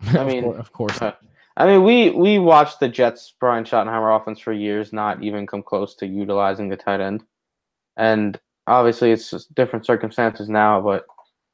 I 0.06 0.24
mean, 0.24 0.44
of 0.44 0.72
course. 0.72 1.00
not. 1.00 1.18
I 1.56 1.66
mean, 1.66 1.84
we 1.84 2.10
we 2.10 2.38
watched 2.38 2.80
the 2.80 2.88
Jets 2.88 3.34
Brian 3.38 3.64
Schottenheimer 3.64 4.20
offense 4.20 4.40
for 4.40 4.52
years, 4.52 4.92
not 4.92 5.22
even 5.22 5.46
come 5.46 5.62
close 5.62 5.94
to 5.96 6.06
utilizing 6.06 6.68
the 6.68 6.76
tight 6.76 7.00
end. 7.00 7.22
And 7.96 8.38
obviously, 8.66 9.12
it's 9.12 9.30
different 9.54 9.86
circumstances 9.86 10.48
now, 10.48 10.80
but 10.80 11.04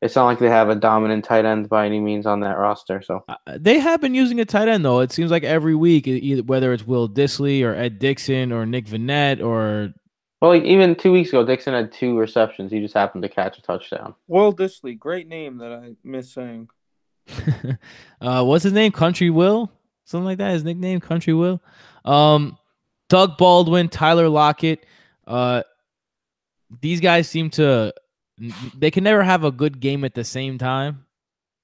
it's 0.02 0.16
not 0.16 0.24
like 0.24 0.38
they 0.38 0.48
have 0.48 0.70
a 0.70 0.74
dominant 0.74 1.24
tight 1.24 1.44
end 1.44 1.68
by 1.68 1.84
any 1.86 2.00
means 2.00 2.26
on 2.26 2.40
that 2.40 2.56
roster. 2.58 3.02
So 3.02 3.24
Uh, 3.28 3.36
they 3.58 3.78
have 3.78 4.00
been 4.00 4.14
using 4.14 4.40
a 4.40 4.44
tight 4.44 4.68
end 4.68 4.84
though. 4.84 5.00
It 5.00 5.12
seems 5.12 5.30
like 5.30 5.44
every 5.44 5.74
week, 5.74 6.06
either 6.06 6.42
whether 6.42 6.72
it's 6.72 6.86
Will 6.86 7.08
Dissly 7.08 7.62
or 7.62 7.74
Ed 7.74 7.98
Dickson 7.98 8.52
or 8.52 8.64
Nick 8.66 8.86
Vannett 8.86 9.42
or 9.42 9.92
Well, 10.40 10.52
like 10.52 10.64
even 10.64 10.94
two 10.94 11.12
weeks 11.12 11.28
ago, 11.30 11.44
Dickson 11.44 11.74
had 11.74 11.92
two 11.92 12.18
receptions. 12.18 12.72
He 12.72 12.80
just 12.80 12.94
happened 12.94 13.22
to 13.22 13.28
catch 13.28 13.58
a 13.58 13.62
touchdown. 13.62 14.14
Will 14.26 14.54
Dissly, 14.54 14.98
great 14.98 15.28
name 15.28 15.58
that 15.58 15.72
I 15.72 15.92
miss 16.02 16.32
saying. 16.32 16.68
uh, 18.20 18.42
what's 18.44 18.64
his 18.64 18.72
name? 18.72 18.92
Country 18.92 19.30
Will, 19.30 19.70
something 20.04 20.24
like 20.24 20.38
that. 20.38 20.52
His 20.52 20.64
nickname, 20.64 21.00
Country 21.00 21.34
Will. 21.34 21.60
Um, 22.04 22.56
Doug 23.08 23.36
Baldwin, 23.36 23.88
Tyler 23.88 24.28
Lockett. 24.28 24.86
Uh, 25.26 25.62
these 26.80 27.00
guys 27.00 27.28
seem 27.28 27.50
to 27.50 27.92
they 28.74 28.90
can 28.90 29.04
never 29.04 29.22
have 29.22 29.44
a 29.44 29.50
good 29.50 29.80
game 29.80 30.04
at 30.04 30.14
the 30.14 30.24
same 30.24 30.58
time. 30.58 31.04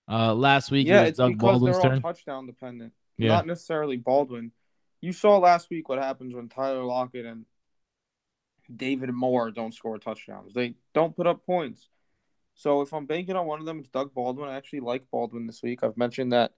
Uh, 0.08 0.34
last 0.34 0.70
week 0.70 0.86
Yeah, 0.86 0.98
it 0.98 1.00
was 1.00 1.08
it's 1.10 1.18
Doug 1.18 1.32
because 1.32 1.42
Baldwin's 1.42 1.76
they're 1.76 1.84
all 1.84 1.90
turn. 1.90 2.02
touchdown 2.02 2.46
dependent, 2.46 2.92
Yeah, 3.18 3.28
not 3.28 3.46
necessarily 3.46 3.96
Baldwin. 3.96 4.52
You 5.00 5.12
saw 5.12 5.38
last 5.38 5.68
week 5.70 5.88
what 5.88 5.98
happens 5.98 6.34
when 6.34 6.48
Tyler 6.48 6.84
Lockett 6.84 7.26
and 7.26 7.44
David 8.74 9.10
Moore 9.10 9.50
don't 9.50 9.74
score 9.74 9.98
touchdowns. 9.98 10.54
They 10.54 10.74
don't 10.94 11.16
put 11.16 11.26
up 11.26 11.44
points. 11.44 11.88
So 12.54 12.80
if 12.80 12.92
I'm 12.92 13.06
banking 13.06 13.36
on 13.36 13.46
one 13.46 13.60
of 13.60 13.66
them, 13.66 13.80
it's 13.80 13.88
Doug 13.88 14.14
Baldwin. 14.14 14.48
I 14.48 14.56
actually 14.56 14.80
like 14.80 15.10
Baldwin 15.10 15.46
this 15.46 15.62
week. 15.62 15.82
I've 15.82 15.96
mentioned 15.96 16.32
that 16.32 16.52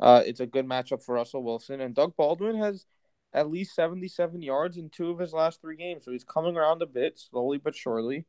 uh, 0.00 0.22
it's 0.26 0.40
a 0.40 0.46
good 0.46 0.66
matchup 0.66 1.02
for 1.02 1.14
Russell 1.14 1.42
Wilson, 1.42 1.80
and 1.80 1.94
Doug 1.94 2.16
Baldwin 2.16 2.56
has 2.58 2.86
at 3.32 3.50
least 3.50 3.74
77 3.74 4.42
yards 4.42 4.76
in 4.76 4.88
two 4.90 5.10
of 5.10 5.18
his 5.18 5.32
last 5.32 5.60
three 5.60 5.76
games. 5.76 6.04
So 6.04 6.12
he's 6.12 6.24
coming 6.24 6.56
around 6.56 6.82
a 6.82 6.86
bit, 6.86 7.18
slowly 7.18 7.58
but 7.58 7.76
surely. 7.76 8.24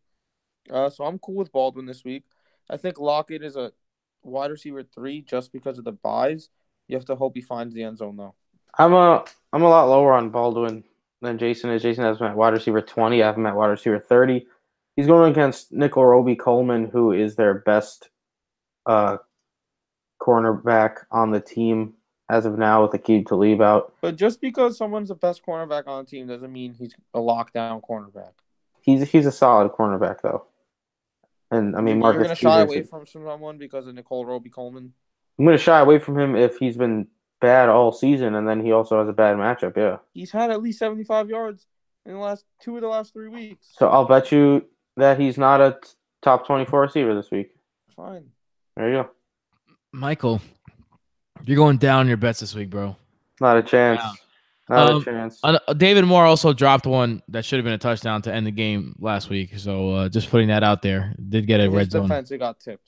Uh, 0.69 0.89
so 0.89 1.03
I'm 1.03 1.19
cool 1.19 1.35
with 1.35 1.51
Baldwin 1.51 1.85
this 1.85 2.03
week. 2.03 2.23
I 2.69 2.77
think 2.77 2.99
Lockett 2.99 3.43
is 3.43 3.55
a 3.55 3.71
wide 4.23 4.51
receiver 4.51 4.83
three 4.83 5.21
just 5.21 5.51
because 5.51 5.77
of 5.77 5.85
the 5.85 5.91
byes. 5.91 6.49
You 6.87 6.95
have 6.95 7.05
to 7.05 7.15
hope 7.15 7.33
he 7.35 7.41
finds 7.41 7.73
the 7.73 7.83
end 7.83 7.97
zone 7.97 8.17
though. 8.17 8.35
I'm 8.77 8.93
a 8.93 9.25
I'm 9.51 9.63
a 9.63 9.69
lot 9.69 9.89
lower 9.89 10.13
on 10.13 10.29
Baldwin 10.29 10.83
than 11.21 11.37
Jason 11.37 11.69
is. 11.71 11.81
Jason 11.81 12.03
has 12.03 12.19
him 12.19 12.27
at 12.27 12.35
wide 12.35 12.53
receiver 12.53 12.81
20. 12.81 13.21
I 13.21 13.25
have 13.25 13.37
him 13.37 13.45
at 13.45 13.55
wide 13.55 13.67
receiver 13.67 13.99
30. 13.99 14.45
He's 14.95 15.07
going 15.07 15.31
against 15.31 15.71
Nickell 15.71 16.05
Robey-Coleman, 16.05 16.89
who 16.89 17.13
is 17.13 17.35
their 17.35 17.53
best 17.53 18.09
uh, 18.85 19.17
cornerback 20.21 20.97
on 21.11 21.31
the 21.31 21.39
team 21.39 21.93
as 22.29 22.45
of 22.45 22.57
now 22.57 22.83
with 22.83 22.91
Aqib 22.91 23.25
Talib 23.25 23.61
out. 23.61 23.93
But 24.01 24.17
just 24.17 24.41
because 24.41 24.77
someone's 24.77 25.09
the 25.09 25.15
best 25.15 25.43
cornerback 25.45 25.87
on 25.87 26.03
the 26.03 26.09
team 26.09 26.27
doesn't 26.27 26.51
mean 26.51 26.73
he's 26.73 26.93
a 27.13 27.19
lockdown 27.19 27.81
cornerback. 27.81 28.33
He's 28.81 29.09
he's 29.09 29.25
a 29.25 29.31
solid 29.31 29.71
cornerback 29.71 30.21
though. 30.21 30.45
And 31.51 31.75
I 31.75 31.81
mean, 31.81 31.95
You're 31.95 32.01
Marcus 32.01 32.23
going 32.23 32.29
to 32.29 32.35
shy 32.35 32.61
away 32.61 32.83
from 32.83 33.05
someone 33.07 33.57
because 33.57 33.87
of 33.87 33.95
Nickell 33.95 34.25
Robey-Coleman. 34.25 34.93
I'm 35.39 35.45
going 35.45 35.57
to 35.57 35.63
shy 35.63 35.79
away 35.79 35.97
from 35.97 36.19
him 36.19 36.35
if 36.35 36.57
he's 36.57 36.77
been 36.77 37.07
bad 37.41 37.69
all 37.69 37.91
season, 37.91 38.35
and 38.35 38.47
then 38.47 38.63
he 38.63 38.71
also 38.71 38.99
has 38.99 39.09
a 39.09 39.13
bad 39.13 39.37
matchup. 39.37 39.75
Yeah. 39.75 39.97
He's 40.13 40.31
had 40.31 40.51
at 40.51 40.61
least 40.61 40.77
75 40.79 41.29
yards 41.29 41.65
in 42.05 42.13
the 42.13 42.19
last 42.19 42.45
two 42.61 42.75
of 42.75 42.81
the 42.81 42.87
last 42.87 43.13
three 43.13 43.29
weeks. 43.29 43.67
So 43.77 43.87
I'll 43.87 44.05
bet 44.05 44.31
you 44.31 44.65
that 44.97 45.19
he's 45.19 45.37
not 45.37 45.61
a 45.61 45.77
t- 45.81 45.89
top 46.21 46.45
24 46.45 46.81
receiver 46.81 47.15
this 47.15 47.31
week. 47.31 47.51
Fine. 47.95 48.25
There 48.75 48.89
you 48.89 48.95
go. 49.03 49.09
Michael, 49.91 50.41
you're 51.45 51.57
going 51.57 51.77
down 51.77 52.07
your 52.07 52.17
bets 52.17 52.41
this 52.41 52.53
week, 52.53 52.69
bro. 52.69 52.95
Not 53.41 53.57
a 53.57 53.63
chance. 53.63 54.01
Wow. 54.01 54.13
Not 54.69 54.89
Um, 54.91 55.01
a 55.01 55.05
chance. 55.05 55.39
Uh, 55.43 55.57
David 55.73 56.05
Moore 56.05 56.25
also 56.25 56.53
dropped 56.53 56.85
one 56.85 57.21
that 57.29 57.43
should 57.43 57.57
have 57.57 57.63
been 57.63 57.73
a 57.73 57.79
touchdown 57.79 58.21
to 58.21 58.33
end 58.33 58.45
the 58.45 58.51
game 58.51 58.95
last 58.99 59.29
week. 59.29 59.57
So 59.57 59.91
uh, 59.91 60.09
just 60.09 60.29
putting 60.29 60.49
that 60.49 60.63
out 60.63 60.81
there. 60.81 61.15
Did 61.27 61.47
get 61.47 61.59
a 61.59 61.63
his 61.63 61.73
red 61.73 61.91
zone. 61.91 62.03
defense, 62.03 62.29
it 62.31 62.37
got 62.37 62.59
tipped. 62.59 62.87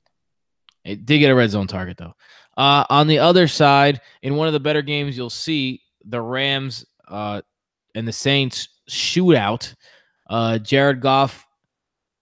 It 0.85 1.05
did 1.05 1.19
get 1.19 1.31
a 1.31 1.35
red 1.35 1.49
zone 1.49 1.67
target 1.67 1.97
though. 1.97 2.13
Uh, 2.55 2.85
on 2.89 3.07
the 3.07 3.19
other 3.19 3.47
side, 3.47 4.01
in 4.21 4.35
one 4.35 4.47
of 4.47 4.53
the 4.53 4.59
better 4.59 4.81
games, 4.81 5.17
you'll 5.17 5.29
see 5.29 5.81
the 6.05 6.21
Rams 6.21 6.85
uh, 7.07 7.41
and 7.95 8.07
the 8.07 8.11
Saints 8.11 8.67
shootout. 8.89 9.73
Uh, 10.29 10.57
Jared 10.59 11.01
Goff, 11.01 11.45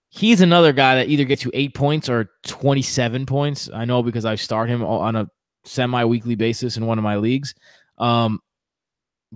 he's 0.09 0.41
another 0.41 0.71
guy 0.71 0.95
that 0.95 1.09
either 1.09 1.23
gets 1.25 1.43
you 1.43 1.51
eight 1.53 1.73
points 1.73 2.09
or 2.09 2.29
twenty-seven 2.45 3.25
points. 3.25 3.69
I 3.73 3.85
know 3.85 4.03
because 4.03 4.25
I 4.25 4.35
start 4.35 4.69
him 4.69 4.83
on 4.83 5.15
a 5.15 5.27
semi-weekly 5.65 6.35
basis 6.35 6.77
in 6.77 6.85
one 6.85 6.97
of 6.97 7.03
my 7.03 7.17
leagues. 7.17 7.53
Um, 7.97 8.39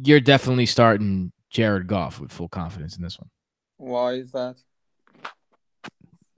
you're 0.01 0.19
definitely 0.19 0.65
starting 0.65 1.32
Jared 1.49 1.88
Goff 1.88 2.19
with 2.19 2.32
full 2.32 2.49
confidence 2.49 2.97
in 2.97 3.03
this 3.03 3.19
one 3.19 3.29
Why 3.77 4.13
is 4.13 4.32
that? 4.32 4.56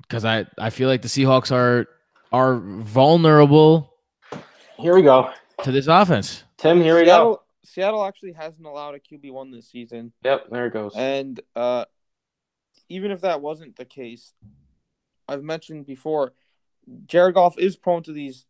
because 0.01 0.25
I 0.25 0.45
I 0.57 0.69
feel 0.69 0.89
like 0.89 1.01
the 1.01 1.07
Seahawks 1.07 1.51
are 1.51 1.87
are 2.31 2.55
vulnerable 2.57 3.93
Here 4.77 4.93
we 4.95 5.01
go. 5.03 5.31
to 5.63 5.71
this 5.71 5.87
offense. 5.87 6.43
Tim, 6.57 6.81
here 6.81 6.95
we 6.95 7.05
go. 7.05 7.05
Seattle, 7.05 7.43
Seattle 7.63 8.05
actually 8.05 8.33
hasn't 8.33 8.65
allowed 8.67 8.95
a 8.95 8.99
QB 8.99 9.31
one 9.31 9.51
this 9.51 9.69
season, 9.69 10.11
Yep, 10.23 10.49
there 10.51 10.65
it 10.67 10.73
goes. 10.73 10.93
and 10.95 11.39
uh, 11.55 11.85
even 12.89 13.11
if 13.11 13.21
that 13.21 13.41
wasn't 13.41 13.75
the 13.77 13.85
case, 13.85 14.33
I've 15.27 15.43
mentioned 15.43 15.85
before, 15.85 16.33
Jared 17.07 17.33
Goff 17.35 17.57
is 17.57 17.75
prone 17.77 18.03
to 18.03 18.13
these 18.13 18.45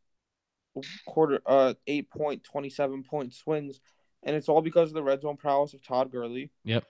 quarter 1.08 1.40
uh 1.46 1.74
eight 1.88 2.10
point 2.10 2.44
twenty 2.44 2.70
seven 2.70 3.02
point 3.04 3.34
swings, 3.34 3.80
and 4.26 4.36
it's 4.36 4.50
all 4.50 4.62
because 4.62 4.90
of 4.90 4.96
the 4.96 5.04
red 5.04 5.22
zone 5.22 5.38
prowess 5.38 5.74
of 5.74 5.84
Todd 5.84 6.12
Gurley. 6.12 6.50
Yep. 6.64 6.84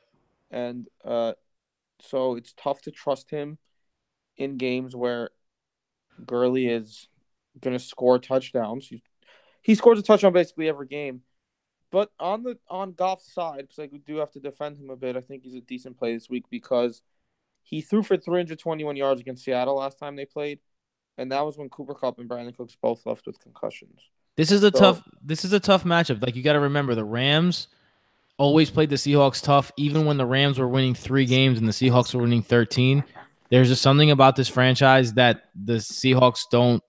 and 0.50 0.88
uh, 1.04 1.34
so 2.00 2.36
it's 2.36 2.54
tough 2.54 2.82
to 2.84 2.92
trust 2.92 3.30
him 3.30 3.58
in 4.38 4.58
games 4.58 4.96
where 4.96 5.30
Gurley 6.26 6.68
is 6.68 7.08
going 7.60 7.78
to 7.78 7.84
score 7.84 8.20
touchdowns. 8.20 8.88
He, 8.88 9.02
he 9.62 9.76
scores 9.76 10.00
a 10.00 10.04
touchdown 10.04 10.34
basically 10.34 10.70
every 10.70 10.88
game. 10.88 11.22
But 11.92 12.12
on 12.20 12.44
the 12.44 12.58
on 12.70 12.94
Goff's 12.94 13.32
side, 13.34 13.68
because 13.70 13.80
I 13.80 13.88
do 14.06 14.18
have 14.18 14.32
to 14.32 14.40
defend 14.40 14.78
him 14.78 14.90
a 14.90 14.98
bit, 14.98 15.16
I 15.16 15.22
think 15.22 15.44
he's 15.44 15.56
a 15.56 15.62
decent 15.62 15.98
play 15.98 16.14
this 16.14 16.30
week 16.30 16.46
because 16.50 17.02
he 17.64 17.82
threw 17.82 18.04
for 18.04 18.18
321 18.18 18.96
yards 18.96 19.22
against 19.22 19.46
Seattle 19.46 19.76
last 19.76 19.98
time 19.98 20.16
they 20.16 20.26
played, 20.26 20.60
and 21.18 21.32
that 21.32 21.46
was 21.46 21.58
when 21.58 21.70
Cooper 21.70 21.94
Kupp 21.94 22.20
and 22.20 22.30
Brandin 22.30 22.56
Cooks 22.56 22.76
both 22.82 23.06
left 23.06 23.26
with 23.26 23.40
concussions. 23.40 24.02
This 24.38 24.52
is 24.52 24.64
a 24.64 24.72
So- 24.72 24.80
tough. 24.80 25.04
This 25.24 25.44
is 25.46 25.54
a 25.54 25.60
tough 25.60 25.84
matchup. 25.86 26.22
Like 26.22 26.36
you 26.36 26.44
got 26.44 26.54
to 26.54 26.60
remember, 26.60 26.94
the 26.94 27.04
Rams 27.06 27.68
always 28.38 28.70
played 28.70 28.90
the 28.90 28.96
Seahawks 28.96 29.42
tough, 29.42 29.72
even 29.78 30.06
when 30.06 30.18
the 30.18 30.26
Rams 30.26 30.60
were 30.60 30.68
winning 30.68 30.94
three 30.94 31.26
games 31.26 31.58
and 31.58 31.68
the 31.68 31.72
Seahawks 31.72 32.14
were 32.14 32.22
winning 32.22 32.44
thirteen. 32.44 33.04
There's 33.50 33.70
just 33.70 33.82
something 33.82 34.12
about 34.12 34.36
this 34.36 34.48
franchise 34.50 35.14
that 35.14 35.46
the 35.56 35.74
Seahawks 35.76 36.44
don't 36.52 36.84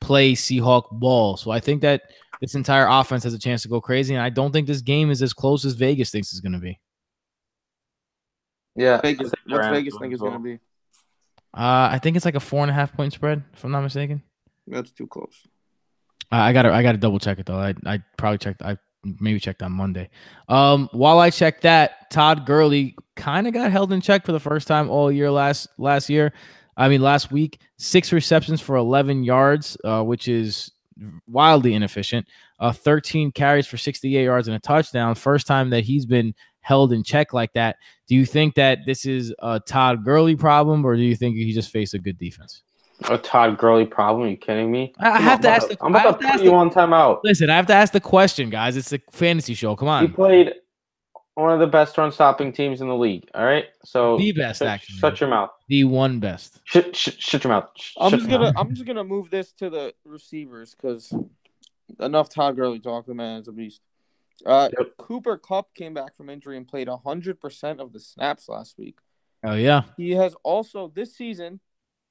play 0.00 0.32
Seahawk 0.34 0.90
ball. 0.92 1.36
So 1.36 1.50
I 1.50 1.60
think 1.60 1.82
that 1.82 2.02
this 2.40 2.54
entire 2.54 2.86
offense 2.88 3.24
has 3.24 3.34
a 3.34 3.38
chance 3.38 3.62
to 3.62 3.68
go 3.68 3.80
crazy, 3.80 4.14
and 4.14 4.22
I 4.22 4.30
don't 4.30 4.52
think 4.52 4.66
this 4.66 4.80
game 4.80 5.10
is 5.10 5.22
as 5.22 5.32
close 5.32 5.64
as 5.64 5.74
Vegas 5.74 6.10
thinks 6.10 6.30
it's 6.32 6.40
going 6.40 6.52
to 6.52 6.58
be. 6.60 6.78
yeah. 8.76 9.00
Vegas, 9.00 9.32
what's 9.46 9.58
Rams 9.66 9.76
Vegas 9.76 9.94
think 10.00 10.14
is 10.14 10.20
going 10.20 10.32
to 10.34 10.38
be? 10.38 10.54
Uh, 11.54 11.88
I 11.92 11.98
think 12.02 12.16
it's 12.16 12.24
like 12.24 12.34
a 12.36 12.40
four 12.40 12.62
and 12.62 12.70
a 12.70 12.74
half 12.74 12.92
point 12.92 13.12
spread, 13.12 13.42
if 13.52 13.64
I'm 13.64 13.72
not 13.72 13.82
mistaken. 13.82 14.22
That's 14.66 14.92
too 14.92 15.06
close. 15.06 15.46
I 16.30 16.52
gotta 16.52 16.72
I 16.72 16.82
gotta 16.82 16.98
double 16.98 17.18
check 17.18 17.38
it 17.38 17.46
though. 17.46 17.58
I 17.58 17.74
I 17.86 18.00
probably 18.16 18.38
checked 18.38 18.62
I 18.62 18.76
maybe 19.04 19.40
checked 19.40 19.62
on 19.62 19.72
Monday. 19.72 20.10
Um, 20.48 20.88
while 20.92 21.20
I 21.20 21.30
checked 21.30 21.62
that, 21.62 22.10
Todd 22.10 22.44
Gurley 22.46 22.96
kind 23.16 23.46
of 23.46 23.54
got 23.54 23.70
held 23.70 23.92
in 23.92 24.00
check 24.00 24.26
for 24.26 24.32
the 24.32 24.40
first 24.40 24.68
time 24.68 24.90
all 24.90 25.10
year 25.10 25.30
last 25.30 25.68
last 25.78 26.10
year. 26.10 26.32
I 26.76 26.88
mean 26.88 27.00
last 27.00 27.32
week, 27.32 27.60
six 27.78 28.12
receptions 28.12 28.60
for 28.60 28.76
11 28.76 29.24
yards, 29.24 29.76
uh, 29.84 30.02
which 30.02 30.28
is 30.28 30.70
wildly 31.26 31.74
inefficient. 31.74 32.26
Uh, 32.60 32.72
13 32.72 33.32
carries 33.32 33.66
for 33.66 33.76
68 33.76 34.24
yards 34.24 34.48
and 34.48 34.56
a 34.56 34.60
touchdown. 34.60 35.14
First 35.14 35.46
time 35.46 35.70
that 35.70 35.84
he's 35.84 36.06
been 36.06 36.34
held 36.60 36.92
in 36.92 37.02
check 37.02 37.32
like 37.32 37.52
that. 37.54 37.76
Do 38.08 38.14
you 38.14 38.26
think 38.26 38.54
that 38.56 38.80
this 38.84 39.06
is 39.06 39.34
a 39.38 39.60
Todd 39.60 40.04
Gurley 40.04 40.36
problem, 40.36 40.84
or 40.84 40.96
do 40.96 41.02
you 41.02 41.16
think 41.16 41.36
he 41.36 41.52
just 41.52 41.70
faced 41.70 41.94
a 41.94 41.98
good 41.98 42.18
defense? 42.18 42.62
A 43.08 43.16
Todd 43.18 43.58
Gurley 43.58 43.86
problem? 43.86 44.26
Are 44.26 44.30
you 44.30 44.36
kidding 44.36 44.70
me? 44.72 44.92
I- 44.98 45.10
I 45.10 45.20
have 45.20 45.38
on, 45.38 45.42
to 45.42 45.48
I'm 45.48 45.54
ask 45.54 45.66
about- 45.66 45.78
the- 45.78 45.84
I'm 45.84 45.94
about 45.94 46.20
to 46.20 46.26
to 46.26 46.32
put 46.32 46.42
you 46.42 46.50
the- 46.50 46.56
on 46.56 46.70
timeout. 46.70 47.20
Listen, 47.24 47.48
I 47.50 47.56
have 47.56 47.66
to 47.66 47.74
ask 47.74 47.92
the 47.92 48.00
question, 48.00 48.50
guys. 48.50 48.76
It's 48.76 48.92
a 48.92 48.98
fantasy 49.10 49.54
show. 49.54 49.76
Come 49.76 49.88
on. 49.88 50.06
He 50.06 50.12
played 50.12 50.52
one 51.34 51.52
of 51.52 51.60
the 51.60 51.66
best 51.68 51.96
run 51.96 52.10
stopping 52.10 52.52
teams 52.52 52.80
in 52.80 52.88
the 52.88 52.96
league. 52.96 53.28
All 53.34 53.44
right, 53.44 53.66
so 53.84 54.18
The 54.18 54.32
best, 54.32 54.58
shut, 54.58 54.68
actually. 54.68 54.96
shut 54.98 55.20
your 55.20 55.30
mouth. 55.30 55.50
The 55.68 55.84
one 55.84 56.18
best. 56.18 56.60
Shut, 56.64 56.96
shut, 56.96 57.14
shut 57.20 57.44
your 57.44 57.52
mouth. 57.52 57.68
Sh- 57.76 57.94
I'm 58.00 58.10
just 58.10 58.28
gonna 58.28 58.44
mouth. 58.46 58.54
I'm 58.58 58.74
just 58.74 58.84
gonna 58.86 59.04
move 59.04 59.30
this 59.30 59.52
to 59.54 59.70
the 59.70 59.94
receivers 60.04 60.74
because 60.74 61.14
enough 62.00 62.28
Todd 62.30 62.56
Gurley 62.56 62.80
talk. 62.80 63.06
The 63.06 63.14
man 63.14 63.40
is 63.40 63.46
a 63.48 63.52
beast. 63.52 63.80
Uh, 64.44 64.68
Yep. 64.76 64.96
Cooper 64.98 65.36
Kupp 65.38 65.74
came 65.74 65.94
back 65.94 66.16
from 66.16 66.28
injury 66.30 66.56
and 66.56 66.66
played 66.66 66.88
100% 66.88 67.80
of 67.80 67.92
the 67.92 68.00
snaps 68.00 68.48
last 68.48 68.76
week. 68.78 68.98
Oh 69.44 69.54
yeah. 69.54 69.82
He 69.96 70.10
has 70.12 70.34
also 70.42 70.88
this 70.94 71.14
season, 71.16 71.60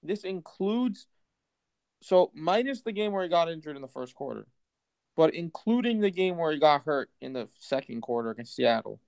this 0.07 0.23
includes 0.23 1.07
so 2.01 2.31
minus 2.33 2.81
the 2.81 2.91
game 2.91 3.11
where 3.11 3.23
he 3.23 3.29
got 3.29 3.49
injured 3.49 3.75
in 3.75 3.81
the 3.81 3.87
first 3.87 4.15
quarter, 4.15 4.47
but 5.15 5.33
including 5.33 5.99
the 5.99 6.11
game 6.11 6.37
where 6.37 6.51
he 6.51 6.59
got 6.59 6.83
hurt 6.83 7.09
in 7.21 7.33
the 7.33 7.47
second 7.59 8.01
quarter 8.01 8.29
against 8.29 8.55
Seattle, 8.55 8.99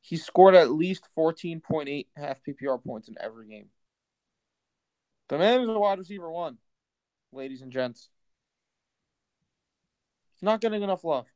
he 0.00 0.16
scored 0.16 0.54
at 0.54 0.70
least 0.70 1.06
14.8 1.16 2.06
half 2.16 2.40
PPR 2.42 2.82
points 2.82 3.08
in 3.08 3.16
every 3.20 3.48
game. 3.48 3.66
The 5.28 5.38
man 5.38 5.60
is 5.60 5.68
a 5.68 5.78
wide 5.78 5.98
receiver 5.98 6.30
one, 6.30 6.58
ladies 7.32 7.62
and 7.62 7.72
gents. 7.72 8.08
He's 10.34 10.42
not 10.42 10.60
getting 10.60 10.82
enough 10.82 11.04
love. 11.04 11.26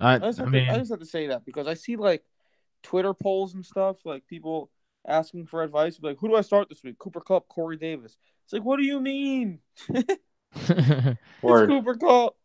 I, 0.00 0.14
I 0.14 0.18
just, 0.18 0.40
I 0.40 0.44
mean, 0.44 0.66
to, 0.66 0.72
I 0.72 0.78
just 0.78 0.90
have 0.90 1.00
to 1.00 1.06
say 1.06 1.28
that 1.28 1.44
because 1.44 1.66
I 1.66 1.74
see 1.74 1.96
like 1.96 2.22
Twitter 2.82 3.12
polls 3.12 3.54
and 3.54 3.64
stuff, 3.64 3.96
like 4.04 4.26
people 4.26 4.70
asking 5.06 5.46
for 5.46 5.62
advice, 5.62 5.98
like 6.02 6.18
who 6.18 6.28
do 6.28 6.36
I 6.36 6.42
start 6.42 6.68
this 6.68 6.82
week? 6.82 6.98
Cooper 6.98 7.20
Kupp, 7.20 7.48
Corey 7.48 7.76
Davis. 7.76 8.16
It's 8.44 8.52
like, 8.52 8.64
what 8.64 8.78
do 8.78 8.84
you 8.84 9.00
mean? 9.00 9.60
it's 9.88 11.18
Cooper 11.42 11.94
Kupp. 11.94 12.36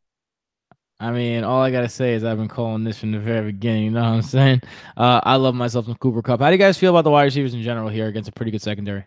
I 0.99 1.12
mean, 1.12 1.43
all 1.43 1.62
I 1.62 1.72
gotta 1.72 1.89
say 1.89 2.14
is 2.14 2.24
I've 2.24 2.38
been 2.38 2.47
calling 2.47 2.84
this 2.84 2.99
from 2.99 3.12
the 3.12 3.20
very 3.20 3.51
beginning. 3.51 3.86
You 3.86 3.91
know 3.91 4.01
what 4.01 4.08
I'm 4.08 4.22
saying? 4.22 4.62
Uh, 4.95 5.20
I 5.24 5.36
love 5.36 5.53
myself 5.53 5.86
some 5.86 5.95
Cooper 5.95 6.22
Kupp. 6.22 6.39
How 6.39 6.47
do 6.47 6.53
you 6.53 6.58
guys 6.58 6.78
feel 6.78 6.91
about 6.91 7.03
the 7.03 7.12
wide 7.12 7.24
receivers 7.24 7.53
in 7.53 7.62
general 7.62 7.89
here 7.89 8.08
against 8.08 8.30
a 8.30 8.32
pretty 8.32 8.51
good 8.51 8.62
secondary? 8.62 9.06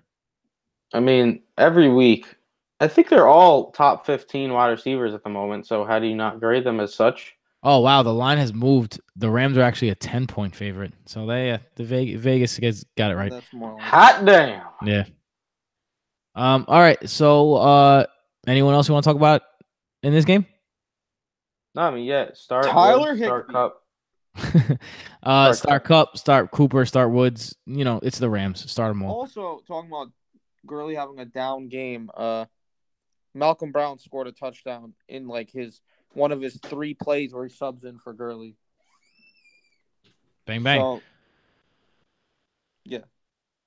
I 0.93 1.01
mean, 1.01 1.43
every 1.57 1.89
week, 1.89 2.27
I 2.81 2.89
think 2.89 3.09
they're 3.09 3.27
all 3.27 3.71
top 3.73 4.05
15 4.05 4.53
wide 4.53 4.69
receivers 4.69 5.15
at 5.15 5.25
the 5.25 5.31
moment. 5.31 5.67
So 5.67 5.85
how 5.85 5.99
do 5.99 6.07
you 6.07 6.15
not 6.15 6.41
grade 6.41 6.65
them 6.65 6.81
as 6.81 6.95
such? 6.95 7.38
Oh 7.63 7.81
wow, 7.81 8.03
the 8.03 8.15
line 8.15 8.39
has 8.39 8.53
moved. 8.53 9.01
The 9.17 9.29
Rams 9.29 9.59
are 9.59 9.63
actually 9.63 9.89
a 9.89 9.95
10 9.95 10.27
point 10.29 10.55
favorite, 10.55 10.93
so 11.07 11.27
they 11.27 11.51
uh, 11.51 11.59
the 11.75 11.85
Vegas, 11.85 12.21
Vegas 12.21 12.59
guys 12.59 12.85
got 12.97 13.11
it 13.11 13.17
right. 13.17 13.31
That's 13.31 13.53
more 13.53 13.75
like 13.75 13.83
Hot 13.83 14.25
damn. 14.25 14.63
Yeah. 14.85 15.05
Um. 16.37 16.65
All 16.69 16.81
right. 16.81 17.09
So, 17.09 17.55
uh, 17.55 18.07
anyone 18.47 18.75
else 18.75 18.87
you 18.87 18.95
want 18.95 19.03
to 19.03 19.11
talk 19.11 19.17
about 19.17 19.43
in 20.05 20.13
this 20.13 20.25
game? 20.25 20.47
No, 21.75 21.83
I 21.83 21.91
mean, 21.91 22.05
yeah, 22.05 22.31
start 22.35 22.67
Tyler 22.67 23.11
Woods, 23.13 23.23
start 23.23 23.49
Kupp. 23.49 23.83
uh, 25.23 25.53
Start 25.53 25.57
start 25.57 25.85
Kupp, 25.85 26.17
start 26.19 26.51
Cooper, 26.53 26.87
start 26.87 27.11
Woods. 27.11 27.57
You 27.67 27.85
know, 27.85 27.99
it's 28.03 28.21
the 28.21 28.31
Rams. 28.31 28.71
Start 28.71 28.93
them 28.93 29.03
all. 29.03 29.21
Also, 29.21 29.63
talking 29.67 29.91
about 29.91 30.13
Gurley 30.65 30.95
having 30.95 31.19
a 31.19 31.25
down 31.25 31.69
game, 31.69 32.09
uh, 32.17 32.45
Malcolm 33.35 33.73
Brown 33.73 33.99
scored 33.99 34.29
a 34.29 34.33
touchdown 34.33 34.95
in 35.09 35.27
like 35.27 35.51
his 35.51 35.81
one 36.13 36.33
of 36.33 36.41
his 36.41 36.59
three 36.65 36.95
plays 36.95 37.33
where 37.33 37.47
he 37.47 37.53
subs 37.53 37.85
in 37.85 37.99
for 37.99 38.13
Gurley. 38.13 38.57
Bang 40.47 40.63
bang. 40.63 40.81
So, 40.81 41.03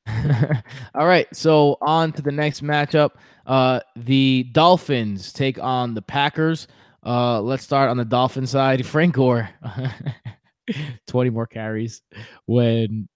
All 0.95 1.05
right, 1.05 1.27
so 1.35 1.77
on 1.81 2.11
to 2.13 2.21
the 2.21 2.31
next 2.31 2.63
matchup. 2.63 3.11
Uh, 3.45 3.81
the 3.95 4.47
Dolphins 4.51 5.33
take 5.33 5.59
on 5.59 5.93
the 5.93 6.01
Packers. 6.01 6.67
Uh, 7.05 7.41
let's 7.41 7.63
start 7.63 7.89
on 7.89 7.97
the 7.97 8.05
Dolphin 8.05 8.47
side. 8.47 8.85
Frank 8.87 9.15
Gore, 9.15 9.49
twenty 11.07 11.29
more 11.29 11.47
carries. 11.47 12.01
When 12.45 13.07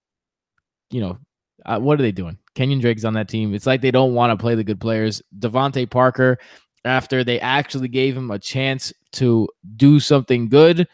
you 0.90 1.00
know, 1.00 1.18
uh, 1.64 1.78
what 1.78 1.98
are 1.98 2.02
they 2.02 2.12
doing? 2.12 2.38
Kenyan 2.54 2.80
Drake's 2.80 3.04
on 3.04 3.14
that 3.14 3.28
team. 3.28 3.54
It's 3.54 3.66
like 3.66 3.80
they 3.80 3.90
don't 3.90 4.14
want 4.14 4.30
to 4.30 4.42
play 4.42 4.54
the 4.54 4.64
good 4.64 4.80
players. 4.80 5.22
DeVante 5.38 5.90
Parker, 5.90 6.38
after 6.86 7.24
they 7.24 7.40
actually 7.40 7.88
gave 7.88 8.16
him 8.16 8.30
a 8.30 8.38
chance 8.38 8.92
to 9.12 9.48
do 9.76 10.00
something 10.00 10.48
good, 10.48 10.86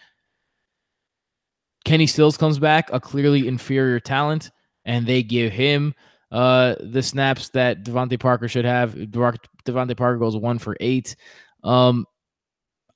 Kenny 1.84 2.06
Stills 2.06 2.36
comes 2.36 2.58
back, 2.58 2.88
a 2.92 3.00
clearly 3.00 3.48
inferior 3.48 4.00
talent 4.00 4.50
and 4.84 5.06
they 5.06 5.22
give 5.22 5.52
him 5.52 5.94
uh 6.30 6.74
the 6.80 7.02
snaps 7.02 7.50
that 7.50 7.84
DeVante 7.84 8.18
Parker 8.18 8.48
should 8.48 8.64
have. 8.64 8.94
DeVante 8.94 9.96
Parker 9.96 10.18
goes 10.18 10.36
one 10.36 10.58
for 10.58 10.76
eight. 10.80 11.14
Um 11.62 12.06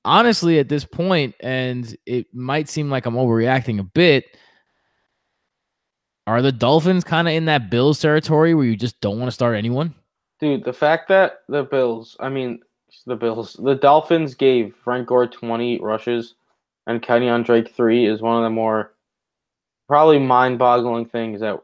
honestly, 0.03 0.57
at 0.57 0.69
this 0.69 0.85
point, 0.85 1.35
and 1.41 1.95
it 2.05 2.27
might 2.33 2.69
seem 2.69 2.89
like 2.89 3.05
I'm 3.05 3.15
overreacting 3.15 3.79
a 3.79 3.83
bit. 3.83 4.25
Are 6.25 6.41
the 6.41 6.51
Dolphins 6.51 7.03
kind 7.03 7.27
of 7.27 7.33
in 7.33 7.45
that 7.45 7.69
Bills 7.69 7.99
territory 7.99 8.53
where 8.53 8.65
you 8.65 8.75
just 8.75 8.99
don't 9.01 9.19
want 9.19 9.27
to 9.27 9.33
start 9.33 9.55
anyone? 9.55 9.93
Dude, 10.39 10.63
the 10.63 10.73
fact 10.73 11.07
that 11.09 11.39
the 11.47 11.63
Bills, 11.63 12.17
I 12.19 12.29
mean, 12.29 12.59
the 13.05 13.15
Bills, 13.15 13.55
the 13.61 13.75
Dolphins 13.75 14.35
gave 14.35 14.75
Frank 14.75 15.07
Gore 15.07 15.27
20 15.27 15.79
rushes 15.79 16.35
and 16.87 17.01
Kenyan 17.01 17.45
Drake 17.45 17.73
three 17.75 18.05
is 18.05 18.21
one 18.21 18.37
of 18.37 18.43
the 18.43 18.49
more 18.49 18.93
probably 19.87 20.19
mind 20.19 20.57
boggling 20.57 21.05
things 21.05 21.41
that 21.41 21.59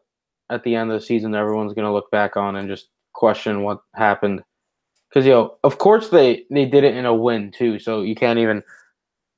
at 0.49 0.63
the 0.63 0.75
end 0.75 0.91
of 0.91 0.99
the 0.99 1.05
season 1.05 1.33
everyone's 1.33 1.73
going 1.73 1.87
to 1.87 1.93
look 1.93 2.11
back 2.11 2.37
on 2.37 2.57
and 2.57 2.69
just 2.69 2.89
question 3.13 3.63
what 3.63 3.81
happened. 3.95 4.43
Because, 5.09 5.25
yo, 5.25 5.57
of 5.63 5.77
course 5.77 6.09
they, 6.09 6.45
they 6.49 6.65
did 6.65 6.83
it 6.83 6.95
in 6.95 7.05
a 7.05 7.13
win, 7.13 7.51
too. 7.51 7.79
So 7.79 8.01
you 8.01 8.15
can't 8.15 8.39
even. 8.39 8.63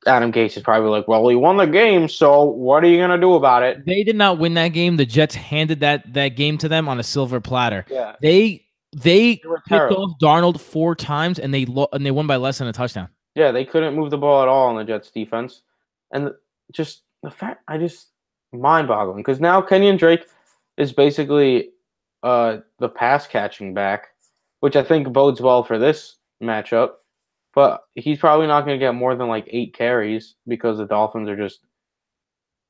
Adam 0.08 0.32
Gase 0.32 0.56
is 0.56 0.62
probably 0.62 0.90
like, 0.90 1.08
well, 1.08 1.28
he 1.28 1.36
won 1.36 1.58
the 1.58 1.66
game, 1.66 2.08
so 2.08 2.44
what 2.44 2.84
are 2.84 2.88
you 2.88 2.98
going 2.98 3.10
to 3.10 3.18
do 3.18 3.34
about 3.34 3.64
it? 3.64 3.84
They 3.88 4.04
did 4.04 4.16
not 4.16 4.38
win 4.38 4.54
that 4.54 4.68
game. 4.68 4.98
The 4.98 5.06
Jets 5.06 5.34
handed 5.34 5.80
that 5.80 6.14
that 6.14 6.30
game 6.30 6.60
to 6.60 6.70
them 6.70 6.88
on 6.88 7.00
a 7.00 7.04
silver 7.04 7.42
platter. 7.42 7.88
Yeah. 7.90 8.16
They 8.22 8.65
they 8.96 9.36
They 9.36 9.50
picked 9.68 9.92
off 9.92 10.18
Darnold 10.22 10.60
four 10.60 10.96
times 10.96 11.38
and 11.38 11.54
they 11.54 11.66
lo- 11.66 11.90
and 11.92 12.06
they 12.06 12.12
won 12.12 12.28
by 12.28 12.38
less 12.38 12.60
than 12.60 12.68
a 12.68 12.74
touchdown. 12.74 13.10
Yeah, 13.36 13.52
they 13.52 13.66
couldn't 13.66 13.96
move 13.96 14.10
the 14.10 14.18
ball 14.18 14.42
at 14.42 14.48
all 14.48 14.68
on 14.68 14.78
the 14.78 14.86
Jets 14.86 15.12
defense. 15.12 15.62
And 16.12 16.32
just 16.72 17.04
the 17.22 17.30
fact, 17.30 17.62
I 17.68 17.78
just 17.78 18.12
mind 18.54 18.88
boggling 18.88 19.18
because 19.18 19.42
now 19.42 19.62
Kenyan 19.62 20.00
Drake 20.00 20.26
is 20.78 20.94
basically 20.94 21.72
uh, 22.24 22.60
the 22.80 22.88
pass 22.90 23.28
catching 23.28 23.74
back, 23.74 24.08
which 24.62 24.78
I 24.78 24.84
think 24.84 25.12
bodes 25.12 25.42
well 25.42 25.64
for 25.64 25.78
this 25.78 26.16
matchup. 26.42 26.92
But 27.54 27.84
he's 27.96 28.20
probably 28.20 28.48
not 28.48 28.66
going 28.66 28.80
to 28.80 28.86
get 28.86 28.96
more 28.96 29.16
than 29.16 29.28
like 29.28 29.48
eight 29.50 29.74
carries 29.74 30.36
because 30.48 30.78
the 30.78 30.86
Dolphins 30.86 31.30
are 31.30 31.38
just. 31.38 31.60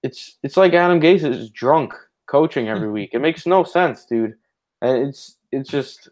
It's 0.02 0.38
it's 0.44 0.58
like 0.58 0.74
Adam 0.74 1.00
Gase 1.00 1.24
is 1.24 1.50
drunk 1.52 1.94
coaching 2.28 2.68
every 2.68 2.90
week. 2.90 3.12
It 3.14 3.20
makes 3.20 3.46
no 3.46 3.64
sense, 3.64 4.06
dude. 4.06 4.36
And 4.82 5.08
it's 5.08 5.38
it's 5.52 5.70
just 5.70 6.10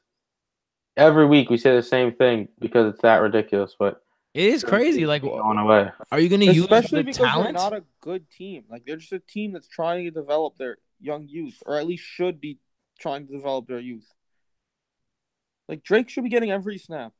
every 0.98 1.26
week 1.26 1.50
we 1.50 1.58
say 1.58 1.76
the 1.76 1.84
same 1.84 2.14
thing 2.14 2.48
because 2.60 2.94
it's 2.94 3.02
that 3.02 3.18
ridiculous. 3.22 3.76
But 3.78 4.02
It 4.34 4.46
is 4.46 4.64
crazy. 4.64 5.06
Like, 5.06 5.22
going 5.22 5.58
away. 5.58 5.92
are 6.12 6.20
you 6.20 6.30
going 6.30 6.42
to 6.42 6.48
use 6.48 6.64
especially 6.64 7.00
the 7.02 7.06
because 7.06 7.18
they're 7.20 7.28
talent? 7.28 7.54
not 7.56 7.74
a 7.74 7.84
good 8.02 8.30
team. 8.30 8.64
Like 8.70 8.86
they're 8.86 8.98
just 8.98 9.14
a 9.14 9.20
team 9.20 9.54
that's 9.54 9.68
trying 9.68 10.06
to 10.06 10.12
develop 10.12 10.58
their 10.58 10.78
young 11.00 11.28
youth, 11.28 11.62
or 11.66 11.78
at 11.78 11.88
least 11.88 12.04
should 12.04 12.40
be 12.40 12.60
trying 13.00 13.28
to 13.28 13.34
develop 13.34 13.68
their 13.68 13.80
youth. 13.80 14.08
Like 15.70 15.84
Drake 15.84 16.10
should 16.10 16.24
be 16.24 16.30
getting 16.30 16.52
every 16.52 16.78
snap. 16.78 17.14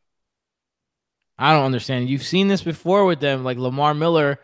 I 1.38 1.54
don't 1.54 1.66
understand. 1.66 2.10
You've 2.10 2.24
seen 2.24 2.48
this 2.48 2.62
before 2.62 3.06
with 3.06 3.20
them. 3.20 3.44
Like 3.44 3.58
Lamar 3.58 3.94
Miller 3.94 4.40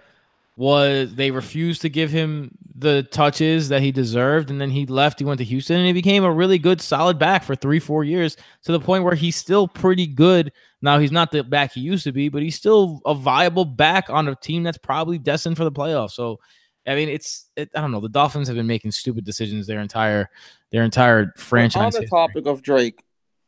was 0.60 1.16
they 1.16 1.32
refused 1.32 1.82
to 1.84 1.90
give 1.90 2.12
him 2.12 2.52
the 2.76 3.04
touches 3.04 3.70
that 3.70 3.82
he 3.82 3.94
deserved, 3.94 4.52
and 4.52 4.60
then 4.60 4.70
he 4.70 4.86
left. 4.86 5.18
He 5.18 5.24
went 5.24 5.38
to 5.38 5.46
Houston, 5.46 5.78
and 5.78 5.88
he 5.88 5.94
became 5.94 6.26
a 6.26 6.32
really 6.32 6.60
good, 6.60 6.82
solid 6.82 7.18
back 7.18 7.46
for 7.46 7.56
three, 7.56 7.80
four 7.80 8.04
years 8.04 8.36
to 8.64 8.74
the 8.74 8.80
point 8.80 9.06
where 9.06 9.16
he's 9.16 9.38
still 9.38 9.70
pretty 9.70 10.06
good. 10.06 10.52
Now 10.82 11.00
he's 11.00 11.14
not 11.14 11.32
the 11.32 11.46
back 11.46 11.72
he 11.72 11.80
used 11.80 12.04
to 12.04 12.12
be, 12.12 12.28
but 12.28 12.42
he's 12.42 12.58
still 12.58 13.00
a 13.06 13.16
viable 13.16 13.64
back 13.64 14.10
on 14.10 14.28
a 14.28 14.36
team 14.36 14.64
that's 14.64 14.78
probably 14.78 15.18
destined 15.18 15.56
for 15.56 15.64
the 15.64 15.72
playoffs. 15.72 16.12
So, 16.12 16.42
I 16.86 16.96
mean, 16.96 17.08
it's 17.08 17.50
it, 17.56 17.70
I 17.74 17.80
don't 17.80 17.94
know. 17.94 18.02
The 18.02 18.10
Dolphins 18.10 18.50
have 18.50 18.58
been 18.58 18.68
making 18.68 18.92
stupid 18.92 19.24
decisions 19.24 19.66
their 19.66 19.80
entire 19.80 20.30
their 20.74 20.84
entire 20.84 21.32
franchise. 21.38 21.82
On 21.82 21.92
the 21.92 22.02
history. 22.02 22.10
topic 22.10 22.46
of 22.48 22.62
Drake, 22.62 23.02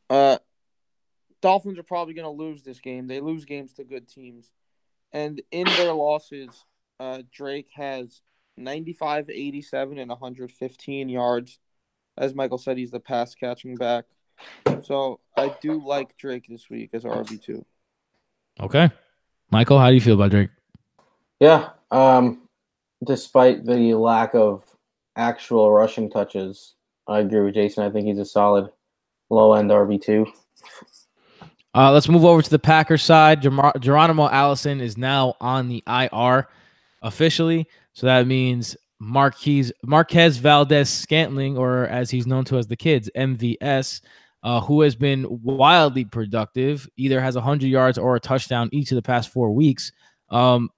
uh, 0.10 0.38
Dolphins 1.42 1.78
are 1.78 1.84
probably 1.84 2.14
going 2.14 2.24
to 2.24 2.42
lose 2.42 2.64
this 2.64 2.80
game. 2.80 3.08
They 3.08 3.20
lose 3.20 3.44
games 3.44 3.74
to 3.74 3.84
good 3.84 4.08
teams, 4.08 4.50
and 5.12 5.42
in 5.52 5.66
their 5.76 5.92
losses, 5.92 6.64
uh, 7.02 7.24
Drake 7.32 7.70
has 7.74 8.22
95, 8.58 9.32
87, 9.32 9.98
and 9.98 10.10
115 10.10 11.10
yards. 11.10 11.58
As 12.16 12.36
Michael 12.36 12.60
said, 12.60 12.78
he's 12.78 12.92
the 12.92 13.00
pass 13.00 13.34
catching 13.34 13.76
back. 13.76 14.06
So 14.84 15.20
I 15.36 15.56
do 15.62 15.84
like 15.84 16.16
Drake 16.18 16.46
this 16.48 16.70
week 16.70 16.92
as 16.94 17.04
RB 17.04 17.42
two. 17.42 17.66
Okay, 18.60 18.92
Michael, 19.50 19.80
how 19.80 19.90
do 19.90 19.96
you 19.96 20.02
feel 20.02 20.14
about 20.14 20.30
Drake? 20.32 20.50
Yeah. 21.40 21.70
Um, 21.90 22.48
despite 23.04 23.66
the 23.66 23.96
lack 23.96 24.36
of 24.36 24.64
actual 25.16 25.72
rushing 25.72 26.10
touches, 26.10 26.76
I 27.08 27.20
agree 27.20 27.42
with 27.42 27.56
Jason. 27.56 27.84
I 27.84 27.90
think 27.90 28.08
he's 28.08 28.20
a 28.20 28.26
solid 28.26 28.70
low 29.32 29.54
end 29.54 29.72
RB 29.72 30.02
two. 30.02 30.28
Uh, 31.74 31.92
let's 31.92 32.10
move 32.10 32.26
over 32.26 32.42
to 32.42 32.50
the 32.50 32.60
Packers 32.60 33.02
side. 33.02 33.42
Gemar- 33.42 33.80
Geronimo 33.80 34.28
Allison 34.28 34.82
is 34.82 34.98
now 34.98 35.36
on 35.40 35.68
the 35.68 35.84
IR 35.88 36.48
officially. 37.02 37.68
So 37.94 38.08
that 38.08 38.28
means 38.28 38.76
Marquise, 39.00 39.72
Marquez 39.84 40.38
Valdes-Scantling, 40.38 41.58
or 41.58 41.88
as 41.88 42.10
he's 42.10 42.28
known 42.28 42.46
to 42.46 42.58
as 42.58 42.68
the 42.68 42.76
kids, 42.76 43.10
MVS, 43.16 44.02
uh, 44.44 44.62
who 44.62 44.82
has 44.82 44.96
been 44.96 45.26
wildly 45.44 46.06
productive, 46.06 46.88
either 46.98 47.22
has 47.22 47.36
100 47.36 47.68
yards 47.68 47.98
or 47.98 48.16
a 48.16 48.20
touchdown 48.20 48.70
each 48.72 48.92
of 48.92 48.96
the 48.96 49.02
past 49.02 49.30
four 49.30 49.52
weeks. 49.52 49.92
Um, 50.30 50.70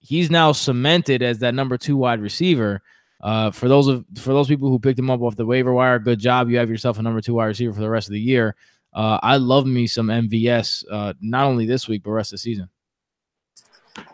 he's 0.00 0.30
now 0.30 0.52
cemented 0.52 1.22
as 1.22 1.38
that 1.40 1.54
number 1.54 1.76
two 1.76 1.96
wide 1.96 2.20
receiver. 2.20 2.82
Uh, 3.22 3.50
for 3.50 3.68
those 3.68 3.88
of 3.88 4.04
for 4.18 4.30
those 4.30 4.46
people 4.46 4.68
who 4.68 4.78
picked 4.78 4.98
him 4.98 5.10
up 5.10 5.22
off 5.22 5.36
the 5.36 5.46
waiver 5.46 5.72
wire, 5.72 5.98
good 5.98 6.18
job. 6.18 6.50
You 6.50 6.58
have 6.58 6.68
yourself 6.68 6.98
a 6.98 7.02
number 7.02 7.20
two 7.20 7.34
wide 7.34 7.46
receiver 7.46 7.72
for 7.72 7.80
the 7.80 7.90
rest 7.90 8.08
of 8.08 8.12
the 8.12 8.20
year. 8.20 8.54
Uh, 8.92 9.18
I 9.22 9.36
love 9.36 9.66
me 9.66 9.86
some 9.86 10.08
MVS, 10.08 10.84
uh, 10.90 11.14
not 11.20 11.46
only 11.46 11.66
this 11.66 11.88
week 11.88 12.02
but 12.02 12.12
rest 12.12 12.32
of 12.32 12.36
the 12.36 12.38
season. 12.38 12.68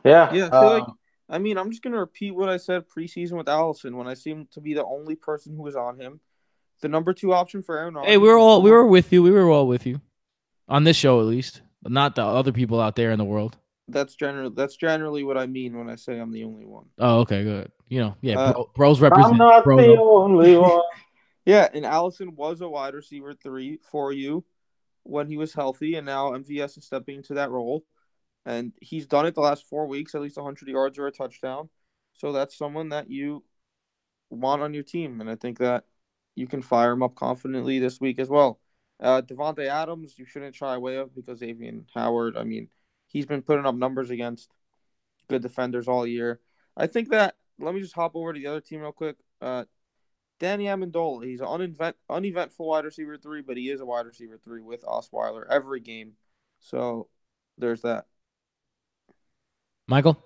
Yeah. 0.04 0.32
Yeah, 0.32 0.46
I 0.46 0.50
feel 0.50 0.64
like 0.64 0.82
um, 0.84 0.98
I 1.32 1.38
mean, 1.38 1.56
I'm 1.56 1.70
just 1.70 1.82
gonna 1.82 1.98
repeat 1.98 2.32
what 2.32 2.50
I 2.50 2.58
said 2.58 2.84
preseason 2.86 3.32
with 3.32 3.48
Allison 3.48 3.96
when 3.96 4.06
I 4.06 4.12
seemed 4.12 4.50
to 4.52 4.60
be 4.60 4.74
the 4.74 4.84
only 4.84 5.16
person 5.16 5.56
who 5.56 5.62
was 5.62 5.74
on 5.74 5.98
him. 5.98 6.20
The 6.82 6.88
number 6.88 7.14
two 7.14 7.32
option 7.32 7.62
for 7.62 7.78
Aaron 7.78 7.94
Rodgers. 7.94 8.10
Hey, 8.10 8.18
we 8.18 8.28
were 8.28 8.36
all 8.36 8.60
we 8.60 8.70
were 8.70 8.86
with 8.86 9.12
you. 9.12 9.22
We 9.22 9.30
were 9.30 9.48
all 9.48 9.66
with 9.66 9.86
you 9.86 10.00
on 10.68 10.84
this 10.84 10.96
show 10.96 11.20
at 11.20 11.26
least, 11.26 11.62
but 11.82 11.90
not 11.90 12.14
the 12.16 12.22
other 12.22 12.52
people 12.52 12.80
out 12.80 12.96
there 12.96 13.12
in 13.12 13.18
the 13.18 13.24
world. 13.24 13.56
That's 13.88 14.14
generally 14.14 14.52
that's 14.54 14.76
generally 14.76 15.24
what 15.24 15.38
I 15.38 15.46
mean 15.46 15.76
when 15.78 15.88
I 15.88 15.96
say 15.96 16.18
I'm 16.18 16.32
the 16.32 16.44
only 16.44 16.66
one. 16.66 16.84
Oh, 16.98 17.20
okay, 17.20 17.42
good. 17.42 17.72
You 17.88 18.00
know, 18.00 18.16
yeah, 18.20 18.38
Uh, 18.38 18.52
bro, 18.52 18.70
bros 18.74 19.00
represent. 19.00 19.32
I'm 19.32 19.38
not 19.38 19.64
bro, 19.64 19.76
the 19.78 19.98
only 19.98 20.56
one. 20.58 20.82
Yeah, 21.46 21.68
and 21.72 21.86
Allison 21.86 22.36
was 22.36 22.60
a 22.60 22.68
wide 22.68 22.94
receiver 22.94 23.34
three 23.34 23.78
for 23.82 24.12
you 24.12 24.44
when 25.04 25.26
he 25.28 25.36
was 25.38 25.54
healthy, 25.54 25.94
and 25.94 26.06
now 26.06 26.32
MVS 26.32 26.78
is 26.78 26.84
stepping 26.84 27.16
into 27.16 27.34
that 27.34 27.50
role, 27.50 27.84
and 28.44 28.72
he's 28.80 29.06
done 29.06 29.26
it 29.26 29.34
the 29.34 29.40
last 29.40 29.66
four 29.68 29.86
weeks, 29.86 30.14
at 30.14 30.20
least 30.20 30.36
100 30.36 30.68
yards 30.68 30.98
or 30.98 31.06
a 31.06 31.12
touchdown. 31.12 31.68
So 32.14 32.32
that's 32.32 32.56
someone 32.56 32.90
that 32.90 33.10
you 33.10 33.44
want 34.30 34.62
on 34.62 34.74
your 34.74 34.82
team, 34.82 35.20
and 35.20 35.30
I 35.30 35.36
think 35.36 35.58
that 35.58 35.84
you 36.34 36.46
can 36.46 36.62
fire 36.62 36.92
him 36.92 37.02
up 37.02 37.14
confidently 37.14 37.78
this 37.78 38.00
week 38.00 38.18
as 38.18 38.28
well. 38.28 38.60
Uh, 39.00 39.20
Davante 39.20 39.66
Adams, 39.66 40.18
you 40.18 40.24
shouldn't 40.24 40.54
shy 40.54 40.74
away 40.74 40.96
of 40.96 41.14
because 41.14 41.40
Xavien 41.40 41.84
Howard. 41.94 42.36
I 42.36 42.44
mean, 42.44 42.68
he's 43.08 43.26
been 43.26 43.42
putting 43.42 43.66
up 43.66 43.74
numbers 43.74 44.10
against 44.10 44.48
good 45.28 45.42
defenders 45.42 45.88
all 45.88 46.06
year. 46.06 46.40
I 46.76 46.86
think 46.86 47.10
that. 47.10 47.36
Let 47.58 47.74
me 47.74 47.80
just 47.80 47.94
hop 47.94 48.16
over 48.16 48.32
to 48.32 48.40
the 48.40 48.46
other 48.46 48.60
team 48.60 48.80
real 48.80 48.92
quick. 48.92 49.16
Uh, 49.40 49.64
Danny 50.40 50.64
Amendola. 50.64 51.24
He's 51.24 51.40
an 51.40 51.46
unevent, 51.46 51.96
uneventful 52.08 52.66
wide 52.66 52.84
receiver 52.84 53.16
three, 53.16 53.42
but 53.42 53.56
he 53.56 53.70
is 53.70 53.80
a 53.80 53.86
wide 53.86 54.06
receiver 54.06 54.40
three 54.42 54.62
with 54.62 54.82
Osweiler 54.82 55.44
every 55.48 55.80
game. 55.80 56.12
So 56.60 57.08
there's 57.58 57.82
that. 57.82 58.06
Michael. 59.88 60.22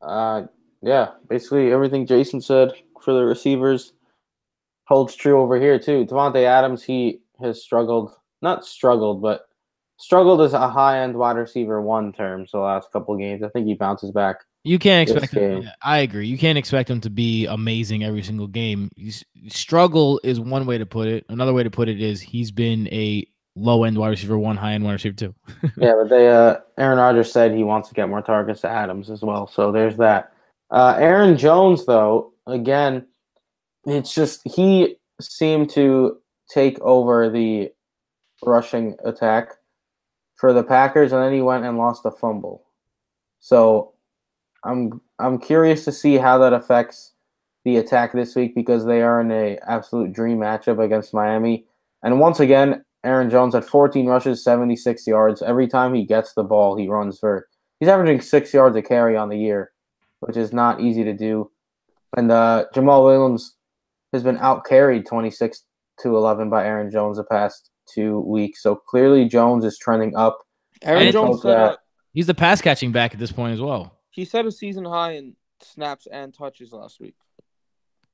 Uh, 0.00 0.44
yeah, 0.82 1.10
basically 1.28 1.72
everything 1.72 2.06
Jason 2.06 2.40
said 2.40 2.72
for 3.02 3.12
the 3.12 3.24
receivers 3.24 3.92
holds 4.84 5.14
true 5.14 5.40
over 5.40 5.60
here 5.60 5.78
too. 5.78 6.04
Davante 6.06 6.44
Adams, 6.44 6.82
he 6.82 7.20
has 7.40 7.62
struggled, 7.62 8.14
not 8.42 8.64
struggled, 8.64 9.20
but 9.20 9.46
struggled 9.98 10.40
as 10.40 10.54
a 10.54 10.68
high 10.68 11.00
end 11.00 11.16
wide 11.16 11.36
receiver 11.36 11.80
one 11.82 12.12
term. 12.12 12.46
So 12.46 12.58
the 12.58 12.64
last 12.64 12.90
couple 12.92 13.14
of 13.14 13.20
games, 13.20 13.42
I 13.42 13.48
think 13.48 13.66
he 13.66 13.74
bounces 13.74 14.10
back. 14.10 14.36
You 14.64 14.78
can't 14.78 15.08
expect. 15.08 15.34
Him, 15.34 15.62
yeah, 15.62 15.70
I 15.82 15.98
agree. 15.98 16.26
You 16.26 16.36
can't 16.36 16.58
expect 16.58 16.90
him 16.90 17.00
to 17.02 17.10
be 17.10 17.46
amazing 17.46 18.04
every 18.04 18.22
single 18.22 18.48
game. 18.48 18.90
He's, 18.96 19.24
struggle 19.48 20.20
is 20.24 20.40
one 20.40 20.66
way 20.66 20.78
to 20.78 20.86
put 20.86 21.08
it. 21.08 21.24
Another 21.28 21.52
way 21.52 21.62
to 21.62 21.70
put 21.70 21.88
it 21.88 22.00
is 22.02 22.20
he's 22.20 22.50
been 22.50 22.88
a 22.88 23.26
low 23.58 23.84
end 23.84 23.98
wide 23.98 24.10
receiver 24.10 24.38
one, 24.38 24.56
high 24.56 24.72
end 24.72 24.84
wide 24.84 24.92
receiver 24.92 25.16
two. 25.16 25.34
yeah, 25.76 25.94
but 26.00 26.08
they 26.08 26.28
uh 26.28 26.56
Aaron 26.78 26.98
Rodgers 26.98 27.32
said 27.32 27.52
he 27.52 27.64
wants 27.64 27.88
to 27.88 27.94
get 27.94 28.08
more 28.08 28.22
targets 28.22 28.60
to 28.62 28.68
Adams 28.68 29.10
as 29.10 29.22
well. 29.22 29.46
So 29.46 29.72
there's 29.72 29.96
that. 29.96 30.32
Uh 30.70 30.96
Aaron 30.98 31.36
Jones 31.36 31.86
though, 31.86 32.32
again, 32.46 33.06
it's 33.84 34.14
just 34.14 34.40
he 34.44 34.96
seemed 35.20 35.70
to 35.70 36.18
take 36.50 36.80
over 36.80 37.28
the 37.28 37.70
rushing 38.44 38.96
attack 39.04 39.52
for 40.36 40.52
the 40.52 40.62
Packers 40.62 41.12
and 41.12 41.22
then 41.22 41.32
he 41.32 41.42
went 41.42 41.64
and 41.64 41.78
lost 41.78 42.06
a 42.06 42.10
fumble. 42.10 42.64
So 43.40 43.94
I'm 44.64 45.00
I'm 45.18 45.38
curious 45.38 45.84
to 45.84 45.92
see 45.92 46.16
how 46.16 46.38
that 46.38 46.52
affects 46.52 47.12
the 47.64 47.76
attack 47.76 48.12
this 48.12 48.34
week 48.34 48.54
because 48.54 48.84
they 48.84 49.02
are 49.02 49.20
in 49.20 49.30
a 49.30 49.58
absolute 49.66 50.12
dream 50.12 50.38
matchup 50.38 50.82
against 50.82 51.14
Miami. 51.14 51.66
And 52.02 52.20
once 52.20 52.40
again, 52.40 52.84
Aaron 53.04 53.30
Jones 53.30 53.54
had 53.54 53.64
14 53.64 54.06
rushes, 54.06 54.42
76 54.42 55.06
yards. 55.06 55.42
Every 55.42 55.68
time 55.68 55.94
he 55.94 56.04
gets 56.04 56.32
the 56.34 56.42
ball, 56.42 56.76
he 56.76 56.88
runs 56.88 57.18
for. 57.18 57.48
He's 57.80 57.88
averaging 57.88 58.20
six 58.20 58.52
yards 58.52 58.76
a 58.76 58.82
carry 58.82 59.16
on 59.16 59.28
the 59.28 59.38
year, 59.38 59.70
which 60.20 60.36
is 60.36 60.52
not 60.52 60.80
easy 60.80 61.04
to 61.04 61.12
do. 61.12 61.50
And 62.16 62.30
uh, 62.32 62.64
Jamaal 62.74 63.04
Williams 63.04 63.54
has 64.12 64.22
been 64.24 64.38
out 64.38 64.64
carried 64.64 65.06
26 65.06 65.62
to 66.00 66.16
11 66.16 66.50
by 66.50 66.64
Aaron 66.66 66.90
Jones 66.90 67.18
the 67.18 67.24
past 67.24 67.70
two 67.86 68.20
weeks. 68.20 68.62
So 68.62 68.74
clearly, 68.74 69.26
Jones 69.26 69.64
is 69.64 69.78
trending 69.78 70.16
up. 70.16 70.38
Aaron 70.82 71.04
And- 71.04 71.12
Jones 71.12 71.42
set 71.42 71.48
that- 71.48 71.72
a, 71.74 71.78
he's 72.14 72.26
the 72.26 72.34
pass 72.34 72.60
catching 72.60 72.90
back 72.90 73.12
at 73.14 73.20
this 73.20 73.30
point 73.32 73.52
as 73.54 73.60
well. 73.60 73.96
he 74.10 74.24
set 74.24 74.44
a 74.46 74.50
season 74.50 74.84
high 74.84 75.12
in 75.12 75.36
snaps 75.60 76.08
and 76.10 76.34
touches 76.34 76.72
last 76.72 76.98
week. 77.00 77.14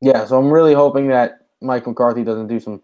Yeah, 0.03 0.27
so 0.27 0.39
I'm 0.39 0.51
really 0.51 0.75
hoping 0.75 1.09
that 1.09 1.39
Mike 1.63 1.87
McCarthy 1.87 2.23
doesn't 2.25 2.49
do 2.49 2.61
some 2.61 2.83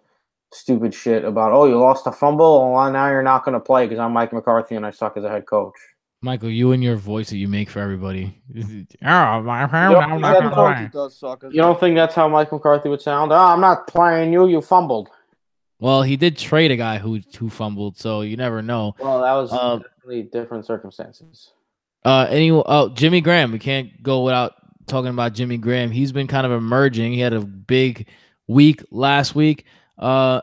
stupid 0.53 0.95
shit 0.95 1.25
about, 1.25 1.53
oh, 1.53 1.67
you 1.67 1.79
lost 1.79 2.07
a 2.07 2.13
fumble, 2.13 2.73
well, 2.73 2.91
now 2.91 3.09
you're 3.09 3.23
not 3.23 3.45
going 3.45 3.55
to 3.55 3.61
play 3.61 3.87
because 3.87 3.99
I'm 3.99 4.13
Mike 4.13 4.33
McCarthy 4.33 4.75
and 4.75 4.85
I 4.85 4.91
suck 4.91 5.17
as 5.17 5.25
a 5.25 5.29
head 5.29 5.47
coach. 5.47 5.75
Michael, 6.23 6.51
you 6.51 6.73
and 6.73 6.83
your 6.83 6.97
voice 6.97 7.31
that 7.31 7.39
you 7.39 7.49
make 7.49 7.71
for 7.71 7.81
everybody. 7.81 8.39
oh, 8.55 9.43
my 9.43 9.63
I'm 9.63 10.21
not 10.21 10.41
gonna 10.41 10.55
all 10.55 10.89
does 10.93 11.19
suck. 11.19 11.43
You 11.45 11.63
don't 11.63 11.81
think 11.81 11.97
that's 11.97 12.15
how 12.15 12.29
Mike 12.29 12.53
McCarthy 12.53 12.91
would 12.91 13.01
sound? 13.01 13.33
Oh, 13.33 13.37
I'm 13.37 13.61
not 13.61 13.87
playing 13.87 14.31
you. 14.31 14.47
You 14.47 14.61
fumbled. 14.61 15.09
Well, 15.79 16.03
he 16.03 16.17
did 16.17 16.37
trade 16.37 16.71
a 16.71 16.77
guy 16.77 16.99
who 16.99 17.21
who 17.39 17.49
fumbled, 17.49 17.97
so 17.97 18.21
you 18.21 18.37
never 18.37 18.61
know. 18.61 18.95
Well, 18.99 19.23
that 19.23 19.33
was 19.33 19.51
Um, 19.51 19.81
definitely 19.81 20.25
different 20.25 20.67
circumstances. 20.67 21.53
Uh, 22.05 22.27
any 22.29 22.51
oh 22.51 22.91
Jimmy 22.91 23.23
Graham, 23.23 23.51
we 23.51 23.59
can't 23.59 24.03
go 24.03 24.23
without 24.23 24.53
talking 24.87 25.09
about 25.11 25.33
Jimmy 25.33 25.57
Graham. 25.57 25.91
He's 25.91 26.13
been 26.13 26.27
kind 26.27 26.45
of 26.45 26.53
emerging. 26.53 27.13
He 27.13 27.21
had 27.21 27.33
a 27.33 27.41
big 27.41 28.09
week 28.47 28.85
last 28.91 29.35
week. 29.35 29.65
Uh, 30.01 30.41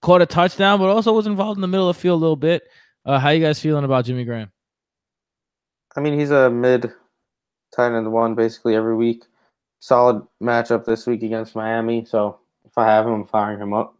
caught 0.00 0.22
a 0.22 0.26
touchdown, 0.26 0.78
but 0.78 0.88
also 0.88 1.12
was 1.12 1.26
involved 1.26 1.56
in 1.56 1.62
the 1.62 1.68
middle 1.68 1.88
of 1.88 1.96
the 1.96 2.00
field 2.00 2.20
a 2.20 2.20
little 2.20 2.36
bit. 2.36 2.62
Uh, 3.04 3.18
how 3.18 3.30
you 3.30 3.42
guys 3.42 3.58
feeling 3.58 3.84
about 3.84 4.04
Jimmy 4.04 4.24
Graham? 4.24 4.52
I 5.96 6.00
mean, 6.00 6.18
he's 6.18 6.30
a 6.30 6.50
mid 6.50 6.92
tight 7.74 7.96
end 7.96 8.06
The 8.06 8.10
one 8.10 8.34
basically 8.34 8.76
every 8.76 8.94
week. 8.94 9.24
Solid 9.80 10.26
matchup 10.42 10.84
this 10.84 11.06
week 11.06 11.22
against 11.22 11.56
Miami. 11.56 12.04
So 12.04 12.38
if 12.64 12.76
I 12.76 12.86
have 12.86 13.06
him, 13.06 13.12
I'm 13.12 13.24
firing 13.24 13.60
him 13.60 13.72
up. 13.72 13.96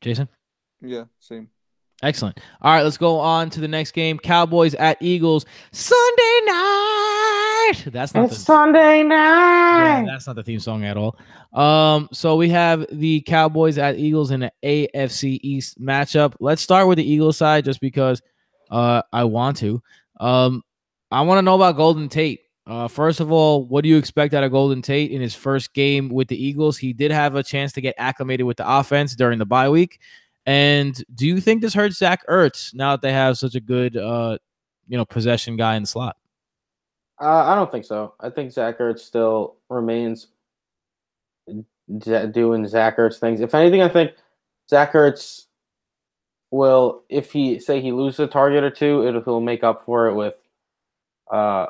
Jason? 0.00 0.28
Yeah, 0.80 1.04
same. 1.18 1.48
Excellent. 2.02 2.40
All 2.60 2.72
right, 2.72 2.82
let's 2.82 2.96
go 2.96 3.18
on 3.18 3.50
to 3.50 3.60
the 3.60 3.68
next 3.68 3.92
game. 3.92 4.18
Cowboys 4.18 4.74
at 4.74 4.98
Eagles 5.00 5.46
Sunday 5.70 6.40
night. 6.46 7.21
That's 7.86 8.14
not 8.14 8.28
the 8.30 8.34
Sunday 8.34 8.98
Yeah, 8.98 9.02
night. 9.04 10.06
that's 10.06 10.26
not 10.26 10.36
the 10.36 10.42
theme 10.42 10.60
song 10.60 10.84
at 10.84 10.96
all. 10.96 11.16
Um, 11.52 12.08
so 12.12 12.36
we 12.36 12.48
have 12.50 12.86
the 12.92 13.20
Cowboys 13.22 13.78
at 13.78 13.98
Eagles 13.98 14.30
in 14.30 14.42
an 14.44 14.50
AFC 14.62 15.38
East 15.42 15.80
matchup. 15.80 16.34
Let's 16.40 16.62
start 16.62 16.88
with 16.88 16.98
the 16.98 17.10
Eagles 17.10 17.36
side 17.36 17.64
just 17.64 17.80
because 17.80 18.20
uh 18.70 19.02
I 19.12 19.24
want 19.24 19.56
to. 19.58 19.82
Um, 20.20 20.62
I 21.10 21.20
want 21.22 21.38
to 21.38 21.42
know 21.42 21.54
about 21.56 21.76
Golden 21.76 22.08
Tate. 22.08 22.40
Uh, 22.66 22.86
first 22.88 23.20
of 23.20 23.32
all, 23.32 23.66
what 23.66 23.82
do 23.82 23.88
you 23.88 23.96
expect 23.98 24.34
out 24.34 24.44
of 24.44 24.52
Golden 24.52 24.82
Tate 24.82 25.10
in 25.10 25.20
his 25.20 25.34
first 25.34 25.74
game 25.74 26.08
with 26.08 26.28
the 26.28 26.42
Eagles? 26.42 26.78
He 26.78 26.92
did 26.92 27.10
have 27.10 27.34
a 27.34 27.42
chance 27.42 27.72
to 27.72 27.80
get 27.80 27.94
acclimated 27.98 28.46
with 28.46 28.56
the 28.56 28.70
offense 28.78 29.16
during 29.16 29.38
the 29.38 29.44
bye 29.44 29.68
week. 29.68 29.98
And 30.46 30.94
do 31.14 31.26
you 31.26 31.40
think 31.40 31.60
this 31.60 31.74
hurts 31.74 31.98
Zach 31.98 32.24
Ertz 32.28 32.72
now 32.74 32.92
that 32.92 33.02
they 33.02 33.12
have 33.12 33.36
such 33.36 33.54
a 33.56 33.60
good, 33.60 33.96
uh, 33.96 34.38
you 34.88 34.96
know, 34.96 35.04
possession 35.04 35.56
guy 35.56 35.74
in 35.76 35.82
the 35.82 35.86
slot? 35.88 36.16
Uh, 37.22 37.44
I 37.46 37.54
don't 37.54 37.70
think 37.70 37.84
so. 37.84 38.14
I 38.18 38.30
think 38.30 38.50
Zach 38.50 38.78
Ertz 38.78 38.98
still 38.98 39.56
remains 39.70 40.26
doing 42.00 42.66
Zach 42.66 42.96
Ertz 42.96 43.18
things. 43.18 43.40
If 43.40 43.54
anything, 43.54 43.80
I 43.80 43.88
think 43.88 44.12
Zach 44.68 44.92
Ertz 44.92 45.46
will, 46.50 47.04
if 47.08 47.30
he 47.30 47.60
say 47.60 47.80
he 47.80 47.92
loses 47.92 48.18
a 48.18 48.26
target 48.26 48.64
or 48.64 48.70
two, 48.70 49.06
it 49.06 49.22
he'll 49.24 49.40
make 49.40 49.62
up 49.62 49.84
for 49.84 50.08
it 50.08 50.14
with, 50.14 50.34
uh, 51.32 51.66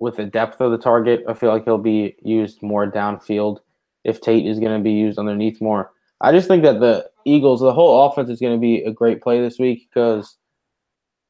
with 0.00 0.16
the 0.16 0.26
depth 0.26 0.60
of 0.60 0.70
the 0.70 0.78
target. 0.78 1.24
I 1.26 1.32
feel 1.32 1.50
like 1.50 1.64
he'll 1.64 1.78
be 1.78 2.16
used 2.22 2.62
more 2.62 2.90
downfield 2.90 3.60
if 4.04 4.20
Tate 4.20 4.46
is 4.46 4.60
going 4.60 4.76
to 4.76 4.84
be 4.84 4.92
used 4.92 5.18
underneath 5.18 5.62
more. 5.62 5.92
I 6.20 6.30
just 6.30 6.46
think 6.46 6.62
that 6.64 6.78
the 6.78 7.08
Eagles, 7.24 7.60
the 7.60 7.72
whole 7.72 8.06
offense 8.06 8.28
is 8.28 8.40
going 8.40 8.54
to 8.54 8.60
be 8.60 8.82
a 8.82 8.92
great 8.92 9.22
play 9.22 9.40
this 9.40 9.58
week 9.58 9.88
because 9.88 10.36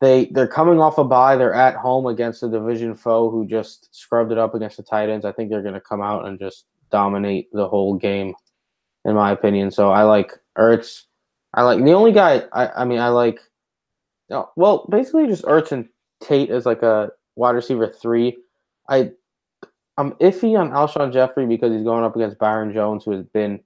they 0.01 0.27
they're 0.27 0.49
coming 0.49 0.81
off 0.81 0.99
a 0.99 1.05
bye. 1.05 1.37
They're 1.37 1.55
at 1.55 1.75
home 1.75 2.07
against 2.07 2.43
a 2.43 2.49
division 2.49 2.95
foe 2.95 3.31
who 3.31 3.47
just 3.47 3.95
scrubbed 3.95 4.33
it 4.33 4.39
up 4.39 4.55
against 4.55 4.77
the 4.77 4.83
Titans. 4.83 5.25
I 5.25 5.33
think 5.33 5.51
they're 5.51 5.63
going 5.63 5.75
to 5.75 5.81
come 5.81 6.01
out 6.01 6.27
and 6.27 6.39
just 6.39 6.67
dominate 6.91 7.49
the 7.53 7.69
whole 7.69 7.95
game, 7.95 8.35
in 9.05 9.15
my 9.15 9.33
opinion. 9.33 9.71
So 9.71 9.91
I 9.91 10.05
like 10.05 10.33
Ertz. 10.57 11.05
I 11.55 11.63
like 11.63 11.83
the 11.83 11.93
only 11.93 12.13
guy. 12.13 12.45
I 12.53 12.69
I 12.69 12.85
mean 12.85 13.01
I 13.01 13.09
like. 13.09 13.41
No, 14.31 14.51
well, 14.57 14.87
basically 14.91 15.27
just 15.27 15.45
Ertz 15.45 15.73
and 15.73 15.89
Tate 16.21 16.51
as 16.51 16.67
like 16.67 16.83
a 16.83 17.11
wide 17.35 17.55
receiver 17.55 17.89
three. 17.89 18.37
I 18.89 19.13
I'm 19.97 20.13
iffy 20.13 20.59
on 20.59 20.71
Alshon 20.71 21.13
Jeffery 21.13 21.47
because 21.47 21.73
he's 21.73 21.83
going 21.83 22.05
up 22.05 22.15
against 22.15 22.39
Byron 22.39 22.73
Jones, 22.73 23.05
who 23.05 23.11
has 23.13 23.25
been 23.25 23.59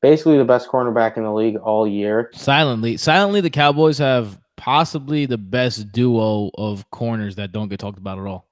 basically 0.00 0.38
the 0.38 0.44
best 0.44 0.68
cornerback 0.68 1.18
in 1.18 1.22
the 1.22 1.32
league 1.32 1.56
all 1.56 1.86
year. 1.86 2.30
Silently, 2.32 2.96
silently, 2.96 3.42
the 3.42 3.50
Cowboys 3.50 3.98
have 3.98 4.40
possibly 4.56 5.26
the 5.26 5.38
best 5.38 5.92
duo 5.92 6.50
of 6.56 6.90
corners 6.90 7.36
that 7.36 7.52
don't 7.52 7.68
get 7.68 7.80
talked 7.80 7.98
about 7.98 8.18
at 8.18 8.26
all. 8.26 8.46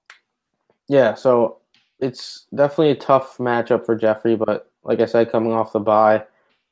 Yeah, 0.88 1.14
so 1.14 1.58
it's 1.98 2.46
definitely 2.54 2.90
a 2.90 2.96
tough 2.96 3.38
matchup 3.38 3.86
for 3.86 3.96
Jeffery, 3.96 4.36
but 4.36 4.70
like 4.82 5.00
I 5.00 5.06
said, 5.06 5.32
coming 5.32 5.52
off 5.52 5.72
the 5.72 5.80
bye, 5.80 6.24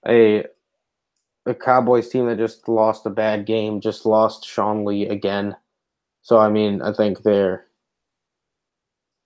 a 0.06 0.44
a 1.46 1.54
Cowboys 1.54 2.08
team 2.08 2.26
that 2.26 2.38
just 2.38 2.68
lost 2.68 3.04
a 3.06 3.10
bad 3.10 3.46
game, 3.46 3.80
just 3.80 4.06
lost 4.06 4.46
Sean 4.46 4.84
Lee 4.84 5.08
again. 5.08 5.56
So 6.22 6.38
I 6.38 6.48
mean, 6.48 6.82
I 6.82 6.92
think 6.92 7.22
they're 7.22 7.66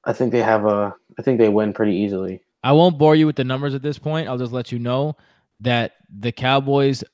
I 0.04 0.12
think 0.12 0.32
they 0.32 0.42
have 0.42 0.64
a 0.64 0.94
I 1.18 1.22
think 1.22 1.38
they 1.38 1.48
win 1.48 1.72
pretty 1.72 1.94
easily. 1.94 2.42
I 2.62 2.72
won't 2.72 2.98
bore 2.98 3.14
you 3.14 3.26
with 3.26 3.36
the 3.36 3.44
numbers 3.44 3.74
at 3.74 3.82
this 3.82 3.98
point. 3.98 4.28
I'll 4.28 4.38
just 4.38 4.52
let 4.52 4.72
you 4.72 4.78
know 4.78 5.16
that 5.60 5.92
the 6.08 6.32
Cowboys' 6.32 7.04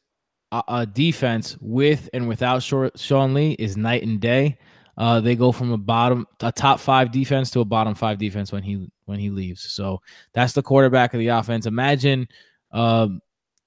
uh, 0.52 0.62
uh, 0.68 0.84
defense 0.84 1.56
with 1.60 2.08
and 2.12 2.28
without 2.28 2.62
Short, 2.62 2.98
Sean 2.98 3.34
Lee 3.34 3.52
is 3.58 3.76
night 3.76 4.02
and 4.04 4.20
day. 4.20 4.58
Uh, 4.96 5.20
they 5.20 5.34
go 5.34 5.50
from 5.50 5.72
a 5.72 5.78
bottom, 5.78 6.26
a 6.40 6.52
top 6.52 6.78
five 6.78 7.10
defense 7.10 7.50
to 7.50 7.60
a 7.60 7.64
bottom 7.64 7.94
five 7.94 8.18
defense 8.18 8.52
when 8.52 8.62
he 8.62 8.86
when 9.06 9.18
he 9.18 9.30
leaves. 9.30 9.62
So 9.62 10.02
that's 10.34 10.52
the 10.52 10.62
quarterback 10.62 11.14
of 11.14 11.18
the 11.18 11.28
offense. 11.28 11.64
Imagine, 11.66 12.28
um, 12.70 13.20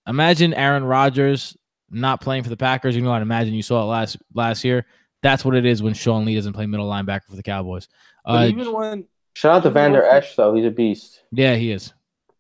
imagine 0.08 0.54
Aaron 0.54 0.84
Rodgers 0.84 1.58
not 1.90 2.22
playing 2.22 2.44
for 2.44 2.50
the 2.50 2.58
Packers. 2.58 2.96
You 2.96 3.02
know, 3.02 3.12
I 3.12 3.22
imagine 3.22 3.56
you 3.56 3.64
saw 3.64 3.82
it 3.82 3.86
last 3.86 4.18
last 4.36 4.64
year. 4.64 4.86
That's 5.24 5.44
what 5.44 5.56
it 5.56 5.66
is 5.66 5.82
when 5.82 5.96
Sean 5.96 6.24
Lee 6.26 6.36
doesn't 6.36 6.54
play 6.54 6.68
middle 6.68 6.88
linebacker 6.88 7.26
for 7.28 7.36
the 7.36 7.44
Cowboys. 7.44 7.88
But 8.24 8.32
Uh, 8.44 8.48
even 8.48 8.72
when 8.72 9.08
Shout 9.34 9.56
out 9.58 9.64
to 9.64 9.70
Even 9.70 9.74
Vander 9.74 10.06
also- 10.06 10.16
Esch 10.18 10.36
though, 10.36 10.54
he's 10.54 10.66
a 10.66 10.72
beast. 10.72 11.24
yeah, 11.32 11.56
he 11.56 11.72
is. 11.72 11.92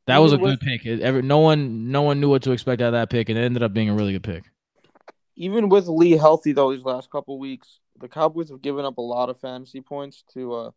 That 0.07 0.19
was 0.19 0.33
a 0.33 0.37
Even 0.37 0.45
good 0.45 0.59
pick. 0.59 0.85
It, 0.85 1.01
every, 1.01 1.21
no 1.21 1.39
one, 1.39 1.91
no 1.91 2.01
one 2.03 2.19
knew 2.19 2.29
what 2.29 2.43
to 2.43 2.51
expect 2.51 2.81
out 2.81 2.87
of 2.87 2.93
that 2.93 3.09
pick, 3.09 3.29
and 3.29 3.37
it 3.37 3.43
ended 3.43 3.63
up 3.63 3.73
being 3.73 3.89
a 3.89 3.93
really 3.95 4.13
good 4.13 4.23
pick. 4.23 4.45
even 5.35 5.69
with 5.69 5.87
Lee 5.87 6.11
healthy 6.11 6.51
though 6.53 6.71
these 6.71 6.83
last 6.83 7.09
couple 7.09 7.37
weeks, 7.39 7.79
the 7.99 8.07
Cowboys 8.07 8.49
have 8.49 8.61
given 8.61 8.85
up 8.85 8.97
a 8.97 9.01
lot 9.01 9.29
of 9.29 9.39
fantasy 9.39 9.81
points 9.81 10.23
to 10.33 10.53
uh 10.53 10.71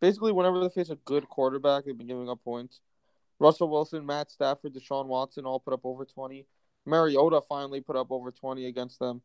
basically 0.00 0.32
whenever 0.32 0.60
they 0.60 0.68
face 0.68 0.90
a 0.90 0.96
good 0.96 1.28
quarterback, 1.28 1.84
they've 1.84 1.96
been 1.98 2.06
giving 2.06 2.28
up 2.28 2.42
points. 2.44 2.80
Russell 3.38 3.68
Wilson, 3.68 4.06
Matt 4.06 4.30
Stafford, 4.30 4.74
Deshaun 4.74 5.06
Watson 5.06 5.44
all 5.46 5.60
put 5.60 5.74
up 5.74 5.84
over 5.84 6.04
twenty. 6.04 6.46
Mariota 6.86 7.40
finally 7.48 7.80
put 7.80 7.96
up 7.96 8.10
over 8.10 8.30
twenty 8.30 8.66
against 8.66 8.98
them. 8.98 9.22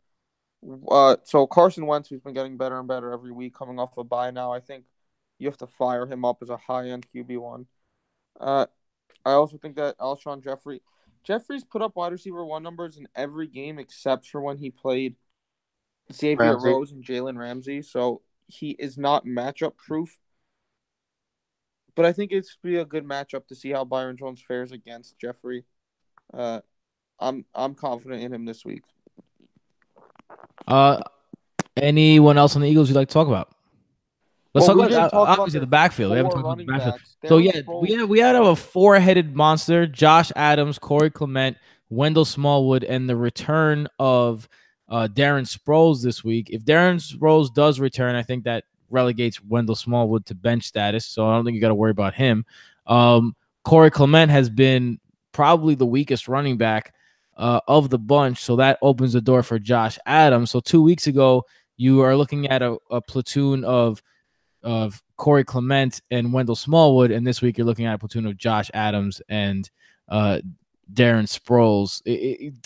Uh, 0.89 1.15
so 1.23 1.47
Carson 1.47 1.85
Wentz, 1.85 2.09
who's 2.09 2.21
been 2.21 2.33
getting 2.33 2.57
better 2.57 2.79
and 2.79 2.87
better 2.87 3.13
every 3.13 3.31
week, 3.31 3.53
coming 3.53 3.79
off 3.79 3.97
a 3.97 4.03
bye 4.03 4.31
now, 4.31 4.51
I 4.51 4.59
think 4.59 4.85
you 5.37 5.47
have 5.47 5.57
to 5.57 5.67
fire 5.67 6.05
him 6.05 6.25
up 6.25 6.39
as 6.41 6.49
a 6.49 6.57
high 6.57 6.89
end 6.89 7.07
QB 7.13 7.37
one. 7.39 7.67
Uh, 8.39 8.65
I 9.25 9.31
also 9.31 9.57
think 9.57 9.75
that 9.75 9.97
Alshon 9.97 10.43
Jeffery, 10.43 10.81
Jeffery's 11.23 11.63
put 11.63 11.81
up 11.81 11.95
wide 11.95 12.11
receiver 12.11 12.45
one 12.45 12.63
numbers 12.63 12.97
in 12.97 13.07
every 13.15 13.47
game 13.47 13.79
except 13.79 14.27
for 14.27 14.41
when 14.41 14.57
he 14.57 14.69
played 14.71 15.15
Xavier 16.11 16.53
Ramsey. 16.53 16.69
Rose 16.69 16.91
and 16.91 17.03
Jalen 17.03 17.37
Ramsey. 17.37 17.81
So 17.81 18.21
he 18.47 18.71
is 18.71 18.97
not 18.97 19.25
matchup 19.25 19.77
proof. 19.77 20.17
But 21.95 22.05
I 22.05 22.13
think 22.13 22.31
it's 22.31 22.57
be 22.63 22.77
a 22.77 22.85
good 22.85 23.03
matchup 23.03 23.47
to 23.47 23.55
see 23.55 23.71
how 23.71 23.83
Byron 23.83 24.15
Jones 24.15 24.41
fares 24.41 24.71
against 24.71 25.19
Jeffery. 25.19 25.65
Uh, 26.33 26.61
I'm 27.19 27.45
I'm 27.53 27.75
confident 27.75 28.23
in 28.23 28.33
him 28.33 28.45
this 28.45 28.63
week. 28.63 28.83
Uh, 30.65 31.01
anyone 31.75 32.37
else 32.37 32.55
on 32.55 32.61
the 32.61 32.69
Eagles 32.69 32.89
you'd 32.89 32.95
like 32.95 33.09
to 33.09 33.13
talk 33.13 33.27
about? 33.27 33.53
Let's 34.53 34.67
Well, 34.67 34.77
talk 34.77 34.89
about 34.89 35.11
talk 35.11 35.23
about 35.23 35.39
obviously 35.39 35.59
the 35.59 35.67
backfield. 35.67 36.11
We 36.11 36.17
haven't 36.17 36.31
talked 36.31 36.43
about 36.43 36.57
the 36.57 36.65
backfield. 36.65 36.99
So 37.27 37.37
yeah, 37.37 37.61
we 37.81 37.93
had 37.93 38.09
we 38.09 38.19
had 38.19 38.35
a 38.35 38.55
four-headed 38.55 39.35
monster: 39.35 39.85
Josh 39.85 40.31
Adams, 40.35 40.79
Corey 40.79 41.11
Clement, 41.11 41.57
Wendell 41.89 42.25
Smallwood, 42.25 42.83
and 42.83 43.07
the 43.07 43.15
return 43.15 43.87
of 43.99 44.49
uh, 44.87 45.07
Darren 45.11 45.45
Sproles 45.45 46.01
this 46.01 46.23
week. 46.23 46.49
If 46.49 46.63
Darren 46.65 46.95
Sproles 46.95 47.53
does 47.53 47.79
return, 47.79 48.15
I 48.15 48.23
think 48.23 48.43
that 48.45 48.63
relegates 48.89 49.43
Wendell 49.43 49.75
Smallwood 49.75 50.25
to 50.25 50.35
bench 50.35 50.63
status. 50.63 51.05
So 51.05 51.27
I 51.27 51.35
don't 51.35 51.45
think 51.45 51.53
you 51.53 51.61
got 51.61 51.67
to 51.69 51.75
worry 51.75 51.91
about 51.91 52.15
him. 52.15 52.43
Um, 52.87 53.35
Corey 53.63 53.91
Clement 53.91 54.31
has 54.31 54.49
been 54.49 54.99
probably 55.31 55.75
the 55.75 55.85
weakest 55.85 56.27
running 56.27 56.57
back 56.57 56.95
uh, 57.37 57.59
of 57.67 57.91
the 57.91 57.99
bunch, 57.99 58.43
so 58.43 58.55
that 58.55 58.79
opens 58.81 59.13
the 59.13 59.21
door 59.21 59.43
for 59.43 59.59
Josh 59.59 59.99
Adams. 60.07 60.49
So 60.49 60.59
two 60.59 60.81
weeks 60.81 61.05
ago, 61.05 61.45
you 61.77 62.01
are 62.01 62.15
looking 62.15 62.47
at 62.47 62.63
a, 62.63 62.77
a 62.89 62.99
platoon 62.99 63.63
of 63.63 64.01
of 64.63 65.01
Corey 65.17 65.43
Clement 65.43 66.01
and 66.11 66.33
Wendell 66.33 66.55
Smallwood, 66.55 67.11
and 67.11 67.25
this 67.25 67.41
week 67.41 67.57
you're 67.57 67.67
looking 67.67 67.85
at 67.85 67.95
a 67.95 67.97
platoon 67.97 68.25
of 68.25 68.37
Josh 68.37 68.69
Adams 68.73 69.21
and 69.29 69.69
uh, 70.07 70.39
Darren 70.93 71.27
Sproles. 71.27 72.01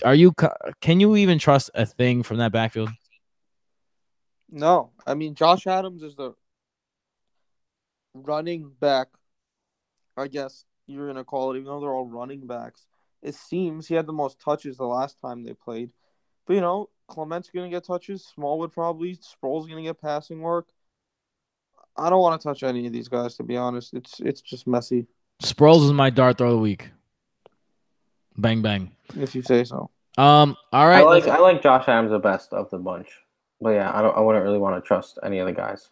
Are 0.04 0.16
you? 0.16 0.34
Can 0.82 1.00
you 1.00 1.16
even 1.16 1.40
trust 1.40 1.70
a 1.74 1.86
thing 1.86 2.24
from 2.24 2.38
that 2.38 2.52
backfield? 2.52 2.90
No, 4.50 4.92
I 5.06 5.16
mean 5.16 5.36
Josh 5.36 5.68
Adams 5.68 6.04
is 6.04 6.16
the 6.16 6.34
running 8.14 8.72
back. 8.80 9.08
I 10.16 10.28
guess 10.28 10.66
you're 10.86 11.08
gonna 11.08 11.24
call 11.24 11.52
it, 11.52 11.56
even 11.58 11.66
though 11.66 11.80
they're 11.80 11.94
all 11.94 12.08
running 12.08 12.46
backs. 12.46 12.86
It 13.22 13.36
seems 13.36 13.88
he 13.88 13.96
had 13.96 14.06
the 14.06 14.14
most 14.14 14.40
touches 14.40 14.78
the 14.78 14.86
last 14.86 15.20
time 15.20 15.44
they 15.44 15.54
played, 15.54 15.92
but 16.46 16.54
you 16.54 16.62
know 16.62 16.90
Clement's 17.08 17.50
gonna 17.50 17.70
get 17.70 17.86
touches. 17.86 18.26
Smallwood 18.26 18.72
probably. 18.72 19.18
Sproles 19.18 19.68
gonna 19.68 19.82
get 19.82 20.02
passing 20.02 20.42
work. 20.42 20.68
I 21.98 22.10
don't 22.10 22.22
want 22.22 22.40
to 22.42 22.48
touch 22.48 22.64
any 22.64 22.88
of 22.88 22.94
these 22.94 23.08
guys 23.08 23.36
to 23.38 23.44
be 23.44 23.56
honest. 23.58 23.94
It's 23.94 24.20
it's 24.20 24.42
just 24.42 24.66
messy, 24.68 25.06
Sproles 25.42 25.86
is 25.86 25.92
my 25.92 26.10
dart 26.10 26.38
throw 26.38 26.48
of 26.50 26.54
the 26.54 26.60
week. 26.60 26.90
Bang 28.38 28.62
bang. 28.62 28.92
if 29.20 29.36
you 29.36 29.42
say 29.42 29.64
so. 29.64 29.90
Um. 30.18 30.56
All 30.72 30.88
right. 30.88 31.00
I 31.02 31.04
like 31.04 31.28
I 31.28 31.40
like 31.40 31.62
Josh 31.62 31.88
Adams 31.88 32.12
the 32.12 32.20
best 32.20 32.54
of 32.54 32.70
the 32.70 32.78
bunch. 32.78 33.10
But 33.62 33.72
yeah, 33.72 33.92
I 33.96 34.02
don't 34.02 34.16
I 34.16 34.20
wouldn't 34.22 34.44
really 34.44 34.58
want 34.60 34.76
to 34.84 34.88
trust 34.88 35.20
any 35.24 35.40
of 35.40 35.46
the 35.48 35.54
guys. 35.54 35.90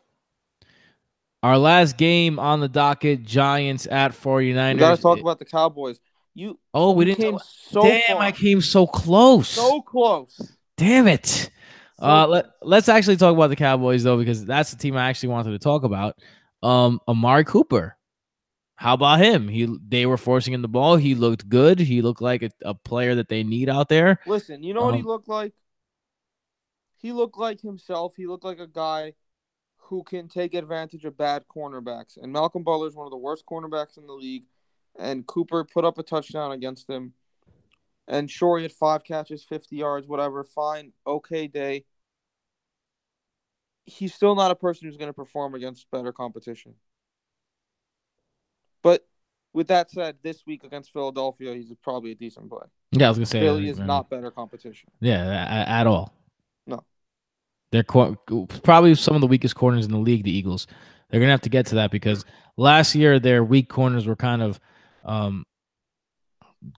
Our 1.44 1.58
last 1.58 1.98
game 1.98 2.38
on 2.40 2.60
the 2.60 2.68
docket: 2.70 3.24
Giants 3.24 3.88
at 3.90 4.12
49ers. 4.12 4.74
We 4.74 4.80
gotta 4.80 5.02
talk 5.02 5.20
about 5.20 5.40
the 5.40 5.46
Cowboys. 5.46 6.00
You 6.36 6.60
Oh, 6.74 6.92
we 6.92 7.06
you 7.06 7.16
didn't. 7.16 7.24
came 7.24 7.34
talk- 7.34 7.44
so 7.70 7.82
Damn, 7.82 8.02
far, 8.18 8.22
I 8.22 8.32
came 8.32 8.62
so 8.62 8.86
close. 8.88 9.50
so 9.50 9.82
close. 9.82 10.40
Damn 10.78 11.08
it. 11.08 11.50
Uh, 12.02 12.28
let, 12.28 12.46
let's 12.62 12.90
actually 12.90 13.16
talk 13.18 13.34
about 13.34 13.48
the 13.50 13.56
Cowboys 13.56 14.04
though, 14.04 14.18
because 14.18 14.46
that's 14.46 14.72
the 14.72 14.78
team 14.78 14.98
I 14.98 15.10
actually 15.10 15.30
wanted 15.30 15.52
to 15.52 15.60
talk 15.60 15.84
about. 15.84 16.18
Um, 16.64 17.00
Amari 17.08 17.44
Cooper. 17.44 17.96
How 18.76 18.96
about 18.96 19.20
him? 19.20 19.48
He 19.48 19.68
they 19.88 20.08
were 20.08 20.18
forcing 20.18 20.54
him 20.54 20.64
the 20.64 20.68
ball. 20.68 20.96
He 20.96 21.14
looked 21.14 21.48
good. 21.48 21.80
He 21.80 22.02
looked 22.02 22.22
like 22.22 22.42
a, 22.42 22.50
a 22.64 22.74
player 22.74 23.14
that 23.16 23.30
they 23.30 23.44
need 23.44 23.70
out 23.70 23.90
there. 23.90 24.20
Listen, 24.26 24.64
you 24.64 24.74
know 24.74 24.86
what 24.86 24.96
he 24.96 25.02
Um, 25.02 25.06
looked 25.06 25.28
like? 25.28 25.54
He 26.98 27.12
looked 27.12 27.38
like 27.38 27.62
himself. 27.62 28.16
He 28.16 28.26
looked 28.26 28.44
like 28.44 28.60
a 28.60 28.68
guy 28.68 29.14
who 29.78 30.04
can 30.04 30.28
take 30.28 30.54
advantage 30.56 31.06
of 31.06 31.18
bad 31.18 31.44
cornerbacks. 31.48 32.18
And 32.20 32.32
Malcolm 32.32 32.64
Butler 32.64 32.88
is 32.88 32.96
one 32.96 33.06
of 33.06 33.12
the 33.12 33.18
worst 33.18 33.46
cornerbacks 33.46 33.98
in 33.98 34.08
the 34.08 34.14
league. 34.14 34.46
And 34.98 35.28
Cooper 35.28 35.64
put 35.64 35.86
up 35.86 35.98
a 36.00 36.04
touchdown 36.04 36.52
against 36.52 36.90
him. 36.90 37.14
And 38.08 38.30
sure, 38.30 38.58
he 38.58 38.64
had 38.64 38.72
five 38.72 39.04
catches, 39.04 39.44
50 39.44 39.76
yards, 39.76 40.08
whatever. 40.08 40.44
Fine. 40.44 40.94
Okay 41.06 41.48
day. 41.48 41.86
He's 43.86 44.14
still 44.14 44.36
not 44.36 44.52
a 44.52 44.56
person 44.56 44.88
who's 44.88 44.98
going 44.98 45.10
to 45.10 45.14
perform 45.14 45.56
against 45.56 45.90
better 45.92 46.12
competition. 46.14 46.76
But 48.84 49.06
with 49.54 49.68
that 49.68 49.92
said, 49.92 50.18
this 50.24 50.46
week 50.46 50.64
against 50.64 50.92
Philadelphia, 50.92 51.54
he's 51.54 51.74
probably 51.84 52.12
a 52.12 52.16
decent 52.16 52.50
play. 52.50 52.66
Yeah, 52.92 53.08
I 53.08 53.10
was 53.10 53.18
gonna 53.18 53.26
say 53.26 53.40
Philly 53.42 53.68
uh, 53.68 53.72
is 53.72 53.80
um, 53.80 53.88
not 53.88 54.10
better 54.10 54.32
competition. 54.32 54.90
Yeah, 55.00 55.66
at 55.68 55.88
all. 55.88 56.14
No. 56.68 56.84
They're 57.72 57.84
probably 57.84 58.96
some 58.96 59.16
of 59.16 59.22
the 59.22 59.28
weakest 59.28 59.56
corners 59.56 59.86
in 59.86 59.92
the 59.92 59.98
league. 59.98 60.24
The 60.24 60.32
Eagles. 60.32 60.68
They're 61.10 61.20
gonna 61.20 61.32
have 61.32 61.42
to 61.42 61.50
get 61.50 61.68
to 61.68 61.76
that 61.76 61.92
because 61.92 62.26
last 62.58 62.96
year 62.96 63.20
their 63.20 63.44
weak 63.44 63.70
corners 63.70 64.08
were 64.08 64.16
kind 64.16 64.42
of 64.42 64.60
um, 65.04 65.46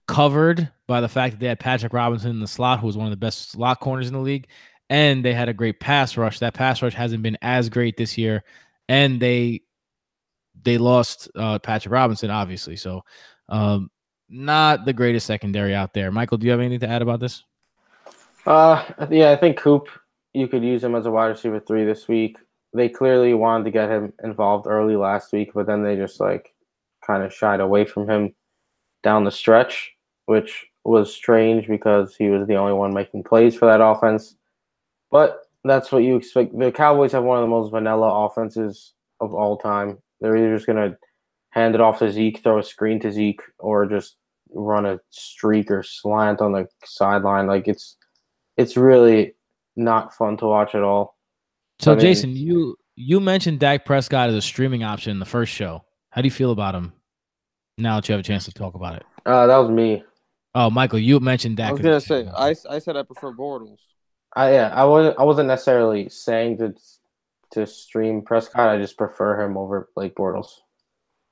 covered 0.06 0.70
by 0.86 1.00
the 1.00 1.08
fact 1.08 1.34
that 1.34 1.40
they 1.40 1.46
had 1.46 1.60
Patrick 1.60 1.92
Robinson 1.92 2.30
in 2.30 2.40
the 2.40 2.48
slot, 2.48 2.80
who 2.80 2.86
was 2.86 2.96
one 2.96 3.06
of 3.06 3.10
the 3.10 3.16
best 3.16 3.50
slot 3.50 3.80
corners 3.80 4.08
in 4.08 4.14
the 4.14 4.20
league, 4.20 4.48
and 4.94 5.24
they 5.24 5.34
had 5.34 5.48
a 5.48 5.52
great 5.52 5.80
pass 5.80 6.16
rush. 6.16 6.38
That 6.38 6.54
pass 6.54 6.80
rush 6.80 6.94
hasn't 6.94 7.24
been 7.24 7.36
as 7.42 7.68
great 7.68 7.96
this 7.96 8.16
year, 8.16 8.44
and 8.88 9.18
they 9.18 9.62
they 10.62 10.78
lost 10.78 11.28
uh, 11.34 11.58
Patrick 11.58 11.92
Robinson, 11.92 12.30
obviously. 12.30 12.76
So, 12.76 13.02
um, 13.48 13.90
not 14.28 14.84
the 14.84 14.92
greatest 14.92 15.26
secondary 15.26 15.74
out 15.74 15.94
there. 15.94 16.12
Michael, 16.12 16.38
do 16.38 16.46
you 16.46 16.52
have 16.52 16.60
anything 16.60 16.78
to 16.78 16.88
add 16.88 17.02
about 17.02 17.18
this? 17.18 17.42
Uh, 18.46 18.84
yeah, 19.10 19.32
I 19.32 19.36
think 19.36 19.56
Coop, 19.56 19.88
you 20.32 20.46
could 20.46 20.62
use 20.62 20.84
him 20.84 20.94
as 20.94 21.06
a 21.06 21.10
wide 21.10 21.26
receiver 21.26 21.58
three 21.58 21.84
this 21.84 22.06
week. 22.06 22.36
They 22.72 22.88
clearly 22.88 23.34
wanted 23.34 23.64
to 23.64 23.70
get 23.72 23.90
him 23.90 24.12
involved 24.22 24.68
early 24.68 24.94
last 24.94 25.32
week, 25.32 25.50
but 25.54 25.66
then 25.66 25.82
they 25.82 25.96
just 25.96 26.20
like 26.20 26.54
kind 27.04 27.24
of 27.24 27.34
shied 27.34 27.58
away 27.58 27.84
from 27.84 28.08
him 28.08 28.32
down 29.02 29.24
the 29.24 29.32
stretch, 29.32 29.90
which 30.26 30.66
was 30.84 31.12
strange 31.12 31.66
because 31.66 32.14
he 32.14 32.28
was 32.28 32.46
the 32.46 32.54
only 32.54 32.74
one 32.74 32.94
making 32.94 33.24
plays 33.24 33.56
for 33.56 33.66
that 33.66 33.80
offense. 33.80 34.36
But 35.14 35.42
that's 35.62 35.92
what 35.92 36.02
you 36.02 36.16
expect. 36.16 36.58
The 36.58 36.72
Cowboys 36.72 37.12
have 37.12 37.22
one 37.22 37.38
of 37.38 37.42
the 37.42 37.48
most 37.48 37.70
vanilla 37.70 38.26
offenses 38.26 38.94
of 39.20 39.32
all 39.32 39.56
time. 39.56 39.98
They're 40.20 40.36
either 40.36 40.56
just 40.56 40.66
gonna 40.66 40.96
hand 41.50 41.76
it 41.76 41.80
off 41.80 42.00
to 42.00 42.10
Zeke, 42.10 42.42
throw 42.42 42.58
a 42.58 42.64
screen 42.64 42.98
to 42.98 43.12
Zeke, 43.12 43.40
or 43.60 43.86
just 43.86 44.16
run 44.52 44.86
a 44.86 44.98
streak 45.10 45.70
or 45.70 45.84
slant 45.84 46.40
on 46.40 46.50
the 46.50 46.66
sideline. 46.84 47.46
Like 47.46 47.68
it's 47.68 47.96
it's 48.56 48.76
really 48.76 49.36
not 49.76 50.12
fun 50.12 50.36
to 50.38 50.46
watch 50.46 50.74
at 50.74 50.82
all. 50.82 51.16
So, 51.78 51.92
I 51.92 51.94
mean- 51.94 52.00
Jason, 52.00 52.30
you 52.30 52.76
you 52.96 53.20
mentioned 53.20 53.60
Dak 53.60 53.84
Prescott 53.84 54.30
as 54.30 54.34
a 54.34 54.42
streaming 54.42 54.82
option 54.82 55.12
in 55.12 55.20
the 55.20 55.24
first 55.26 55.52
show. 55.52 55.84
How 56.10 56.22
do 56.22 56.26
you 56.26 56.32
feel 56.32 56.50
about 56.50 56.74
him 56.74 56.92
now 57.78 58.00
that 58.00 58.08
you 58.08 58.14
have 58.14 58.20
a 58.20 58.24
chance 58.24 58.46
to 58.46 58.52
talk 58.52 58.74
about 58.74 58.96
it? 58.96 59.04
Uh, 59.24 59.46
that 59.46 59.58
was 59.58 59.70
me. 59.70 60.02
Oh, 60.56 60.70
Michael, 60.70 60.98
you 60.98 61.20
mentioned 61.20 61.58
Dak. 61.58 61.68
I 61.68 61.72
was 61.72 61.80
gonna 61.82 62.00
say. 62.00 62.26
I, 62.36 62.56
I 62.68 62.80
said 62.80 62.96
I 62.96 63.04
prefer 63.04 63.32
Bortles. 63.32 63.78
I 64.36 64.52
yeah, 64.52 64.70
I 64.74 64.84
wasn't 64.84 65.18
I 65.18 65.22
wasn't 65.24 65.48
necessarily 65.48 66.08
saying 66.08 66.58
to 66.58 66.74
to 67.52 67.66
stream 67.66 68.22
Prescott. 68.22 68.68
I 68.68 68.78
just 68.78 68.96
prefer 68.96 69.40
him 69.42 69.56
over 69.56 69.88
Blake 69.94 70.14
Bortles. 70.14 70.60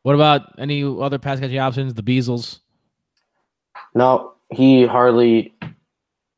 What 0.03 0.15
about 0.15 0.59
any 0.59 0.83
other 0.83 1.19
pass 1.19 1.41
catching 1.41 1.59
options? 1.59 1.95
The 1.95 2.03
Beasles. 2.03 2.61
No, 3.95 4.35
he 4.51 4.87
hardly 4.87 5.55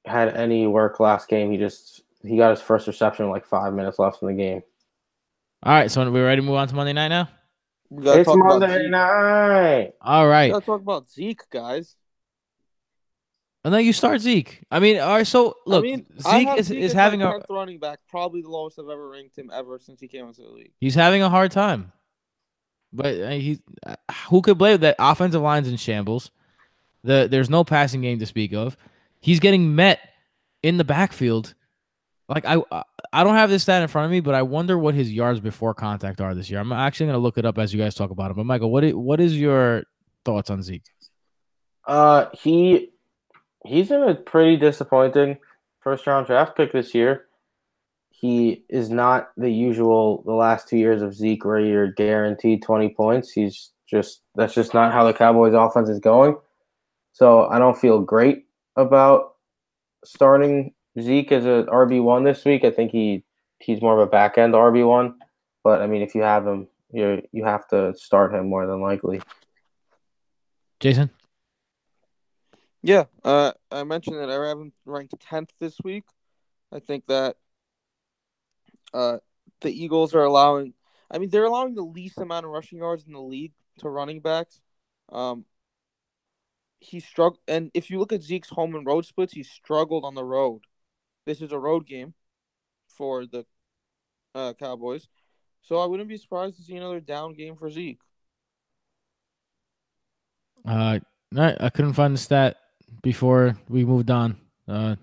had 0.06 0.34
any 0.36 0.66
work 0.66 1.00
last 1.00 1.28
game. 1.28 1.50
He 1.50 1.58
just 1.58 2.02
he 2.22 2.36
got 2.36 2.50
his 2.50 2.60
first 2.62 2.86
reception 2.86 3.30
like 3.30 3.46
five 3.46 3.72
minutes 3.74 3.98
left 3.98 4.22
in 4.22 4.28
the 4.28 4.34
game. 4.34 4.62
All 5.62 5.72
right, 5.72 5.90
so 5.90 6.10
we're 6.10 6.24
ready 6.26 6.40
to 6.42 6.46
move 6.46 6.56
on 6.56 6.68
to 6.68 6.74
Monday 6.74 6.92
night 6.92 7.08
now. 7.08 7.28
We 7.90 8.04
gotta 8.04 8.20
It's 8.20 8.28
talk 8.28 8.38
Monday 8.38 8.82
Zeke. 8.82 8.90
night. 8.90 9.92
All 10.00 10.26
right. 10.28 10.52
Let's 10.52 10.66
talk 10.66 10.80
about 10.80 11.08
Zeke, 11.10 11.48
guys. 11.50 11.96
And 13.64 13.72
then 13.72 13.84
you 13.84 13.94
start 13.94 14.20
Zeke. 14.20 14.62
I 14.70 14.78
mean, 14.78 15.00
all 15.00 15.16
right. 15.16 15.26
So 15.26 15.56
look, 15.66 15.84
I 15.84 15.88
mean, 15.88 16.06
Zeke 16.20 16.58
is, 16.58 16.66
Zeke 16.66 16.78
is 16.78 16.90
as 16.90 16.92
having 16.92 17.22
a 17.22 17.40
running 17.48 17.78
back, 17.78 18.00
probably 18.08 18.42
the 18.42 18.50
lowest 18.50 18.78
I've 18.78 18.88
ever 18.90 19.08
ranked 19.08 19.38
him 19.38 19.50
ever 19.52 19.78
since 19.78 20.00
he 20.00 20.08
came 20.08 20.26
into 20.26 20.42
the 20.42 20.50
league. 20.50 20.72
he's 20.80 20.94
having 20.94 21.22
a 21.22 21.30
hard 21.30 21.50
time. 21.50 21.92
But 22.92 23.20
uh, 23.20 23.30
he, 23.30 23.60
uh, 23.84 23.96
who 24.28 24.42
could 24.42 24.58
blame 24.58 24.78
that? 24.80 24.96
Offensive 24.98 25.42
line's 25.42 25.68
in 25.68 25.76
shambles. 25.76 26.30
The 27.02 27.26
there's 27.30 27.50
no 27.50 27.64
passing 27.64 28.02
game 28.02 28.18
to 28.18 28.26
speak 28.26 28.52
of. 28.52 28.76
He's 29.20 29.40
getting 29.40 29.74
met 29.74 30.00
in 30.62 30.76
the 30.76 30.84
backfield. 30.84 31.54
Like 32.28 32.44
I, 32.46 32.62
I 33.12 33.24
don't 33.24 33.34
have 33.34 33.50
this 33.50 33.62
stat 33.62 33.82
in 33.82 33.88
front 33.88 34.06
of 34.06 34.10
me, 34.10 34.20
but 34.20 34.34
I 34.34 34.42
wonder 34.42 34.78
what 34.78 34.94
his 34.94 35.12
yards 35.12 35.40
before 35.40 35.74
contact 35.74 36.20
are 36.20 36.34
this 36.34 36.50
year. 36.50 36.60
I'm 36.60 36.72
actually 36.72 37.06
gonna 37.06 37.18
look 37.18 37.38
it 37.38 37.44
up 37.44 37.58
as 37.58 37.72
you 37.72 37.80
guys 37.80 37.94
talk 37.94 38.10
about 38.10 38.30
it. 38.30 38.36
But 38.36 38.44
Michael, 38.44 38.70
what 38.70 38.84
is, 38.84 38.94
what 38.94 39.20
is 39.20 39.38
your 39.38 39.84
thoughts 40.24 40.50
on 40.50 40.62
Zeke? 40.62 40.84
Uh, 41.86 42.26
he 42.32 42.93
he's 43.64 43.90
in 43.90 44.02
a 44.02 44.14
pretty 44.14 44.56
disappointing 44.56 45.38
first 45.80 46.06
round 46.06 46.26
draft 46.26 46.56
pick 46.56 46.72
this 46.72 46.94
year. 46.94 47.26
He 48.10 48.64
is 48.68 48.90
not 48.90 49.30
the 49.36 49.50
usual 49.50 50.22
the 50.24 50.32
last 50.32 50.68
two 50.68 50.78
years 50.78 51.02
of 51.02 51.14
Zeke 51.14 51.44
where 51.44 51.60
you're 51.60 51.92
guaranteed 51.92 52.62
twenty 52.62 52.88
points. 52.88 53.32
He's 53.32 53.70
just 53.88 54.22
that's 54.34 54.54
just 54.54 54.72
not 54.72 54.92
how 54.92 55.04
the 55.04 55.12
Cowboys 55.12 55.54
offense 55.54 55.88
is 55.88 56.00
going. 56.00 56.36
So 57.12 57.46
I 57.46 57.58
don't 57.58 57.78
feel 57.78 58.00
great 58.00 58.46
about 58.76 59.34
starting 60.04 60.72
Zeke 61.00 61.32
as 61.32 61.44
a 61.44 61.66
RB 61.68 62.02
one 62.02 62.24
this 62.24 62.44
week. 62.44 62.64
I 62.64 62.70
think 62.70 62.92
he 62.92 63.24
he's 63.58 63.82
more 63.82 64.00
of 64.00 64.06
a 64.06 64.10
back 64.10 64.38
end 64.38 64.54
RB 64.54 64.86
one. 64.86 65.16
But 65.62 65.82
I 65.82 65.86
mean 65.86 66.02
if 66.02 66.14
you 66.14 66.22
have 66.22 66.46
him, 66.46 66.68
you 66.92 67.22
you 67.32 67.44
have 67.44 67.66
to 67.68 67.94
start 67.96 68.32
him 68.32 68.48
more 68.48 68.66
than 68.66 68.80
likely. 68.80 69.20
Jason? 70.80 71.10
Yeah, 72.86 73.04
uh, 73.24 73.52
I 73.70 73.82
mentioned 73.84 74.18
that 74.18 74.28
I 74.28 74.46
have 74.46 74.58
him 74.58 74.70
ranked 74.84 75.14
tenth 75.18 75.50
this 75.58 75.78
week. 75.82 76.04
I 76.70 76.80
think 76.80 77.06
that 77.06 77.36
uh, 78.92 79.20
the 79.62 79.72
Eagles 79.72 80.14
are 80.14 80.22
allowing. 80.22 80.74
I 81.10 81.16
mean, 81.16 81.30
they're 81.30 81.46
allowing 81.46 81.74
the 81.74 81.82
least 81.82 82.18
amount 82.18 82.44
of 82.44 82.52
rushing 82.52 82.80
yards 82.80 83.06
in 83.06 83.14
the 83.14 83.22
league 83.22 83.54
to 83.78 83.88
running 83.88 84.20
backs. 84.20 84.60
Um, 85.10 85.46
he 86.78 87.00
struggled, 87.00 87.40
and 87.48 87.70
if 87.72 87.88
you 87.88 87.98
look 87.98 88.12
at 88.12 88.22
Zeke's 88.22 88.50
home 88.50 88.74
and 88.74 88.86
road 88.86 89.06
splits, 89.06 89.32
he 89.32 89.44
struggled 89.44 90.04
on 90.04 90.14
the 90.14 90.24
road. 90.24 90.60
This 91.24 91.40
is 91.40 91.52
a 91.52 91.58
road 91.58 91.86
game 91.86 92.12
for 92.86 93.24
the 93.24 93.46
uh, 94.34 94.52
Cowboys, 94.58 95.08
so 95.62 95.78
I 95.78 95.86
wouldn't 95.86 96.10
be 96.10 96.18
surprised 96.18 96.58
to 96.58 96.62
see 96.62 96.76
another 96.76 97.00
down 97.00 97.32
game 97.32 97.56
for 97.56 97.70
Zeke. 97.70 98.02
Uh, 100.68 100.98
I 101.34 101.70
couldn't 101.70 101.94
find 101.94 102.12
the 102.12 102.18
stat 102.18 102.58
before 103.02 103.56
we 103.68 103.84
moved 103.84 104.10
on. 104.10 104.36
Uh, 104.68 104.96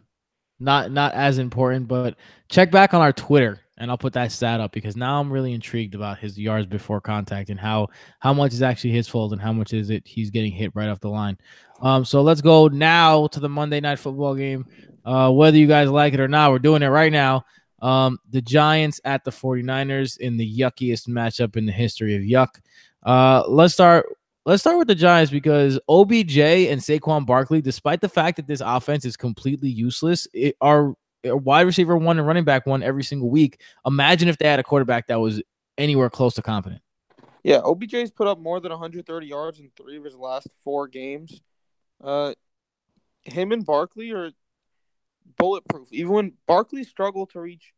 not 0.60 0.92
not 0.92 1.14
as 1.14 1.38
important, 1.38 1.88
but 1.88 2.16
check 2.50 2.72
back 2.72 2.94
on 2.94 3.02
our 3.02 3.14
Twitter 3.14 3.60
and 3.82 3.90
I'll 3.90 3.98
put 3.98 4.14
that 4.14 4.32
stat 4.32 4.60
up 4.60 4.72
because 4.72 4.96
now 4.96 5.20
I'm 5.20 5.34
really 5.34 5.54
intrigued 5.54 5.96
about 5.96 6.20
his 6.20 6.38
yards 6.38 6.68
before 6.68 7.02
contact 7.02 7.50
and 7.50 7.60
how 7.60 7.88
how 8.20 8.32
much 8.32 8.54
is 8.54 8.62
actually 8.62 8.92
his 8.92 9.08
fault 9.08 9.32
and 9.32 9.42
how 9.42 9.52
much 9.52 9.74
is 9.74 9.90
it 9.90 10.06
he's 10.06 10.30
getting 10.30 10.52
hit 10.52 10.72
right 10.76 10.88
off 10.88 11.00
the 11.00 11.10
line. 11.10 11.36
Um, 11.82 12.06
so 12.06 12.22
let's 12.22 12.42
go 12.42 12.68
now 12.68 13.26
to 13.28 13.40
the 13.40 13.50
Monday 13.50 13.80
night 13.80 13.98
football 13.98 14.36
game. 14.36 14.68
Uh, 15.04 15.32
whether 15.32 15.58
you 15.58 15.66
guys 15.66 15.90
like 15.90 16.14
it 16.14 16.20
or 16.20 16.28
not, 16.28 16.52
we're 16.52 16.60
doing 16.60 16.84
it 16.84 16.90
right 16.90 17.12
now. 17.12 17.44
Um, 17.82 18.20
the 18.30 18.44
Giants 18.44 19.02
at 19.04 19.24
the 19.24 19.32
49ers 19.32 20.20
in 20.20 20.38
the 20.38 20.46
yuckiest 20.46 21.10
matchup 21.10 21.58
in 21.58 21.66
the 21.66 21.72
history 21.72 22.16
of 22.16 22.22
yuck. 22.22 22.62
Uh, 23.02 23.44
let's 23.48 23.74
start 23.74 24.06
Let's 24.44 24.64
start 24.64 24.80
with 24.80 24.88
the 24.88 24.96
Giants 24.96 25.32
because 25.32 25.80
OBJ 25.88 26.38
and 26.40 26.82
Saquon 26.82 27.28
Barkley, 27.28 27.62
despite 27.62 28.02
the 28.02 28.10
fact 28.10 28.38
that 28.38 28.48
this 28.48 28.62
offense 28.66 29.06
is 29.06 29.16
completely 29.16 29.70
useless, 29.70 30.28
it, 30.34 30.56
are 30.60 30.96
wide 31.24 31.68
receiver 31.68 31.96
one 31.96 32.18
and 32.18 32.26
running 32.26 32.44
back 32.44 32.66
one 32.66 32.82
every 32.82 33.04
single 33.04 33.30
week. 33.30 33.62
Imagine 33.86 34.30
if 34.30 34.40
they 34.40 34.48
had 34.48 34.60
a 34.60 34.64
quarterback 34.64 35.08
that 35.08 35.20
was 35.20 35.44
anywhere 35.78 36.10
close 36.10 36.34
to 36.36 36.42
competent. 36.42 36.82
Yeah, 37.44 37.60
OBJ's 37.60 38.10
put 38.10 38.28
up 38.28 38.40
more 38.40 38.60
than 38.60 38.72
130 38.72 39.28
yards 39.28 39.60
in 39.60 39.70
three 39.78 39.98
of 39.98 40.04
his 40.04 40.16
last 40.16 40.48
four 40.64 40.88
games. 40.88 41.40
Uh, 42.04 42.34
him 43.22 43.52
and 43.52 43.64
Barkley 43.64 44.12
are 44.12 44.32
bulletproof. 45.38 45.88
Even 45.92 46.14
when 46.14 46.34
Barkley 46.48 46.84
struggled 46.84 47.30
to 47.32 47.42
reach 47.42 47.74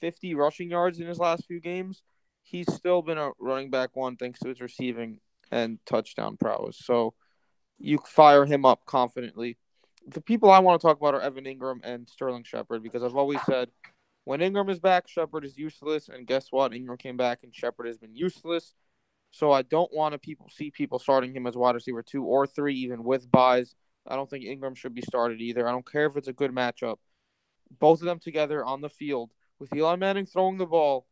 50 0.00 0.34
rushing 0.34 0.70
yards 0.70 0.98
in 0.98 1.06
his 1.06 1.20
last 1.20 1.46
few 1.46 1.60
games, 1.60 2.02
he's 2.42 2.72
still 2.72 3.00
been 3.00 3.18
a 3.18 3.30
running 3.38 3.70
back 3.70 3.90
one 3.94 4.16
thanks 4.16 4.40
to 4.40 4.48
his 4.48 4.60
receiving 4.60 5.20
and 5.50 5.78
touchdown 5.86 6.36
prowess. 6.36 6.78
So 6.78 7.14
you 7.78 7.98
fire 8.06 8.44
him 8.44 8.64
up 8.64 8.84
confidently. 8.86 9.58
The 10.06 10.20
people 10.20 10.50
I 10.50 10.60
want 10.60 10.80
to 10.80 10.86
talk 10.86 10.98
about 10.98 11.14
are 11.14 11.20
Evan 11.20 11.44
Engram 11.44 11.80
and 11.82 12.08
Sterling 12.08 12.44
Shepard 12.44 12.82
because 12.82 13.02
I've 13.02 13.16
always 13.16 13.40
said 13.46 13.70
when 14.24 14.40
Engram 14.40 14.70
is 14.70 14.80
back, 14.80 15.08
Shepard 15.08 15.44
is 15.44 15.56
useless. 15.58 16.08
And 16.08 16.26
guess 16.26 16.48
what? 16.50 16.72
Engram 16.72 16.98
came 16.98 17.16
back 17.16 17.42
and 17.42 17.54
Shepard 17.54 17.86
has 17.86 17.98
been 17.98 18.14
useless. 18.14 18.74
So 19.30 19.52
I 19.52 19.62
don't 19.62 19.92
want 19.94 20.12
to 20.12 20.18
people 20.18 20.48
see 20.52 20.70
people 20.70 20.98
starting 20.98 21.34
him 21.34 21.46
as 21.46 21.56
wide 21.56 21.74
receiver 21.74 22.02
two 22.02 22.24
or 22.24 22.46
three, 22.46 22.74
even 22.76 23.04
with 23.04 23.30
buys. 23.30 23.74
I 24.06 24.16
don't 24.16 24.28
think 24.28 24.44
Engram 24.44 24.76
should 24.76 24.94
be 24.94 25.02
started 25.02 25.40
either. 25.40 25.68
I 25.68 25.72
don't 25.72 25.90
care 25.90 26.06
if 26.06 26.16
it's 26.16 26.28
a 26.28 26.32
good 26.32 26.52
matchup. 26.52 26.96
Both 27.78 28.00
of 28.00 28.06
them 28.06 28.18
together 28.18 28.64
on 28.64 28.80
the 28.80 28.88
field 28.88 29.30
with 29.58 29.74
Eli 29.74 29.96
Manning 29.96 30.26
throwing 30.26 30.58
the 30.58 30.66
ball 30.66 31.06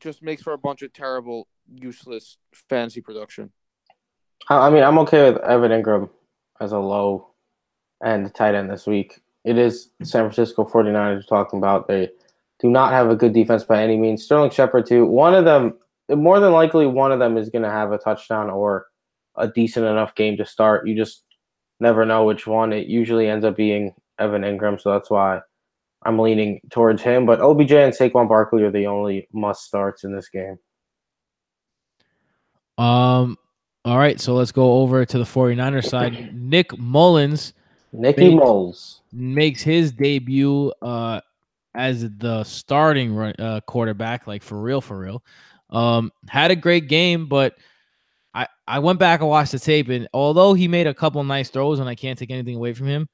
just 0.00 0.22
makes 0.22 0.42
for 0.42 0.52
a 0.52 0.58
bunch 0.58 0.82
of 0.82 0.92
terrible, 0.92 1.46
useless 1.72 2.38
fantasy 2.68 3.00
production. 3.00 3.50
I 4.48 4.68
I 4.68 4.70
mean, 4.70 4.82
I'm 4.82 4.98
okay 5.00 5.30
with 5.30 5.42
Evan 5.42 5.70
Engram 5.70 6.10
as 6.60 6.72
a 6.72 6.78
low 6.78 7.34
end 8.04 8.34
tight 8.34 8.54
end 8.54 8.70
this 8.70 8.86
week. 8.86 9.20
It 9.44 9.58
is 9.58 9.90
San 10.02 10.22
Francisco 10.22 10.64
49ers 10.64 11.28
talking 11.28 11.58
about. 11.58 11.86
They 11.86 12.10
do 12.60 12.70
not 12.70 12.92
have 12.92 13.10
a 13.10 13.16
good 13.16 13.32
defense 13.32 13.64
by 13.64 13.82
any 13.82 13.96
means. 13.96 14.24
Sterling 14.24 14.50
Shepard, 14.50 14.86
too. 14.86 15.04
One 15.04 15.34
of 15.34 15.44
them, 15.44 15.74
more 16.08 16.40
than 16.40 16.52
likely, 16.52 16.86
one 16.86 17.12
of 17.12 17.18
them 17.18 17.36
is 17.36 17.50
going 17.50 17.62
to 17.62 17.70
have 17.70 17.92
a 17.92 17.98
touchdown 17.98 18.48
or 18.48 18.86
a 19.36 19.48
decent 19.48 19.86
enough 19.86 20.14
game 20.14 20.36
to 20.38 20.46
start. 20.46 20.86
You 20.86 20.96
just 20.96 21.24
never 21.80 22.06
know 22.06 22.24
which 22.24 22.46
one. 22.46 22.72
It 22.72 22.86
usually 22.86 23.28
ends 23.28 23.44
up 23.44 23.56
being 23.56 23.94
Evan 24.18 24.42
Engram, 24.42 24.80
so 24.80 24.92
that's 24.92 25.10
why 25.10 25.40
I'm 26.04 26.18
leaning 26.18 26.60
towards 26.70 27.02
him. 27.02 27.26
But 27.26 27.40
OBJ 27.40 27.72
and 27.72 27.92
Saquon 27.92 28.28
Barkley 28.28 28.62
are 28.62 28.70
the 28.70 28.86
only 28.86 29.28
must 29.32 29.64
starts 29.64 30.04
in 30.04 30.14
this 30.14 30.28
game. 30.28 30.58
Um, 32.78 33.38
all 33.84 33.98
right, 33.98 34.20
so 34.20 34.34
let's 34.34 34.52
go 34.52 34.80
over 34.80 35.04
to 35.04 35.18
the 35.18 35.24
49ers 35.24 35.88
side. 35.88 36.34
Nick 36.34 36.76
Mullens 36.78 37.52
Nicky 37.94 38.30
Thanks. 38.30 38.44
Moles. 38.44 39.02
makes 39.12 39.62
his 39.62 39.92
debut 39.92 40.72
uh 40.82 41.20
as 41.76 42.08
the 42.18 42.42
starting 42.44 43.14
run, 43.14 43.34
uh, 43.38 43.60
quarterback 43.66 44.26
like 44.26 44.42
for 44.42 44.60
real 44.60 44.80
for 44.80 44.98
real 44.98 45.22
um 45.70 46.10
had 46.28 46.50
a 46.50 46.56
great 46.56 46.88
game 46.88 47.26
but 47.28 47.56
i 48.34 48.46
i 48.66 48.78
went 48.80 48.98
back 48.98 49.20
and 49.20 49.28
watched 49.28 49.52
the 49.52 49.58
tape 49.60 49.88
and 49.88 50.08
although 50.12 50.54
he 50.54 50.66
made 50.66 50.86
a 50.88 50.94
couple 50.94 51.22
nice 51.22 51.50
throws 51.50 51.78
and 51.78 51.88
i 51.88 51.94
can't 51.94 52.18
take 52.18 52.30
anything 52.30 52.56
away 52.56 52.72
from 52.72 52.86
him 52.88 53.08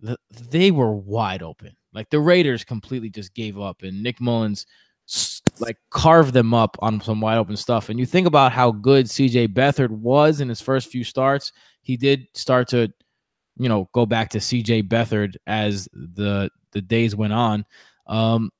the, 0.00 0.16
they 0.50 0.70
were 0.70 0.92
wide 0.92 1.42
open 1.42 1.76
like 1.92 2.08
the 2.08 2.18
raiders 2.20 2.64
completely 2.64 3.10
just 3.10 3.34
gave 3.34 3.58
up 3.58 3.82
and 3.82 4.02
nick 4.02 4.18
mullens 4.20 4.64
like 5.62 5.78
carve 5.90 6.32
them 6.32 6.52
up 6.52 6.76
on 6.80 7.00
some 7.00 7.20
wide 7.20 7.38
open 7.38 7.56
stuff 7.56 7.88
and 7.88 7.98
you 7.98 8.04
think 8.04 8.26
about 8.26 8.52
how 8.52 8.70
good 8.70 9.06
cj 9.06 9.48
beathard 9.48 9.90
was 9.90 10.40
in 10.40 10.48
his 10.48 10.60
first 10.60 10.90
few 10.90 11.04
starts 11.04 11.52
he 11.82 11.96
did 11.96 12.26
start 12.34 12.68
to 12.68 12.92
you 13.56 13.68
know 13.68 13.88
go 13.92 14.06
back 14.06 14.30
to 14.30 14.38
CJ 14.38 14.88
Beathard 14.88 15.36
as 15.46 15.88
the 15.92 16.50
the 16.72 16.82
days 16.82 17.14
went 17.14 17.32
on. 17.32 17.64
Um, 18.06 18.50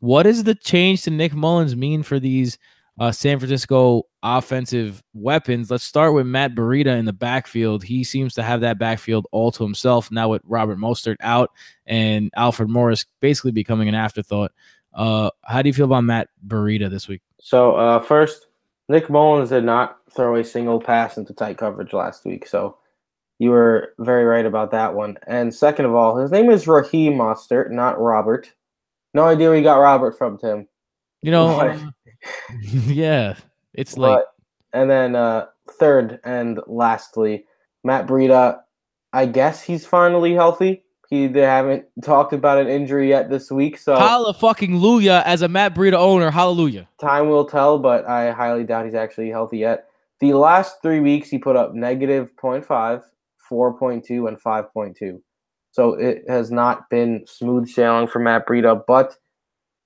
what 0.00 0.24
does 0.24 0.44
the 0.44 0.54
change 0.54 1.02
to 1.02 1.10
Nick 1.10 1.32
Mullens 1.32 1.74
mean 1.74 2.02
for 2.02 2.20
these 2.20 2.58
uh, 3.00 3.10
San 3.10 3.38
Francisco 3.38 4.04
offensive 4.22 5.02
weapons? 5.14 5.70
Let's 5.70 5.84
start 5.84 6.14
with 6.14 6.26
Matt 6.26 6.54
Breida 6.54 6.98
in 6.98 7.04
the 7.04 7.12
backfield. 7.12 7.82
He 7.82 8.04
seems 8.04 8.34
to 8.34 8.42
have 8.42 8.60
that 8.60 8.78
backfield 8.78 9.26
all 9.32 9.50
to 9.52 9.64
himself 9.64 10.10
now 10.10 10.28
with 10.28 10.42
Robert 10.44 10.78
Mostert 10.78 11.16
out 11.20 11.50
and 11.86 12.30
Alfred 12.36 12.68
Morris 12.68 13.06
basically 13.20 13.52
becoming 13.52 13.88
an 13.88 13.94
afterthought. 13.94 14.52
Uh, 14.94 15.30
how 15.42 15.62
do 15.62 15.68
you 15.68 15.72
feel 15.72 15.86
about 15.86 16.04
Matt 16.04 16.28
Breida 16.46 16.90
this 16.90 17.08
week? 17.08 17.22
So 17.40 17.76
uh, 17.76 17.98
first, 18.00 18.46
Nick 18.88 19.08
Mullens 19.08 19.48
did 19.50 19.64
not 19.64 19.98
throw 20.14 20.36
a 20.36 20.44
single 20.44 20.80
pass 20.80 21.16
into 21.16 21.32
tight 21.32 21.58
coverage 21.58 21.92
last 21.92 22.24
week. 22.24 22.46
So 22.46 22.76
you 23.38 23.50
were 23.50 23.94
very 23.98 24.24
right 24.24 24.46
about 24.46 24.70
that 24.72 24.94
one. 24.94 25.16
And 25.26 25.54
second 25.54 25.86
of 25.86 25.94
all, 25.94 26.16
his 26.16 26.30
name 26.30 26.50
is 26.50 26.66
Raheem 26.66 27.14
Mostert, 27.14 27.70
not 27.70 28.00
Robert. 28.00 28.52
No 29.14 29.24
idea 29.24 29.48
where 29.48 29.56
you 29.56 29.64
got 29.64 29.78
Robert 29.78 30.16
from, 30.16 30.38
Tim. 30.38 30.68
You 31.22 31.30
know, 31.30 31.60
uh, 31.60 31.78
yeah, 32.62 33.34
it's. 33.74 33.94
But, 33.94 34.26
and 34.72 34.90
then 34.90 35.14
uh, 35.14 35.46
third 35.72 36.20
and 36.24 36.60
lastly, 36.66 37.44
Matt 37.84 38.06
Breida. 38.06 38.60
I 39.12 39.26
guess 39.26 39.62
he's 39.62 39.84
finally 39.84 40.32
healthy. 40.32 40.84
He 41.12 41.26
they 41.26 41.42
haven't 41.42 41.84
talked 42.02 42.32
about 42.32 42.56
an 42.56 42.68
injury 42.68 43.10
yet 43.10 43.28
this 43.28 43.50
week, 43.50 43.76
so 43.76 43.96
Holla 43.96 44.32
fucking 44.32 44.70
Luya 44.70 45.22
as 45.24 45.42
a 45.42 45.48
Matt 45.48 45.74
Breida 45.74 45.92
owner. 45.92 46.30
Hallelujah. 46.30 46.88
time 46.98 47.28
will 47.28 47.44
tell. 47.44 47.78
But 47.78 48.06
I 48.06 48.30
highly 48.30 48.64
doubt 48.64 48.86
he's 48.86 48.94
actually 48.94 49.28
healthy 49.28 49.58
yet. 49.58 49.88
The 50.20 50.32
last 50.32 50.80
three 50.80 51.00
weeks, 51.00 51.28
he 51.28 51.36
put 51.36 51.54
up 51.54 51.74
negative 51.74 52.34
0.5, 52.42 53.02
4.2, 53.50 54.26
and 54.26 54.40
5.2. 54.40 55.20
So 55.72 55.92
it 55.92 56.22
has 56.28 56.50
not 56.50 56.88
been 56.88 57.24
smooth 57.26 57.68
sailing 57.68 58.06
for 58.06 58.18
Matt 58.18 58.46
Breida, 58.46 58.82
but 58.86 59.14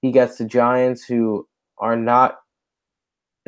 he 0.03 0.12
gets 0.12 0.39
the 0.39 0.45
Giants, 0.45 1.07
who 1.07 1.49
are 1.79 1.97
not 1.97 2.37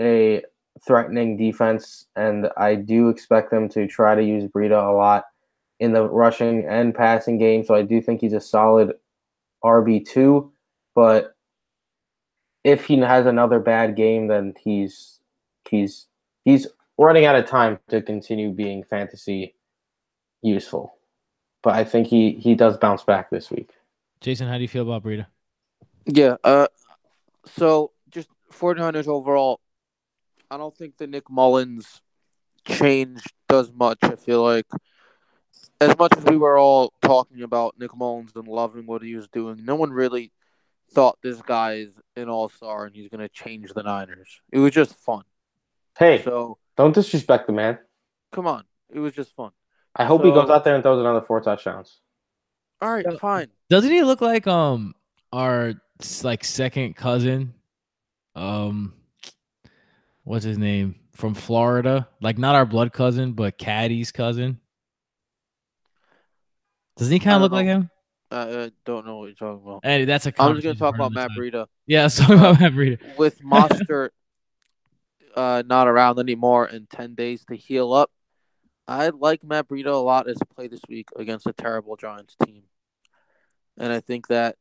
a 0.01 0.43
threatening 0.85 1.37
defense, 1.37 2.07
and 2.17 2.49
I 2.57 2.75
do 2.75 3.09
expect 3.09 3.53
them 3.53 3.69
to 3.69 3.87
try 3.87 4.17
to 4.17 4.25
use 4.25 4.51
Breida 4.51 4.85
a 4.85 4.97
lot 4.97 5.27
in 5.81 5.93
the 5.93 6.09
rushing 6.09 6.67
and 6.67 6.95
passing 6.95 7.39
game. 7.39 7.65
So 7.65 7.75
I 7.75 7.83
do 7.83 8.01
think 8.01 8.21
he's 8.21 8.33
a 8.33 8.41
solid 8.41 8.93
RB 9.65 10.07
two, 10.07 10.53
but 10.95 11.35
if 12.65 12.85
he 12.85 12.99
has 12.99 13.27
another 13.27 13.61
bad 13.61 13.97
game, 13.97 14.29
then 14.29 14.55
he's 14.63 15.21
he's 15.69 16.07
he's 16.45 16.67
running 16.99 17.25
out 17.25 17.37
of 17.37 17.47
time 17.47 17.79
to 17.89 18.03
continue 18.03 18.51
being 18.51 18.83
fantasy 18.83 19.55
useful. 20.43 20.95
But 21.63 21.75
I 21.75 21.85
think 21.85 22.07
he 22.07 22.33
he 22.33 22.55
does 22.55 22.77
bounce 22.77 23.05
back 23.05 23.31
this 23.31 23.51
week. 23.51 23.71
Jason, 24.21 24.49
how 24.49 24.57
do 24.57 24.63
you 24.63 24.69
feel 24.69 24.83
about 24.83 25.05
Breida? 25.05 25.27
Yeah. 26.07 26.37
Uh, 26.43 26.67
so 27.57 27.93
just 28.11 28.29
49ers 28.53 29.07
overall, 29.07 29.61
I 30.51 30.57
don't 30.57 30.77
think 30.77 30.97
the 30.97 31.07
Nick 31.07 31.31
Mullens 31.31 32.01
change 32.65 33.23
does 33.49 33.71
much. 33.73 33.99
I 34.03 34.17
feel 34.17 34.43
like 34.43 34.67
as 35.81 35.97
much 35.99 36.17
as 36.17 36.25
we 36.25 36.37
were 36.37 36.59
all 36.59 36.93
talking 37.03 37.43
about 37.43 37.75
Nick 37.79 37.97
Mullens 37.97 38.33
and 38.35 38.49
loving 38.49 38.87
what 38.87 39.03
he 39.03 39.15
was 39.15 39.29
doing, 39.29 39.65
no 39.65 39.77
one 39.77 39.91
really 39.93 40.33
thought 40.93 41.19
this 41.23 41.41
guy 41.43 41.75
is 41.75 41.91
an 42.17 42.29
all 42.29 42.49
star 42.49 42.87
and 42.87 42.95
he's 42.97 43.09
gonna 43.09 43.29
change 43.29 43.73
the 43.73 43.83
Niners. 43.83 44.41
It 44.51 44.59
was 44.59 44.73
just 44.73 44.95
fun. 44.95 45.23
Hey, 45.99 46.23
So 46.23 46.59
don't 46.77 46.95
disrespect 46.95 47.47
the 47.47 47.53
man. 47.53 47.79
come 48.33 48.47
on, 48.47 48.65
it 48.91 48.99
was 48.99 49.13
just 49.13 49.35
fun. 49.35 49.51
I 49.97 50.05
hope 50.05 50.25
he 50.25 50.31
goes 50.31 50.49
out 50.51 50.65
there 50.65 50.75
and 50.75 50.83
throws 50.83 51.01
another 51.01 51.21
four 51.23 51.41
touchdowns. 51.41 52.01
All 52.81 52.91
right, 52.93 53.05
Yeah. 53.09 53.19
fine. 53.19 53.49
Doesn't 53.69 53.91
he 53.91 54.03
look 54.03 54.21
like 54.21 54.47
um 54.47 54.95
our 55.33 55.75
s- 56.01 56.25
like 56.25 56.45
second 56.45 56.95
cousin? 56.97 57.55
Um, 58.35 58.95
what's 60.25 60.45
his 60.45 60.59
name 60.59 60.95
from 61.15 61.35
Florida? 61.35 62.09
Like 62.21 62.39
not 62.39 62.55
our 62.55 62.65
blood 62.67 62.93
cousin, 62.93 63.33
but 63.33 63.59
Caddy's 63.59 64.13
cousin. 64.13 64.61
Doesn't 66.99 67.13
he 67.13 67.19
kind 67.21 67.37
of 67.37 67.43
look 67.43 67.53
don't 67.53 67.59
like 67.59 67.67
him? 67.67 67.91
I, 68.31 68.65
I 68.65 68.71
don't 68.85 69.07
know 69.07 69.19
what 69.19 69.27
you're 69.27 69.35
talking 69.35 69.63
about. 69.67 69.81
Hey, 69.85 70.05
that's 70.05 70.27
a. 70.27 70.33
I'm 70.39 70.55
just 70.55 70.65
gonna 70.65 70.79
talk 70.79 70.95
about 70.95 71.13
Matt. 71.13 71.31
Breida. 71.31 71.67
Yeah, 71.87 72.03
let's 72.03 72.19
talk 72.19 72.31
about 72.31 72.61
Matt 72.61 72.73
Breida. 72.73 72.99
with 73.17 73.43
Monster 73.43 74.13
uh, 75.35 75.63
not 75.65 75.87
around 75.89 76.19
anymore 76.19 76.65
and 76.65 76.91
10 76.91 77.15
days 77.15 77.45
to 77.47 77.55
heal 77.55 77.93
up, 77.93 78.11
I 78.89 79.11
like 79.11 79.45
Matt 79.45 79.69
Breida 79.69 79.87
a 79.87 79.97
lot 79.97 80.29
as 80.29 80.39
a 80.41 80.47
play 80.47 80.67
this 80.67 80.81
week 80.89 81.09
against 81.17 81.47
a 81.47 81.53
terrible 81.53 81.97
Giants 81.97 82.35
team. 82.45 82.65
And 83.79 83.93
I 83.93 84.01
think 84.01 84.27
that 84.29 84.57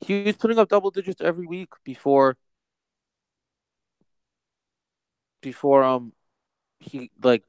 he 0.00 0.22
was 0.22 0.36
putting 0.36 0.58
up 0.58 0.70
double 0.70 0.90
digits 0.90 1.20
every 1.20 1.46
week 1.46 1.68
before 1.84 2.38
before 5.42 5.82
um 5.82 6.12
he 6.78 7.10
like 7.22 7.42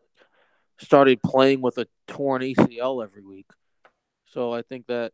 started 0.80 1.22
playing 1.24 1.62
with 1.62 1.78
a 1.78 1.88
torn 2.08 2.42
ACL 2.42 3.04
every 3.04 3.24
week. 3.24 3.48
So 4.32 4.54
I 4.54 4.62
think 4.62 4.88
that 4.88 5.12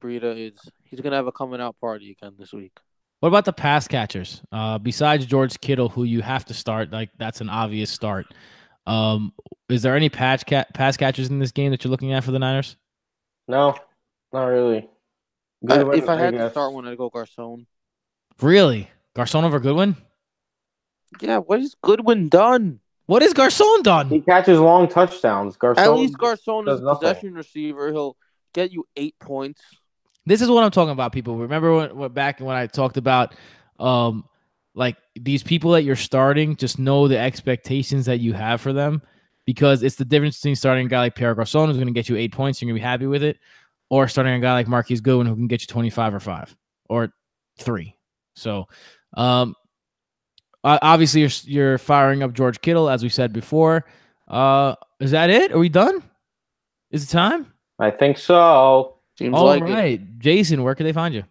Breida 0.00 0.48
is 0.48 0.58
he's 0.84 1.00
gonna 1.00 1.16
have 1.16 1.26
a 1.26 1.32
coming 1.32 1.60
out 1.60 1.76
party 1.80 2.10
again 2.10 2.34
this 2.38 2.52
week. 2.52 2.72
What 3.20 3.30
about 3.30 3.44
the 3.44 3.52
pass 3.52 3.88
catchers? 3.88 4.42
Uh, 4.52 4.78
besides 4.78 5.26
George 5.26 5.58
Kittle, 5.60 5.88
who 5.88 6.04
you 6.04 6.22
have 6.22 6.44
to 6.46 6.54
start, 6.54 6.92
like 6.92 7.10
that's 7.18 7.40
an 7.40 7.48
obvious 7.48 7.90
start. 7.90 8.26
Um, 8.86 9.32
is 9.68 9.82
there 9.82 9.96
any 9.96 10.08
patch 10.08 10.46
cat 10.46 10.72
pass 10.74 10.96
catchers 10.96 11.28
in 11.28 11.38
this 11.38 11.52
game 11.52 11.70
that 11.72 11.82
you're 11.84 11.90
looking 11.90 12.12
at 12.12 12.24
for 12.24 12.30
the 12.30 12.38
Niners? 12.38 12.76
No, 13.48 13.74
not 14.32 14.44
really. 14.44 14.88
Uh, 15.68 15.90
if 15.90 16.08
I 16.08 16.16
had 16.16 16.34
to 16.34 16.50
start 16.50 16.72
one, 16.72 16.86
I'd 16.86 16.98
go 16.98 17.08
Garcon. 17.08 17.66
Really, 18.40 18.88
Garcon 19.14 19.44
over 19.44 19.58
Goodwin? 19.58 19.96
Yeah, 21.20 21.38
what 21.38 21.60
has 21.60 21.74
Goodwin 21.82 22.28
done? 22.28 22.80
What 23.06 23.22
has 23.22 23.32
Garcon 23.32 23.82
done? 23.82 24.08
he 24.10 24.20
catches 24.20 24.60
long 24.60 24.86
touchdowns. 24.86 25.56
Garcon, 25.56 25.82
At 25.82 25.94
least 25.94 26.16
Garcon 26.18 26.68
is 26.68 26.80
a 26.80 26.94
possession 26.94 27.34
receiver. 27.34 27.90
He'll 27.90 28.16
get 28.52 28.72
you 28.72 28.86
eight 28.96 29.18
points. 29.18 29.62
This 30.26 30.42
is 30.42 30.48
what 30.48 30.64
I'm 30.64 30.70
talking 30.70 30.92
about, 30.92 31.12
people. 31.12 31.38
Remember 31.38 31.74
when, 31.74 31.96
when 31.96 32.12
back 32.12 32.40
when 32.40 32.56
I 32.56 32.66
talked 32.66 32.96
about, 32.96 33.34
um, 33.78 34.24
like 34.74 34.96
these 35.16 35.42
people 35.42 35.72
that 35.72 35.82
you're 35.82 35.96
starting, 35.96 36.56
just 36.56 36.78
know 36.78 37.08
the 37.08 37.18
expectations 37.18 38.06
that 38.06 38.20
you 38.20 38.32
have 38.32 38.60
for 38.60 38.72
them, 38.72 39.02
because 39.46 39.82
it's 39.82 39.96
the 39.96 40.04
difference 40.04 40.38
between 40.38 40.56
starting 40.56 40.86
a 40.86 40.88
guy 40.88 41.00
like 41.00 41.14
Pierre 41.14 41.34
Garcon 41.34 41.68
who's 41.68 41.76
going 41.76 41.86
to 41.86 41.92
get 41.92 42.08
you 42.08 42.16
eight 42.16 42.32
points, 42.32 42.60
you're 42.60 42.66
going 42.66 42.76
to 42.76 42.80
be 42.80 42.84
happy 42.84 43.06
with 43.06 43.22
it, 43.22 43.38
or 43.88 44.06
starting 44.06 44.34
a 44.34 44.40
guy 44.40 44.52
like 44.52 44.68
Marquise 44.68 45.00
Goodwin 45.00 45.26
who 45.26 45.34
can 45.34 45.48
get 45.48 45.62
you 45.62 45.66
25 45.66 46.14
or 46.14 46.20
five 46.20 46.54
or 46.88 47.12
three. 47.58 47.96
So, 48.34 48.66
um, 49.14 49.54
obviously 50.62 51.22
you're 51.22 51.30
you're 51.44 51.78
firing 51.78 52.22
up 52.22 52.32
George 52.32 52.60
Kittle 52.60 52.90
as 52.90 53.02
we 53.02 53.08
said 53.08 53.32
before. 53.32 53.84
Uh, 54.26 54.74
is 55.00 55.12
that 55.12 55.30
it? 55.30 55.52
Are 55.52 55.58
we 55.58 55.68
done? 55.68 56.02
Is 56.90 57.04
it 57.04 57.08
time? 57.08 57.52
I 57.78 57.90
think 57.90 58.18
so. 58.18 58.96
Seems 59.18 59.34
All 59.34 59.46
like 59.46 59.62
right, 59.62 60.00
it. 60.00 60.18
Jason, 60.18 60.62
where 60.62 60.74
can 60.74 60.84
they 60.84 60.92
find 60.92 61.14
you? 61.14 61.24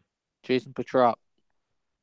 Jason 0.43 0.73
Petrop. 0.73 1.17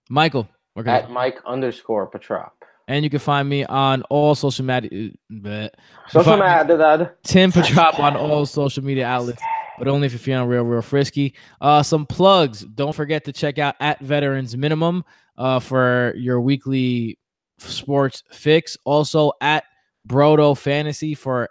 Michael, 0.09 0.49
where 0.75 0.85
can 0.85 0.95
At 0.95 1.11
Mike 1.11 1.39
underscore 1.47 2.07
Petrop. 2.07 2.53
And 2.87 3.03
you 3.03 3.11
can 3.11 3.19
find 3.19 3.49
me 3.49 3.65
on 3.65 4.03
all 4.05 4.35
social 4.35 4.65
media. 4.65 5.11
bleh. 5.33 5.71
Social 6.09 6.37
Find 6.37 6.69
media. 6.69 7.13
Tim 7.23 7.51
Petrop 7.51 7.99
on 7.99 8.17
all 8.17 8.45
social 8.45 8.85
media 8.85 9.07
outlets, 9.07 9.43
but 9.79 9.89
only 9.89 10.07
if 10.07 10.13
you're 10.13 10.19
feeling 10.19 10.47
real, 10.49 10.65
real 10.65 10.83
frisky. 10.83 11.35
Uh, 11.63 11.83
some 11.83 12.05
plugs. 12.05 12.61
Don't 12.61 12.95
forget 12.95 13.25
to 13.25 13.33
check 13.33 13.59
out 13.59 13.75
at 13.81 14.01
Veterans 14.01 14.55
Minimum 14.55 15.05
uh, 15.39 15.61
for 15.61 16.13
your 16.17 16.43
weekly 16.43 17.19
sports 17.59 18.23
fix. 18.31 18.77
Also 18.85 19.33
at 19.41 19.65
Brodo 20.07 20.57
Fantasy 20.57 21.15
for 21.15 21.49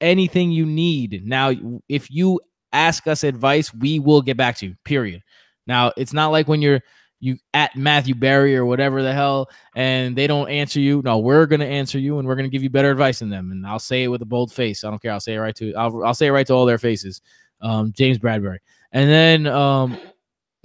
anything 0.00 0.50
you 0.50 0.66
need. 0.66 1.22
Now, 1.26 1.52
if 1.88 2.10
you 2.10 2.40
ask 2.72 3.06
us 3.06 3.24
advice, 3.24 3.72
we 3.72 3.98
will 3.98 4.22
get 4.22 4.36
back 4.36 4.56
to 4.58 4.66
you. 4.66 4.76
Period. 4.84 5.22
Now, 5.66 5.92
it's 5.96 6.12
not 6.12 6.28
like 6.28 6.48
when 6.48 6.62
you're 6.62 6.80
you 7.20 7.36
at 7.52 7.74
Matthew 7.74 8.14
Berry 8.14 8.56
or 8.56 8.64
whatever 8.64 9.02
the 9.02 9.12
hell, 9.12 9.50
and 9.74 10.14
they 10.14 10.26
don't 10.28 10.48
answer 10.48 10.78
you. 10.78 11.02
No, 11.04 11.18
we're 11.18 11.46
gonna 11.46 11.64
answer 11.64 11.98
you, 11.98 12.18
and 12.18 12.28
we're 12.28 12.36
gonna 12.36 12.48
give 12.48 12.62
you 12.62 12.70
better 12.70 12.90
advice 12.92 13.18
than 13.18 13.28
them. 13.28 13.50
And 13.50 13.66
I'll 13.66 13.80
say 13.80 14.04
it 14.04 14.08
with 14.08 14.22
a 14.22 14.26
bold 14.26 14.52
face. 14.52 14.84
I 14.84 14.90
don't 14.90 15.02
care. 15.02 15.12
I'll 15.12 15.20
say 15.20 15.34
it 15.34 15.38
right 15.38 15.54
to. 15.56 15.74
I'll, 15.74 16.04
I'll 16.04 16.14
say 16.14 16.28
it 16.28 16.32
right 16.32 16.46
to 16.46 16.52
all 16.54 16.64
their 16.66 16.78
faces. 16.78 17.20
Um, 17.60 17.92
James 17.92 18.18
Bradbury, 18.18 18.60
and 18.92 19.10
then 19.10 19.46
um, 19.48 19.98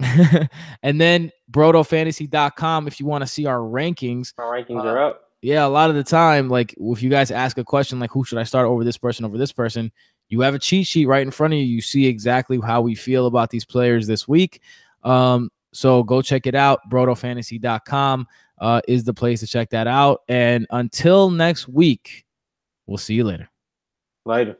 and 0.82 1.00
then 1.00 1.32
BrotoFantasy.com 1.50 2.86
if 2.86 3.00
you 3.00 3.06
want 3.06 3.22
to 3.22 3.26
see 3.26 3.46
our 3.46 3.58
rankings. 3.58 4.32
Our 4.38 4.52
rankings 4.52 4.84
Uh, 4.84 4.88
are 4.88 5.04
up. 5.04 5.23
Yeah, 5.44 5.66
a 5.66 5.68
lot 5.68 5.90
of 5.90 5.96
the 5.96 6.02
time, 6.02 6.48
like 6.48 6.74
if 6.78 7.02
you 7.02 7.10
guys 7.10 7.30
ask 7.30 7.58
a 7.58 7.64
question 7.64 8.00
like 8.00 8.10
who 8.10 8.24
should 8.24 8.38
I 8.38 8.44
start 8.44 8.66
over 8.66 8.82
this 8.82 8.96
person 8.96 9.26
over 9.26 9.36
this 9.36 9.52
person, 9.52 9.92
you 10.30 10.40
have 10.40 10.54
a 10.54 10.58
cheat 10.58 10.86
sheet 10.86 11.04
right 11.04 11.20
in 11.20 11.30
front 11.30 11.52
of 11.52 11.58
you. 11.58 11.66
You 11.66 11.82
see 11.82 12.06
exactly 12.06 12.58
how 12.58 12.80
we 12.80 12.94
feel 12.94 13.26
about 13.26 13.50
these 13.50 13.66
players 13.66 14.06
this 14.06 14.26
week. 14.26 14.62
Um, 15.02 15.50
so 15.70 16.02
go 16.02 16.22
check 16.22 16.46
it 16.46 16.54
out. 16.54 16.80
BrotoFantasy.com 16.90 18.26
uh, 18.58 18.80
is 18.88 19.04
the 19.04 19.12
place 19.12 19.40
to 19.40 19.46
check 19.46 19.68
that 19.68 19.86
out. 19.86 20.22
And 20.28 20.66
until 20.70 21.28
next 21.28 21.68
week, 21.68 22.24
we'll 22.86 22.96
see 22.96 23.12
you 23.12 23.24
later. 23.24 23.50
Later. 24.24 24.56